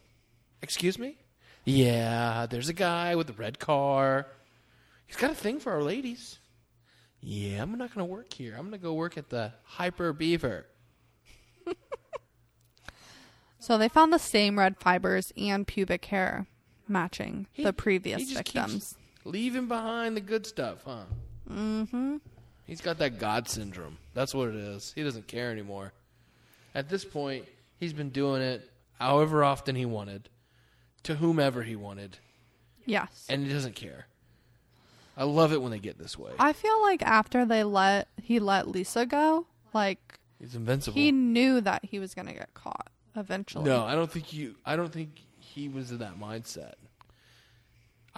Excuse 0.62 0.98
me? 0.98 1.16
Yeah, 1.64 2.46
there's 2.48 2.68
a 2.68 2.72
guy 2.72 3.14
with 3.16 3.28
a 3.30 3.34
red 3.34 3.58
car. 3.58 4.26
He's 5.06 5.16
got 5.16 5.30
a 5.30 5.34
thing 5.34 5.60
for 5.60 5.72
our 5.72 5.82
ladies. 5.82 6.38
Yeah, 7.20 7.62
I'm 7.62 7.72
not 7.76 7.94
going 7.94 8.06
to 8.06 8.12
work 8.12 8.32
here. 8.32 8.54
I'm 8.54 8.62
going 8.68 8.72
to 8.72 8.78
go 8.78 8.94
work 8.94 9.16
at 9.18 9.28
the 9.30 9.52
Hyper 9.64 10.12
Beaver. 10.12 10.66
So 13.58 13.78
they 13.78 13.88
found 13.88 14.12
the 14.12 14.18
same 14.18 14.58
red 14.60 14.76
fibers 14.78 15.32
and 15.36 15.66
pubic 15.66 16.04
hair 16.04 16.46
matching 16.86 17.48
He- 17.52 17.64
the 17.64 17.72
previous 17.72 18.20
he 18.20 18.26
just 18.34 18.44
keeps 18.44 18.52
victims. 18.64 18.94
leaving 19.24 19.66
behind 19.66 20.16
the 20.16 20.20
good 20.20 20.46
stuff, 20.46 20.82
huh? 20.84 21.04
Mm-hmm. 21.50 22.16
He's 22.66 22.80
got 22.80 22.98
that 22.98 23.18
God 23.18 23.48
syndrome. 23.48 23.98
That's 24.14 24.34
what 24.34 24.48
it 24.48 24.54
is. 24.56 24.92
He 24.94 25.02
doesn't 25.02 25.26
care 25.28 25.50
anymore. 25.52 25.92
At 26.74 26.88
this 26.88 27.04
point, 27.04 27.44
he's 27.78 27.92
been 27.92 28.10
doing 28.10 28.42
it 28.42 28.68
however 28.98 29.44
often 29.44 29.76
he 29.76 29.84
wanted, 29.86 30.28
to 31.04 31.14
whomever 31.16 31.62
he 31.62 31.76
wanted, 31.76 32.18
Yes. 32.84 33.26
and 33.28 33.46
he 33.46 33.52
doesn't 33.52 33.76
care. 33.76 34.06
I 35.16 35.24
love 35.24 35.52
it 35.52 35.62
when 35.62 35.70
they 35.70 35.78
get 35.78 35.98
this 35.98 36.18
way. 36.18 36.32
I 36.38 36.52
feel 36.52 36.82
like 36.82 37.02
after 37.02 37.44
they 37.46 37.62
let 37.64 38.08
he 38.20 38.38
let 38.38 38.68
Lisa 38.68 39.06
go, 39.06 39.46
like 39.72 40.18
He's 40.40 40.54
invincible. 40.54 40.94
he 40.94 41.12
knew 41.12 41.60
that 41.62 41.84
he 41.84 41.98
was 41.98 42.14
gonna 42.14 42.34
get 42.34 42.52
caught 42.54 42.88
eventually. 43.14 43.64
no, 43.64 43.84
I 43.84 43.94
don't 43.94 44.10
think 44.10 44.32
you. 44.32 44.56
I 44.66 44.76
don't 44.76 44.92
think 44.92 45.22
he 45.38 45.68
was 45.68 45.90
in 45.90 45.98
that 45.98 46.18
mindset. 46.18 46.74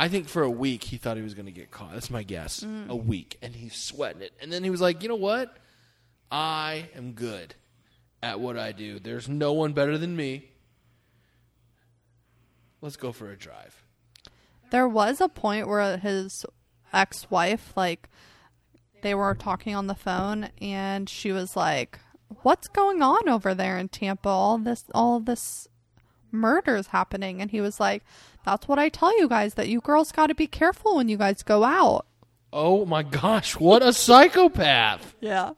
I 0.00 0.08
think 0.08 0.28
for 0.28 0.42
a 0.42 0.50
week 0.50 0.84
he 0.84 0.96
thought 0.96 1.16
he 1.16 1.22
was 1.24 1.34
going 1.34 1.46
to 1.46 1.52
get 1.52 1.72
caught. 1.72 1.92
That's 1.92 2.08
my 2.08 2.22
guess. 2.22 2.60
Mm. 2.60 2.88
A 2.88 2.96
week, 2.96 3.36
and 3.42 3.56
he's 3.56 3.74
sweating 3.74 4.22
it. 4.22 4.32
And 4.40 4.52
then 4.52 4.62
he 4.62 4.70
was 4.70 4.80
like, 4.80 5.02
"You 5.02 5.08
know 5.08 5.16
what? 5.16 5.56
I 6.30 6.88
am 6.94 7.12
good 7.12 7.56
at 8.22 8.38
what 8.38 8.56
I 8.56 8.72
do. 8.72 9.00
There's 9.00 9.28
no 9.28 9.52
one 9.52 9.72
better 9.72 9.98
than 9.98 10.14
me. 10.14 10.50
Let's 12.80 12.96
go 12.96 13.12
for 13.12 13.30
a 13.30 13.36
drive." 13.36 13.84
There 14.70 14.88
was 14.88 15.20
a 15.20 15.28
point 15.28 15.66
where 15.66 15.96
his 15.96 16.44
ex-wife, 16.92 17.72
like, 17.74 18.08
they 19.02 19.14
were 19.14 19.34
talking 19.34 19.74
on 19.74 19.86
the 19.86 19.94
phone, 19.94 20.50
and 20.60 21.08
she 21.08 21.32
was 21.32 21.56
like, 21.56 21.98
"What's 22.42 22.68
going 22.68 23.02
on 23.02 23.28
over 23.28 23.54
there 23.54 23.78
in 23.78 23.88
Tampa? 23.88 24.28
All 24.28 24.58
this, 24.58 24.84
all 24.94 25.20
this 25.20 25.67
murders 26.30 26.88
happening." 26.88 27.40
And 27.40 27.50
he 27.50 27.60
was 27.60 27.80
like, 27.80 28.04
"That's 28.44 28.68
what 28.68 28.78
I 28.78 28.88
tell 28.88 29.16
you 29.18 29.28
guys. 29.28 29.54
That 29.54 29.68
you 29.68 29.80
girls 29.80 30.12
got 30.12 30.28
to 30.28 30.34
be 30.34 30.46
careful 30.46 30.96
when 30.96 31.08
you 31.08 31.16
guys 31.16 31.42
go 31.42 31.64
out." 31.64 32.06
Oh 32.52 32.86
my 32.86 33.02
gosh, 33.02 33.58
what 33.58 33.82
a 33.82 33.92
psychopath! 33.92 35.14
Yeah. 35.20 35.52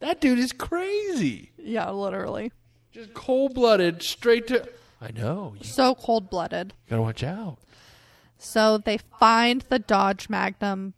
That 0.00 0.20
dude 0.20 0.38
is 0.38 0.52
crazy. 0.52 1.52
Yeah, 1.58 1.90
literally. 1.90 2.52
Just 2.92 3.14
cold 3.14 3.54
blooded, 3.54 4.02
straight 4.02 4.46
to. 4.48 4.68
I 5.00 5.10
know. 5.12 5.54
So 5.62 5.94
cold-blooded. 5.94 6.74
gotta 6.88 7.02
watch 7.02 7.22
out. 7.22 7.58
So 8.38 8.78
they 8.78 8.98
find 9.18 9.62
the 9.62 9.78
Dodge 9.78 10.28
Magnum 10.28 10.94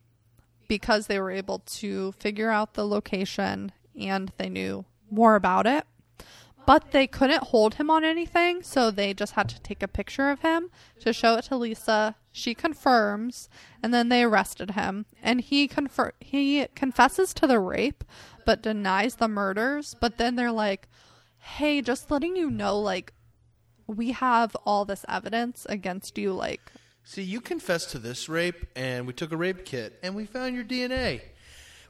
because 0.68 1.06
they 1.06 1.18
were 1.18 1.30
able 1.30 1.58
to 1.58 2.12
figure 2.12 2.50
out 2.50 2.74
the 2.74 2.86
location 2.86 3.72
and 3.98 4.32
they 4.38 4.48
knew 4.48 4.84
more 5.10 5.34
about 5.34 5.66
it. 5.66 5.84
But 6.66 6.92
they 6.92 7.06
couldn't 7.06 7.44
hold 7.44 7.74
him 7.74 7.90
on 7.90 8.04
anything, 8.04 8.62
so 8.62 8.90
they 8.90 9.12
just 9.14 9.32
had 9.32 9.48
to 9.48 9.60
take 9.60 9.82
a 9.82 9.88
picture 9.88 10.30
of 10.30 10.40
him 10.40 10.70
to 11.00 11.12
show 11.12 11.36
it 11.36 11.46
to 11.46 11.56
Lisa. 11.56 12.16
She 12.32 12.54
confirms, 12.54 13.48
and 13.82 13.92
then 13.92 14.08
they 14.08 14.22
arrested 14.22 14.72
him. 14.72 15.06
And 15.22 15.40
he 15.40 15.66
confer- 15.66 16.12
he 16.20 16.66
confesses 16.74 17.34
to 17.34 17.46
the 17.46 17.58
rape, 17.58 18.04
but 18.44 18.62
denies 18.62 19.16
the 19.16 19.28
murders. 19.28 19.96
But 20.00 20.18
then 20.18 20.36
they're 20.36 20.52
like, 20.52 20.88
"Hey, 21.38 21.82
just 21.82 22.10
letting 22.10 22.36
you 22.36 22.50
know, 22.50 22.78
like, 22.78 23.14
we 23.86 24.12
have 24.12 24.54
all 24.64 24.84
this 24.84 25.04
evidence 25.08 25.66
against 25.68 26.18
you, 26.18 26.32
like." 26.32 26.70
See, 27.02 27.22
you 27.22 27.40
confessed 27.40 27.90
to 27.90 27.98
this 27.98 28.28
rape, 28.28 28.66
and 28.76 29.06
we 29.06 29.12
took 29.12 29.32
a 29.32 29.36
rape 29.36 29.64
kit, 29.64 29.98
and 30.02 30.14
we 30.14 30.26
found 30.26 30.54
your 30.54 30.64
DNA, 30.64 31.22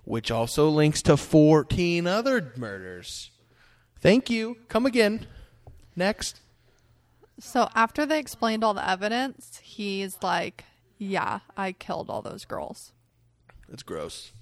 which 0.04 0.30
also 0.30 0.70
links 0.70 1.02
to 1.02 1.16
14 1.18 2.06
other 2.06 2.54
murders. 2.56 3.30
Thank 4.00 4.30
you. 4.30 4.56
Come 4.68 4.86
again. 4.86 5.26
Next. 5.94 6.40
So 7.38 7.68
after 7.74 8.06
they 8.06 8.18
explained 8.18 8.64
all 8.64 8.74
the 8.74 8.88
evidence, 8.88 9.60
he's 9.62 10.22
like, 10.22 10.64
"Yeah, 10.98 11.40
I 11.56 11.72
killed 11.72 12.10
all 12.10 12.22
those 12.22 12.44
girls." 12.44 12.92
It's 13.72 13.82
gross. 13.82 14.32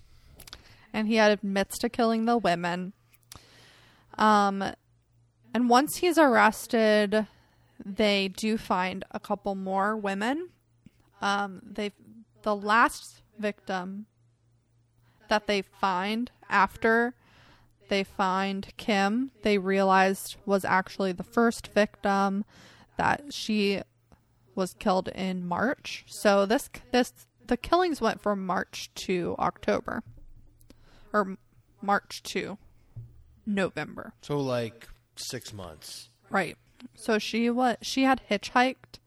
And 0.93 1.07
he 1.07 1.19
admits 1.19 1.79
to 1.79 1.89
killing 1.89 2.25
the 2.25 2.39
women. 2.39 2.93
Um 4.17 4.75
and 5.55 5.69
once 5.69 5.97
he's 5.97 6.19
arrested, 6.19 7.27
they 7.85 8.29
do 8.29 8.59
find 8.59 9.05
a 9.11 9.21
couple 9.21 9.55
more 9.55 9.97
women. 9.97 10.51
Um 11.21 11.61
they 11.65 11.93
the 12.43 12.57
last 12.57 13.23
victim 13.39 14.07
that 15.29 15.47
they 15.47 15.63
find 15.63 16.31
after 16.49 17.15
they 17.89 18.05
find 18.05 18.73
Kim, 18.77 19.31
they 19.43 19.59
realized 19.59 20.37
was 20.47 20.65
actually 20.65 21.13
the 21.13 21.23
first 21.23 21.69
victim 21.69 22.45
that 22.97 23.33
she 23.33 23.83
was 24.55 24.75
killed 24.75 25.09
in 25.09 25.47
March. 25.47 26.05
So 26.09 26.47
this 26.47 26.69
this 26.93 27.13
the 27.47 27.57
killings 27.57 28.01
went 28.01 28.21
from 28.21 28.45
March 28.45 28.91
to 28.95 29.35
October 29.39 30.03
or 31.13 31.37
March 31.81 32.23
to 32.23 32.59
November. 33.47 34.13
So, 34.23 34.39
like, 34.39 34.89
six 35.17 35.53
months. 35.53 36.11
Right. 36.31 36.57
So 36.95 37.19
she 37.19 37.51
was 37.51 37.77
she 37.83 38.05
had 38.05 38.21
hitchhiked 38.31 38.99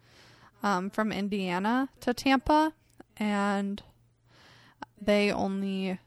um, 0.64 0.90
from 0.90 1.12
Indiana 1.12 1.90
to 2.02 2.14
Tampa, 2.14 2.74
and 3.18 3.82
they 5.00 5.32
only 5.32 6.00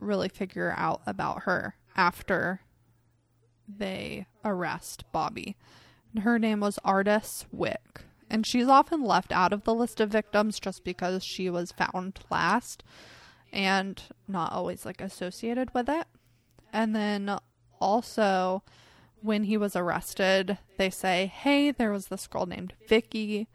really 0.00 0.28
figure 0.28 0.74
out 0.76 1.02
about 1.06 1.42
her 1.42 1.74
after 1.96 2.60
they 3.68 4.26
arrest 4.44 5.04
Bobby. 5.12 5.56
And 6.12 6.24
her 6.24 6.38
name 6.38 6.60
was 6.60 6.78
Artiss 6.84 7.46
Wick, 7.52 8.02
and 8.28 8.44
she's 8.44 8.68
often 8.68 9.02
left 9.02 9.32
out 9.32 9.52
of 9.52 9.64
the 9.64 9.74
list 9.74 10.00
of 10.00 10.10
victims 10.10 10.58
just 10.58 10.82
because 10.84 11.24
she 11.24 11.48
was 11.48 11.72
found 11.72 12.20
last 12.30 12.82
and 13.52 14.02
not 14.26 14.52
always 14.52 14.84
like 14.84 15.00
associated 15.00 15.72
with 15.74 15.88
it. 15.88 16.06
And 16.72 16.94
then 16.94 17.36
also 17.80 18.62
when 19.22 19.44
he 19.44 19.56
was 19.56 19.76
arrested, 19.76 20.58
they 20.78 20.90
say, 20.90 21.26
"Hey, 21.26 21.70
there 21.70 21.92
was 21.92 22.08
this 22.08 22.26
girl 22.26 22.46
named 22.46 22.74
Vicky 22.88 23.48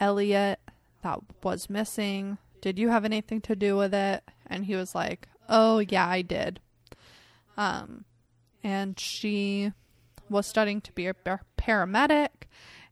Elliott 0.00 0.60
that 1.02 1.20
was 1.42 1.70
missing. 1.70 2.38
Did 2.60 2.78
you 2.78 2.88
have 2.88 3.04
anything 3.04 3.40
to 3.42 3.56
do 3.56 3.76
with 3.76 3.94
it?" 3.94 4.24
And 4.46 4.64
he 4.66 4.74
was 4.74 4.94
like, 4.94 5.28
"Oh, 5.48 5.78
yeah, 5.78 6.06
I 6.06 6.22
did." 6.22 6.60
Um 7.58 8.04
and 8.64 8.98
she 8.98 9.72
was 10.30 10.46
studying 10.46 10.80
to 10.82 10.92
be 10.92 11.06
a 11.06 11.14
paramedic 11.58 12.28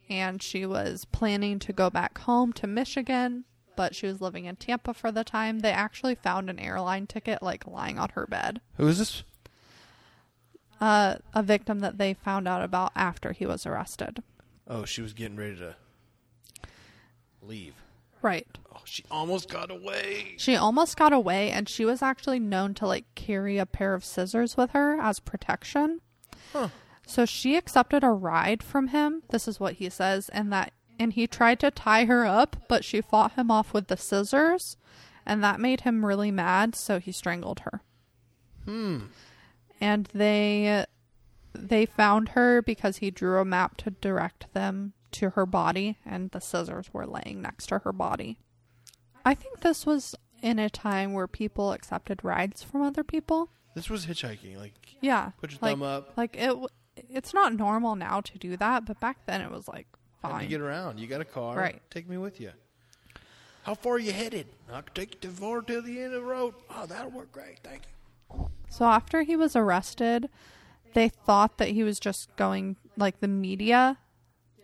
and 0.09 0.43
she 0.43 0.64
was 0.67 1.05
planning 1.07 1.59
to 1.61 1.73
go 1.73 1.91
back 1.91 2.19
home 2.19 2.53
to 2.55 2.67
Michigan, 2.67 3.45
but 3.77 3.95
she 3.95 4.07
was 4.07 4.21
living 4.21 4.45
in 4.45 4.57
Tampa 4.57 4.95
for 4.95 5.11
the 5.11 5.25
time. 5.25 5.59
They 5.61 5.73
actually 5.73 6.14
found 6.14 6.49
an 6.49 6.59
airline 6.59 7.07
ticket 7.07 7.43
like 7.43 7.67
lying 7.67 7.99
on 7.99 8.11
her 8.11 8.27
bed 8.27 8.61
Who 8.77 8.87
is 8.89 8.99
this? 8.99 9.23
uh, 10.81 11.17
a 11.35 11.43
victim 11.43 11.81
that 11.81 11.99
they 11.99 12.12
found 12.14 12.47
out 12.47 12.62
about 12.62 12.93
after 12.95 13.33
he 13.33 13.47
was 13.47 13.64
arrested. 13.67 14.23
Oh, 14.69 14.85
she 14.85 15.01
was 15.03 15.12
getting 15.14 15.37
ready 15.37 15.57
to 15.57 15.77
leave. 17.41 17.75
Right. 18.23 18.47
Oh, 18.75 18.81
she 18.85 19.05
almost 19.11 19.49
got 19.49 19.71
away. 19.71 20.35
She 20.39 20.57
almost 20.57 20.97
got 20.97 21.12
away, 21.12 21.51
and 21.51 21.69
she 21.69 21.85
was 21.85 22.03
actually 22.03 22.39
known 22.41 22.75
to 22.75 22.87
like 22.87 23.05
carry 23.14 23.59
a 23.59 23.67
pair 23.67 23.95
of 23.95 24.05
scissors 24.05 24.57
with 24.57 24.71
her 24.71 24.99
as 25.01 25.21
protection. 25.21 26.01
Huh. 26.53 26.69
So 27.07 27.25
she 27.25 27.57
accepted 27.57 28.03
a 28.03 28.11
ride 28.11 28.62
from 28.62 28.89
him. 28.89 29.23
This 29.31 29.47
is 29.47 29.61
what 29.61 29.75
he 29.75 29.89
says, 29.89 30.29
and 30.31 30.53
that 30.53 30.73
and 30.99 31.12
he 31.12 31.27
tried 31.27 31.61
to 31.61 31.71
tie 31.71 32.07
her 32.07 32.25
up, 32.27 32.57
but 32.69 32.85
she 32.85 33.01
fought 33.01 33.33
him 33.33 33.51
off 33.51 33.73
with 33.73 33.89
the 33.89 33.97
scissors, 33.97 34.77
and 35.25 35.45
that 35.45 35.61
made 35.61 35.83
him 35.83 36.05
really 36.05 36.31
mad. 36.31 36.75
So 36.75 36.99
he 36.99 37.12
strangled 37.12 37.61
her. 37.61 37.83
Hmm. 38.64 38.99
and 39.81 40.09
they 40.12 40.85
they 41.55 41.87
found 41.87 42.31
her 42.31 42.61
because 42.61 42.97
he 42.97 43.11
drew 43.12 43.39
a 43.39 43.45
map 43.45 43.77
to 43.79 43.91
direct 43.91 44.53
them 44.55 44.93
to 45.17 45.31
her 45.31 45.47
body 45.47 45.99
and 46.05 46.31
the 46.31 46.41
scissors 46.41 46.93
were 46.93 47.07
laying 47.07 47.43
next 47.43 47.67
to 47.67 47.79
her 47.81 47.93
body. 47.93 48.39
I 49.25 49.35
think 49.35 49.61
this 49.61 49.85
was 49.85 50.14
in 50.43 50.59
a 50.59 50.71
time 50.71 51.12
where 51.12 51.27
people 51.27 51.73
accepted 51.73 52.23
rides 52.23 52.62
from 52.62 52.83
other 52.83 53.03
people. 53.05 53.51
This 53.75 53.91
was 53.91 54.07
hitchhiking. 54.07 54.57
Like, 54.57 54.73
Yeah. 55.01 55.31
put 55.41 55.51
your 55.53 55.59
like, 55.62 55.73
thumb 55.73 55.83
up. 55.83 56.17
Like 56.17 56.37
it 56.37 56.55
it's 57.11 57.35
not 57.35 57.55
normal 57.55 57.95
now 57.95 58.21
to 58.23 58.39
do 58.39 58.57
that, 58.57 58.87
but 58.87 58.99
back 59.01 59.19
then 59.27 59.41
it 59.43 59.51
was 59.51 59.69
like 59.69 59.87
fine. 60.23 60.49
get 60.49 60.61
around. 60.61 60.99
You 60.99 61.07
got 61.07 61.21
a 61.21 61.27
car. 61.27 61.57
Right. 61.57 61.83
Take 61.91 62.09
me 62.09 62.17
with 62.17 62.41
you. 62.41 62.53
How 63.64 63.75
far 63.75 63.95
are 63.95 63.99
you 63.99 64.12
headed? 64.12 64.47
I 64.73 64.81
can 64.81 64.95
take 64.95 65.14
you 65.14 65.21
to 65.23 65.29
far 65.29 65.61
to 65.61 65.81
the 65.83 65.99
end 66.01 66.14
of 66.14 66.23
the 66.23 66.29
road. 66.29 66.55
Oh, 66.71 66.87
that'll 66.87 67.11
work 67.11 67.33
great. 67.33 67.59
Thank 67.62 67.83
you. 68.31 68.49
So 68.71 68.85
after 68.85 69.23
he 69.23 69.37
was 69.37 69.57
arrested, 69.57 70.29
they 70.95 71.09
thought 71.09 71.59
that 71.59 71.69
he 71.71 71.83
was 71.83 71.99
just 72.01 72.35
going 72.37 72.77
like 72.97 73.21
the 73.21 73.29
media 73.29 73.99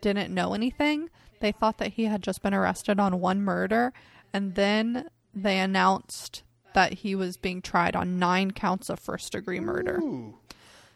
didn't 0.03 0.35
know 0.35 0.53
anything. 0.53 1.09
They 1.41 1.53
thought 1.53 1.79
that 1.79 1.95
he 1.95 2.05
had 2.05 2.23
just 2.23 2.43
been 2.43 2.53
arrested 2.53 3.01
on 3.01 3.21
one 3.21 3.41
murder 3.41 3.95
and 4.35 4.55
then 4.55 5.09
they 5.35 5.59
announced 5.59 6.43
that 6.75 6.93
he 6.95 7.15
was 7.15 7.37
being 7.37 7.63
tried 7.63 7.97
on 7.97 8.19
9 8.19 8.51
counts 8.51 8.91
of 8.91 8.99
first 8.99 9.33
degree 9.33 9.61
murder. 9.61 9.99
Ooh. 10.03 10.35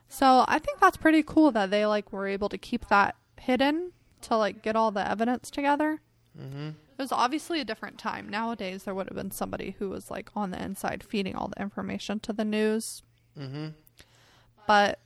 So 0.08 0.44
I 0.46 0.58
think 0.58 0.78
that's 0.78 0.96
pretty 0.96 1.22
cool 1.22 1.50
that 1.52 1.70
they 1.70 1.86
like 1.86 2.12
were 2.12 2.26
able 2.26 2.48
to 2.50 2.58
keep 2.58 2.88
that 2.88 3.16
hidden 3.40 3.92
to 4.22 4.36
like 4.36 4.62
get 4.62 4.76
all 4.76 4.90
the 4.90 5.06
evidence 5.08 5.50
together. 5.50 6.00
Mm-hmm. 6.38 6.68
It 6.68 7.02
was 7.02 7.12
obviously 7.12 7.60
a 7.60 7.64
different 7.64 7.98
time. 7.98 8.28
Nowadays, 8.28 8.84
there 8.84 8.94
would 8.94 9.08
have 9.08 9.16
been 9.16 9.30
somebody 9.30 9.76
who 9.78 9.90
was 9.90 10.10
like 10.10 10.30
on 10.34 10.50
the 10.50 10.62
inside 10.62 11.02
feeding 11.02 11.34
all 11.34 11.48
the 11.48 11.60
information 11.60 12.20
to 12.20 12.32
the 12.32 12.44
news. 12.44 13.02
Mm-hmm. 13.38 13.68
But 14.66 14.98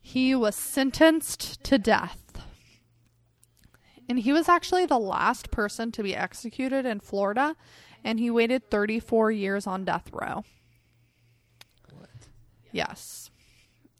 he 0.00 0.34
was 0.34 0.56
sentenced 0.56 1.62
to 1.64 1.76
death. 1.76 2.21
And 4.12 4.18
he 4.18 4.34
was 4.34 4.46
actually 4.46 4.84
the 4.84 4.98
last 4.98 5.50
person 5.50 5.90
to 5.92 6.02
be 6.02 6.14
executed 6.14 6.84
in 6.84 7.00
Florida, 7.00 7.56
and 8.04 8.18
he 8.18 8.28
waited 8.28 8.70
34 8.70 9.30
years 9.30 9.66
on 9.66 9.86
death 9.86 10.10
row. 10.12 10.44
What? 11.90 12.10
Yes. 12.70 13.30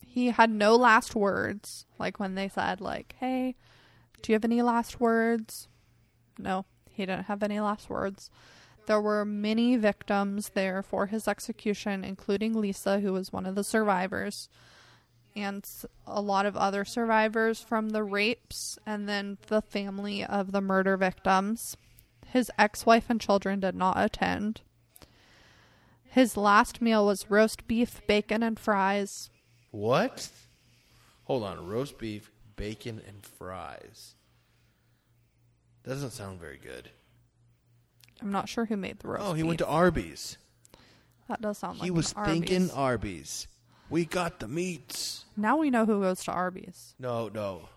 He 0.05 0.27
had 0.27 0.51
no 0.51 0.77
last 0.77 1.15
words, 1.15 1.87
like 1.99 2.21
when 2.21 2.35
they 2.35 2.51
said 2.51 2.79
like, 2.79 3.15
"Hey, 3.21 3.57
do 4.21 4.31
you 4.31 4.35
have 4.35 4.45
any 4.45 4.61
last 4.61 5.01
words?" 5.01 5.67
No, 6.39 6.67
he 6.91 7.07
didn't 7.07 7.25
have 7.25 7.43
any 7.43 7.59
last 7.59 7.89
words. 7.89 8.31
There 8.85 9.01
were 9.01 9.25
many 9.25 9.77
victims 9.77 10.51
there 10.51 10.83
for 10.83 11.07
his 11.07 11.27
execution, 11.27 12.05
including 12.05 12.53
Lisa, 12.53 13.01
who 13.01 13.15
was 13.15 13.33
one 13.33 13.47
of 13.47 13.55
the 13.55 13.65
survivors, 13.65 14.51
and 15.35 15.69
a 16.07 16.21
lot 16.21 16.47
of 16.47 16.57
other 16.57 16.85
survivors 16.85 17.61
from 17.61 17.91
the 17.91 18.03
rapes, 18.03 18.79
and 18.87 19.09
then 19.09 19.39
the 19.49 19.63
family 19.63 20.25
of 20.25 20.53
the 20.53 20.61
murder 20.61 20.97
victims. 20.97 21.77
His 22.27 22.51
ex 22.59 22.87
wife 22.87 23.07
and 23.09 23.21
children 23.21 23.61
did 23.61 23.75
not 23.75 23.99
attend. 23.99 24.63
His 26.05 26.37
last 26.37 26.83
meal 26.83 27.07
was 27.07 27.31
roast 27.31 27.67
beef, 27.67 28.01
bacon, 28.07 28.43
and 28.43 28.59
fries. 28.59 29.31
What? 29.71 30.29
Hold 31.25 31.43
on. 31.43 31.67
Roast 31.67 31.99
beef, 31.99 32.31
bacon, 32.57 33.01
and 33.07 33.25
fries. 33.25 34.15
Doesn't 35.85 36.11
sound 36.11 36.39
very 36.39 36.59
good. 36.59 36.91
I'm 38.21 38.31
not 38.31 38.49
sure 38.49 38.67
who 38.67 38.77
made 38.77 39.01
the 39.01 39.09
roast. 39.09 39.25
Oh, 39.27 39.33
he 39.33 39.43
went 39.43 39.59
to 39.59 39.67
Arby's. 39.67 40.37
That 41.29 41.41
does 41.41 41.59
sound 41.59 41.79
like 41.79 41.87
he 41.87 41.91
was 41.91 42.13
thinking 42.13 42.71
Arby's. 42.71 43.49
We 43.93 44.07
got 44.07 44.41
the 44.41 44.49
meats. 44.49 45.27
Now 45.37 45.59
we 45.59 45.69
know 45.69 45.85
who 45.85 46.01
goes 46.01 46.25
to 46.25 46.33
Arby's. 46.33 46.95
No, 46.99 47.29
no. 47.29 47.69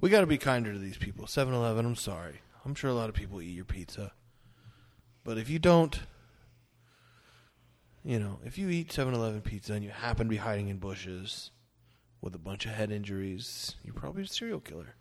we 0.00 0.10
got 0.10 0.22
to 0.22 0.26
be 0.26 0.38
kinder 0.38 0.72
to 0.72 0.78
these 0.78 0.96
people. 0.96 1.28
7 1.28 1.54
Eleven, 1.54 1.86
I'm 1.86 1.94
sorry. 1.94 2.40
I'm 2.64 2.74
sure 2.74 2.90
a 2.90 2.94
lot 2.94 3.08
of 3.08 3.14
people 3.14 3.40
eat 3.40 3.54
your 3.54 3.64
pizza. 3.64 4.10
But 5.22 5.38
if 5.38 5.48
you 5.48 5.60
don't, 5.60 6.00
you 8.04 8.18
know, 8.18 8.40
if 8.44 8.58
you 8.58 8.70
eat 8.70 8.90
7 8.90 9.14
Eleven 9.14 9.40
pizza 9.40 9.72
and 9.74 9.84
you 9.84 9.90
happen 9.90 10.26
to 10.26 10.30
be 10.30 10.38
hiding 10.38 10.68
in 10.68 10.78
bushes 10.78 11.52
with 12.20 12.34
a 12.34 12.38
bunch 12.38 12.66
of 12.66 12.72
head 12.72 12.90
injuries, 12.90 13.76
you're 13.84 13.94
probably 13.94 14.24
a 14.24 14.26
serial 14.26 14.58
killer. 14.58 14.96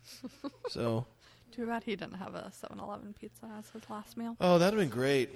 so, 0.68 1.06
Too 1.54 1.66
bad 1.66 1.84
he 1.84 1.94
didn't 1.94 2.14
have 2.16 2.34
a 2.34 2.50
7-Eleven 2.50 3.14
pizza 3.20 3.46
as 3.56 3.70
his 3.70 3.88
last 3.88 4.16
meal. 4.16 4.36
oh, 4.40 4.58
that'd 4.58 4.76
have 4.76 4.90
been 4.90 4.96
great. 4.96 5.30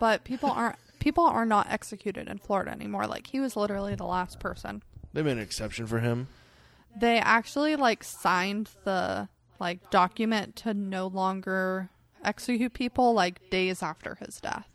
But 0.00 0.24
people 0.24 0.50
aren't 0.50 0.76
people 1.06 1.24
are 1.24 1.46
not 1.46 1.70
executed 1.70 2.26
in 2.26 2.36
Florida 2.36 2.72
anymore. 2.72 3.06
Like 3.06 3.28
he 3.28 3.38
was 3.38 3.54
literally 3.54 3.94
the 3.94 4.04
last 4.04 4.40
person. 4.40 4.82
They 5.12 5.22
made 5.22 5.36
an 5.36 5.38
exception 5.38 5.86
for 5.86 6.00
him. 6.00 6.26
They 6.96 7.18
actually 7.18 7.76
like 7.76 8.02
signed 8.02 8.70
the 8.82 9.28
like 9.60 9.88
document 9.90 10.56
to 10.56 10.74
no 10.74 11.06
longer 11.06 11.90
execute 12.24 12.72
people 12.72 13.12
like 13.12 13.50
days 13.50 13.84
after 13.84 14.16
his 14.16 14.40
death. 14.40 14.66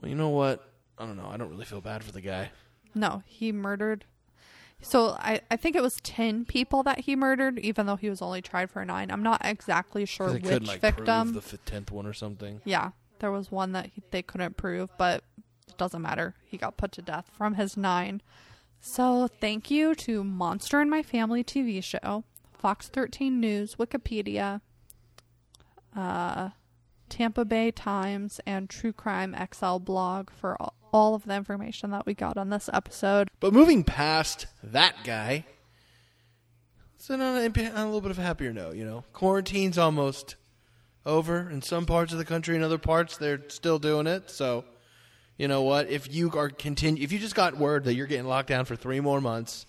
Well, 0.00 0.08
you 0.08 0.16
know 0.16 0.30
what? 0.30 0.66
I 0.96 1.04
don't 1.04 1.18
know. 1.18 1.28
I 1.30 1.36
don't 1.36 1.50
really 1.50 1.66
feel 1.66 1.82
bad 1.82 2.02
for 2.02 2.12
the 2.12 2.22
guy. 2.22 2.52
No, 2.94 3.22
he 3.26 3.52
murdered. 3.52 4.06
So 4.80 5.10
I, 5.18 5.42
I 5.50 5.56
think 5.56 5.76
it 5.76 5.82
was 5.82 5.98
10 6.02 6.46
people 6.46 6.84
that 6.84 7.00
he 7.00 7.14
murdered, 7.16 7.58
even 7.58 7.84
though 7.84 7.96
he 7.96 8.08
was 8.08 8.22
only 8.22 8.40
tried 8.40 8.70
for 8.70 8.82
nine. 8.82 9.10
I'm 9.10 9.22
not 9.22 9.42
exactly 9.44 10.06
sure 10.06 10.32
which 10.32 10.42
couldn't, 10.42 10.68
like, 10.68 10.80
victim. 10.80 11.34
the 11.34 11.40
f- 11.40 11.54
10th 11.66 11.90
one 11.90 12.06
or 12.06 12.14
something. 12.14 12.62
Yeah, 12.64 12.92
there 13.18 13.30
was 13.30 13.50
one 13.50 13.72
that 13.72 13.90
he, 13.94 14.02
they 14.10 14.22
couldn't 14.22 14.56
prove, 14.56 14.90
but 14.96 15.22
doesn't 15.76 16.02
matter. 16.02 16.34
He 16.46 16.56
got 16.56 16.76
put 16.76 16.92
to 16.92 17.02
death 17.02 17.30
from 17.36 17.54
his 17.54 17.76
nine. 17.76 18.22
So 18.80 19.28
thank 19.28 19.70
you 19.70 19.94
to 19.96 20.22
Monster 20.22 20.80
in 20.80 20.90
My 20.90 21.02
Family 21.02 21.42
TV 21.42 21.82
show, 21.82 22.24
Fox 22.52 22.88
13 22.88 23.40
News, 23.40 23.76
Wikipedia, 23.76 24.60
uh, 25.94 26.50
Tampa 27.08 27.44
Bay 27.44 27.70
Times, 27.70 28.40
and 28.46 28.68
True 28.68 28.92
Crime 28.92 29.34
XL 29.52 29.78
blog 29.78 30.30
for 30.30 30.56
all, 30.92 31.14
of 31.14 31.24
the 31.26 31.34
information 31.34 31.90
that 31.90 32.06
we 32.06 32.14
got 32.14 32.38
on 32.38 32.48
this 32.48 32.70
episode. 32.72 33.28
But 33.38 33.52
moving 33.52 33.84
past 33.84 34.46
that 34.62 34.94
guy, 35.04 35.44
it's 36.94 37.10
on 37.10 37.20
a, 37.20 37.44
on 37.44 37.46
a 37.46 37.84
little 37.84 38.00
bit 38.00 38.10
of 38.10 38.18
a 38.18 38.22
happier 38.22 38.50
note. 38.50 38.76
You 38.76 38.86
know, 38.86 39.04
quarantine's 39.12 39.76
almost 39.76 40.36
over 41.04 41.50
in 41.50 41.60
some 41.60 41.84
parts 41.84 42.12
of 42.12 42.18
the 42.18 42.24
country. 42.24 42.56
In 42.56 42.62
other 42.62 42.78
parts, 42.78 43.18
they're 43.18 43.42
still 43.48 43.78
doing 43.78 44.06
it. 44.06 44.30
So, 44.30 44.64
you 45.38 45.48
know 45.48 45.62
what? 45.62 45.88
If 45.88 46.12
you 46.12 46.30
are 46.32 46.48
continue, 46.48 47.02
if 47.02 47.12
you 47.12 47.18
just 47.18 47.34
got 47.34 47.56
word 47.56 47.84
that 47.84 47.94
you're 47.94 48.06
getting 48.06 48.26
locked 48.26 48.48
down 48.48 48.64
for 48.64 48.76
three 48.76 49.00
more 49.00 49.20
months, 49.20 49.66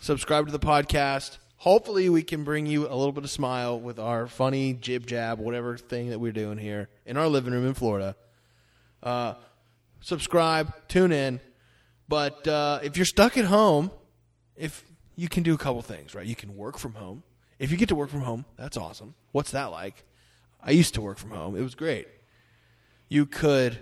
subscribe 0.00 0.46
to 0.46 0.52
the 0.52 0.58
podcast. 0.58 1.38
Hopefully, 1.56 2.08
we 2.08 2.22
can 2.22 2.44
bring 2.44 2.66
you 2.66 2.86
a 2.86 2.94
little 2.94 3.12
bit 3.12 3.24
of 3.24 3.30
smile 3.30 3.78
with 3.78 3.98
our 3.98 4.26
funny 4.26 4.72
jib 4.72 5.06
jab, 5.06 5.38
whatever 5.38 5.76
thing 5.76 6.10
that 6.10 6.18
we're 6.18 6.32
doing 6.32 6.58
here 6.58 6.88
in 7.04 7.16
our 7.16 7.28
living 7.28 7.52
room 7.52 7.66
in 7.66 7.74
Florida. 7.74 8.16
Uh, 9.02 9.34
subscribe, 10.00 10.72
tune 10.88 11.12
in. 11.12 11.40
But 12.08 12.46
uh, 12.48 12.80
if 12.82 12.96
you're 12.96 13.06
stuck 13.06 13.38
at 13.38 13.44
home, 13.44 13.90
if 14.56 14.84
you 15.16 15.28
can 15.28 15.42
do 15.42 15.54
a 15.54 15.58
couple 15.58 15.80
things, 15.82 16.14
right? 16.14 16.26
You 16.26 16.34
can 16.34 16.56
work 16.56 16.78
from 16.78 16.94
home. 16.94 17.22
If 17.58 17.70
you 17.70 17.76
get 17.76 17.90
to 17.90 17.94
work 17.94 18.10
from 18.10 18.22
home, 18.22 18.46
that's 18.56 18.76
awesome. 18.76 19.14
What's 19.32 19.50
that 19.50 19.66
like? 19.66 20.02
I 20.62 20.72
used 20.72 20.94
to 20.94 21.00
work 21.00 21.18
from 21.18 21.30
home. 21.30 21.56
It 21.56 21.62
was 21.62 21.74
great. 21.74 22.08
You 23.08 23.26
could 23.26 23.78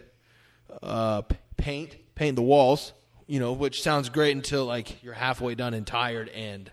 uh, 0.83 1.23
paint 1.57 1.97
paint 2.14 2.37
the 2.37 2.43
walls, 2.43 2.93
you 3.27 3.39
know, 3.41 3.53
which 3.53 3.83
sounds 3.83 4.09
great 4.09 4.35
until 4.35 4.64
like 4.64 5.03
you're 5.03 5.14
halfway 5.14 5.55
done 5.55 5.75
and 5.75 5.87
tired 5.87 6.29
and 6.31 6.71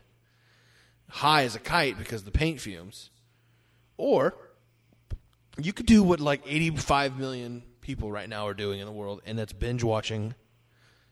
high 1.09 1.43
as 1.43 1.55
a 1.55 1.59
kite 1.59 1.97
because 1.97 2.23
the 2.23 2.31
paint 2.31 2.59
fumes. 2.59 3.09
Or 3.97 4.35
you 5.57 5.71
could 5.71 5.85
do 5.85 6.03
what 6.03 6.19
like 6.19 6.41
85 6.45 7.17
million 7.17 7.63
people 7.81 8.11
right 8.11 8.27
now 8.27 8.47
are 8.47 8.53
doing 8.53 8.79
in 8.79 8.85
the 8.85 8.91
world, 8.91 9.21
and 9.25 9.37
that's 9.37 9.53
binge 9.53 9.83
watching 9.83 10.35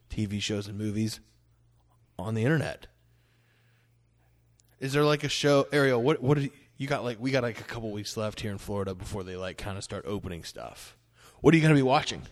TV 0.10 0.42
shows 0.42 0.68
and 0.68 0.78
movies 0.78 1.20
on 2.18 2.34
the 2.34 2.44
internet. 2.44 2.88
Is 4.80 4.92
there 4.94 5.04
like 5.04 5.24
a 5.24 5.30
show, 5.30 5.68
Ariel? 5.72 6.02
What 6.02 6.22
what 6.22 6.40
you 6.78 6.88
got? 6.88 7.04
Like 7.04 7.18
we 7.20 7.32
got 7.32 7.44
like 7.44 7.62
a 7.62 7.64
couple 7.64 7.90
weeks 7.92 8.18
left 8.18 8.42
here 8.42 8.52
in 8.52 8.58
Florida 8.58 8.94
before 8.94 9.24
they 9.24 9.38
like 9.38 9.58
kind 9.58 9.78
of 9.78 9.84
start 9.84 10.04
opening 10.06 10.44
stuff. 10.44 10.98
What 11.40 11.54
are 11.54 11.58
you 11.58 11.62
going 11.62 11.74
to 11.74 11.80
be 11.80 11.84
watching? 11.84 12.24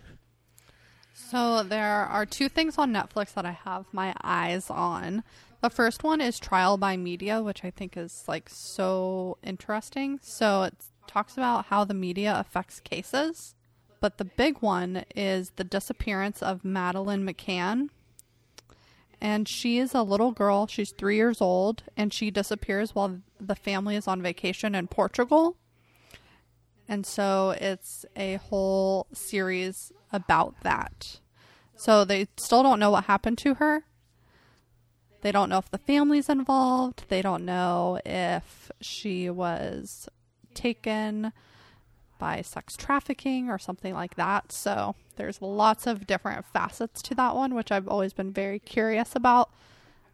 So 1.31 1.63
there 1.63 2.05
are 2.07 2.25
two 2.25 2.49
things 2.49 2.77
on 2.77 2.91
Netflix 2.91 3.35
that 3.35 3.45
I 3.45 3.51
have 3.51 3.85
my 3.93 4.13
eyes 4.21 4.69
on. 4.69 5.23
The 5.61 5.69
first 5.69 6.03
one 6.03 6.19
is 6.19 6.37
Trial 6.37 6.75
by 6.75 6.97
Media, 6.97 7.41
which 7.41 7.63
I 7.63 7.71
think 7.71 7.95
is 7.95 8.25
like 8.27 8.49
so 8.49 9.37
interesting. 9.41 10.19
So 10.21 10.63
it 10.63 10.75
talks 11.07 11.37
about 11.37 11.67
how 11.67 11.85
the 11.85 11.93
media 11.93 12.35
affects 12.37 12.81
cases. 12.81 13.55
But 14.01 14.17
the 14.17 14.25
big 14.25 14.57
one 14.57 15.05
is 15.15 15.51
the 15.55 15.63
disappearance 15.63 16.43
of 16.43 16.65
Madeleine 16.65 17.25
McCann. 17.25 17.87
And 19.21 19.47
she 19.47 19.77
is 19.77 19.95
a 19.95 20.03
little 20.03 20.33
girl. 20.33 20.67
She's 20.67 20.91
three 20.91 21.15
years 21.15 21.39
old, 21.39 21.83
and 21.95 22.11
she 22.11 22.29
disappears 22.29 22.93
while 22.93 23.21
the 23.39 23.55
family 23.55 23.95
is 23.95 24.05
on 24.05 24.21
vacation 24.21 24.75
in 24.75 24.87
Portugal. 24.87 25.55
And 26.87 27.05
so 27.05 27.55
it's 27.59 28.05
a 28.15 28.35
whole 28.35 29.07
series 29.13 29.91
about 30.11 30.55
that. 30.63 31.19
So 31.75 32.05
they 32.05 32.27
still 32.37 32.63
don't 32.63 32.79
know 32.79 32.91
what 32.91 33.05
happened 33.05 33.37
to 33.39 33.55
her. 33.55 33.85
They 35.21 35.31
don't 35.31 35.49
know 35.49 35.59
if 35.59 35.69
the 35.69 35.77
family's 35.77 36.29
involved. 36.29 37.05
They 37.07 37.21
don't 37.21 37.45
know 37.45 37.99
if 38.05 38.71
she 38.81 39.29
was 39.29 40.09
taken 40.53 41.31
by 42.19 42.41
sex 42.41 42.75
trafficking 42.75 43.49
or 43.49 43.57
something 43.57 43.93
like 43.93 44.15
that. 44.15 44.51
So 44.51 44.95
there's 45.15 45.41
lots 45.41 45.87
of 45.87 46.05
different 46.05 46.45
facets 46.45 47.01
to 47.03 47.15
that 47.15 47.35
one, 47.35 47.55
which 47.55 47.71
I've 47.71 47.87
always 47.87 48.13
been 48.13 48.31
very 48.31 48.59
curious 48.59 49.15
about. 49.15 49.49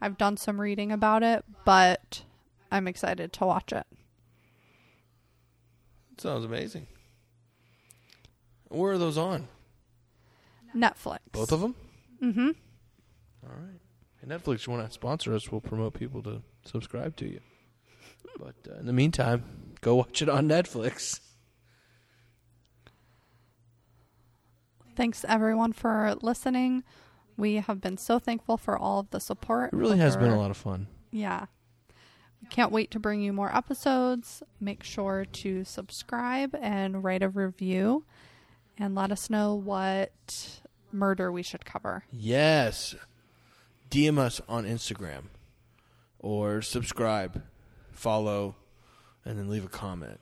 I've 0.01 0.17
done 0.17 0.37
some 0.37 0.61
reading 0.61 0.91
about 0.91 1.23
it, 1.23 1.43
but 1.65 2.23
I'm 2.71 2.87
excited 2.87 3.33
to 3.33 3.45
watch 3.45 3.73
it. 3.73 3.85
Sounds 6.17 6.45
amazing. 6.45 6.87
Where 8.69 8.93
are 8.93 8.97
those 8.97 9.17
on? 9.17 9.47
Netflix. 10.75 11.19
Both 11.31 11.51
of 11.51 11.61
them? 11.61 11.75
Mm-hmm. 12.21 12.49
All 13.43 13.55
right. 13.55 13.79
Hey, 14.19 14.27
Netflix, 14.27 14.65
you 14.65 14.73
want 14.73 14.85
to 14.87 14.91
sponsor 14.91 15.33
us? 15.33 15.51
We'll 15.51 15.61
promote 15.61 15.93
people 15.93 16.21
to 16.23 16.41
subscribe 16.65 17.15
to 17.17 17.25
you. 17.27 17.39
But 18.39 18.55
uh, 18.71 18.79
in 18.79 18.85
the 18.85 18.93
meantime, 18.93 19.73
go 19.81 19.95
watch 19.95 20.21
it 20.21 20.29
on 20.29 20.47
Netflix. 20.47 21.19
Thanks 24.95 25.25
everyone 25.27 25.73
for 25.73 26.15
listening. 26.21 26.83
We 27.35 27.55
have 27.55 27.81
been 27.81 27.97
so 27.97 28.19
thankful 28.19 28.57
for 28.57 28.77
all 28.77 28.99
of 28.99 29.09
the 29.09 29.19
support. 29.19 29.73
It 29.73 29.77
really 29.77 29.97
has 29.97 30.15
been 30.15 30.31
a 30.31 30.37
lot 30.37 30.51
of 30.51 30.57
fun. 30.57 30.85
Yeah. 31.09 31.45
Can't 32.49 32.71
wait 32.71 32.91
to 32.91 32.99
bring 32.99 33.21
you 33.21 33.33
more 33.33 33.55
episodes. 33.55 34.41
Make 34.59 34.83
sure 34.83 35.25
to 35.25 35.63
subscribe 35.63 36.55
and 36.55 37.03
write 37.03 37.23
a 37.23 37.29
review 37.29 38.05
and 38.77 38.95
let 38.95 39.11
us 39.11 39.29
know 39.29 39.53
what 39.53 40.61
murder 40.91 41.31
we 41.31 41.43
should 41.43 41.65
cover. 41.65 42.03
Yes. 42.11 42.95
DM 43.89 44.17
us 44.17 44.41
on 44.47 44.65
Instagram 44.65 45.25
or 46.19 46.61
subscribe, 46.61 47.43
follow, 47.91 48.55
and 49.25 49.37
then 49.37 49.49
leave 49.49 49.65
a 49.65 49.69
comment. 49.69 50.19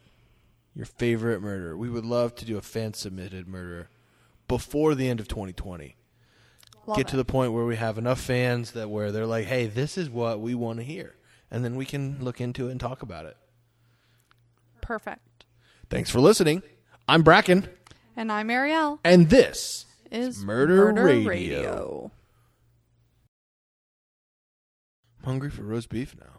Your 0.75 0.85
favorite 0.85 1.41
murder. 1.41 1.77
We 1.77 1.89
would 1.89 2.05
love 2.05 2.35
to 2.35 2.45
do 2.45 2.57
a 2.57 2.61
fan 2.61 2.93
submitted 2.93 3.47
murder 3.47 3.89
before 4.47 4.93
the 4.93 5.07
end 5.07 5.19
of 5.19 5.27
2020. 5.27 5.95
Love 6.85 6.97
Get 6.97 7.07
to 7.07 7.17
the 7.17 7.25
point 7.25 7.53
where 7.53 7.65
we 7.65 7.77
have 7.77 7.97
enough 7.97 8.19
fans 8.19 8.71
that 8.71 8.89
where 8.89 9.11
they're 9.11 9.25
like, 9.25 9.45
"Hey, 9.45 9.67
this 9.67 9.97
is 9.97 10.09
what 10.09 10.41
we 10.41 10.53
want 10.53 10.79
to 10.79 10.83
hear." 10.83 11.15
And 11.51 11.63
then 11.63 11.75
we 11.75 11.85
can 11.85 12.17
look 12.23 12.41
into 12.41 12.67
it 12.67 12.71
and 12.71 12.79
talk 12.79 13.01
about 13.01 13.25
it. 13.25 13.37
Perfect. 14.81 15.45
Thanks 15.89 16.09
for 16.09 16.19
listening. 16.19 16.63
I'm 17.07 17.21
Bracken, 17.23 17.67
And 18.15 18.31
I'm 18.31 18.49
Ariel. 18.49 18.99
and 19.03 19.29
this 19.29 19.85
Is 20.11 20.43
Murder 20.43 20.91
Radio. 20.91 21.29
Radio. 21.29 22.11
I'm 25.19 25.25
hungry 25.25 25.49
for 25.51 25.63
roast 25.63 25.89
beef 25.89 26.15
now. 26.19 26.34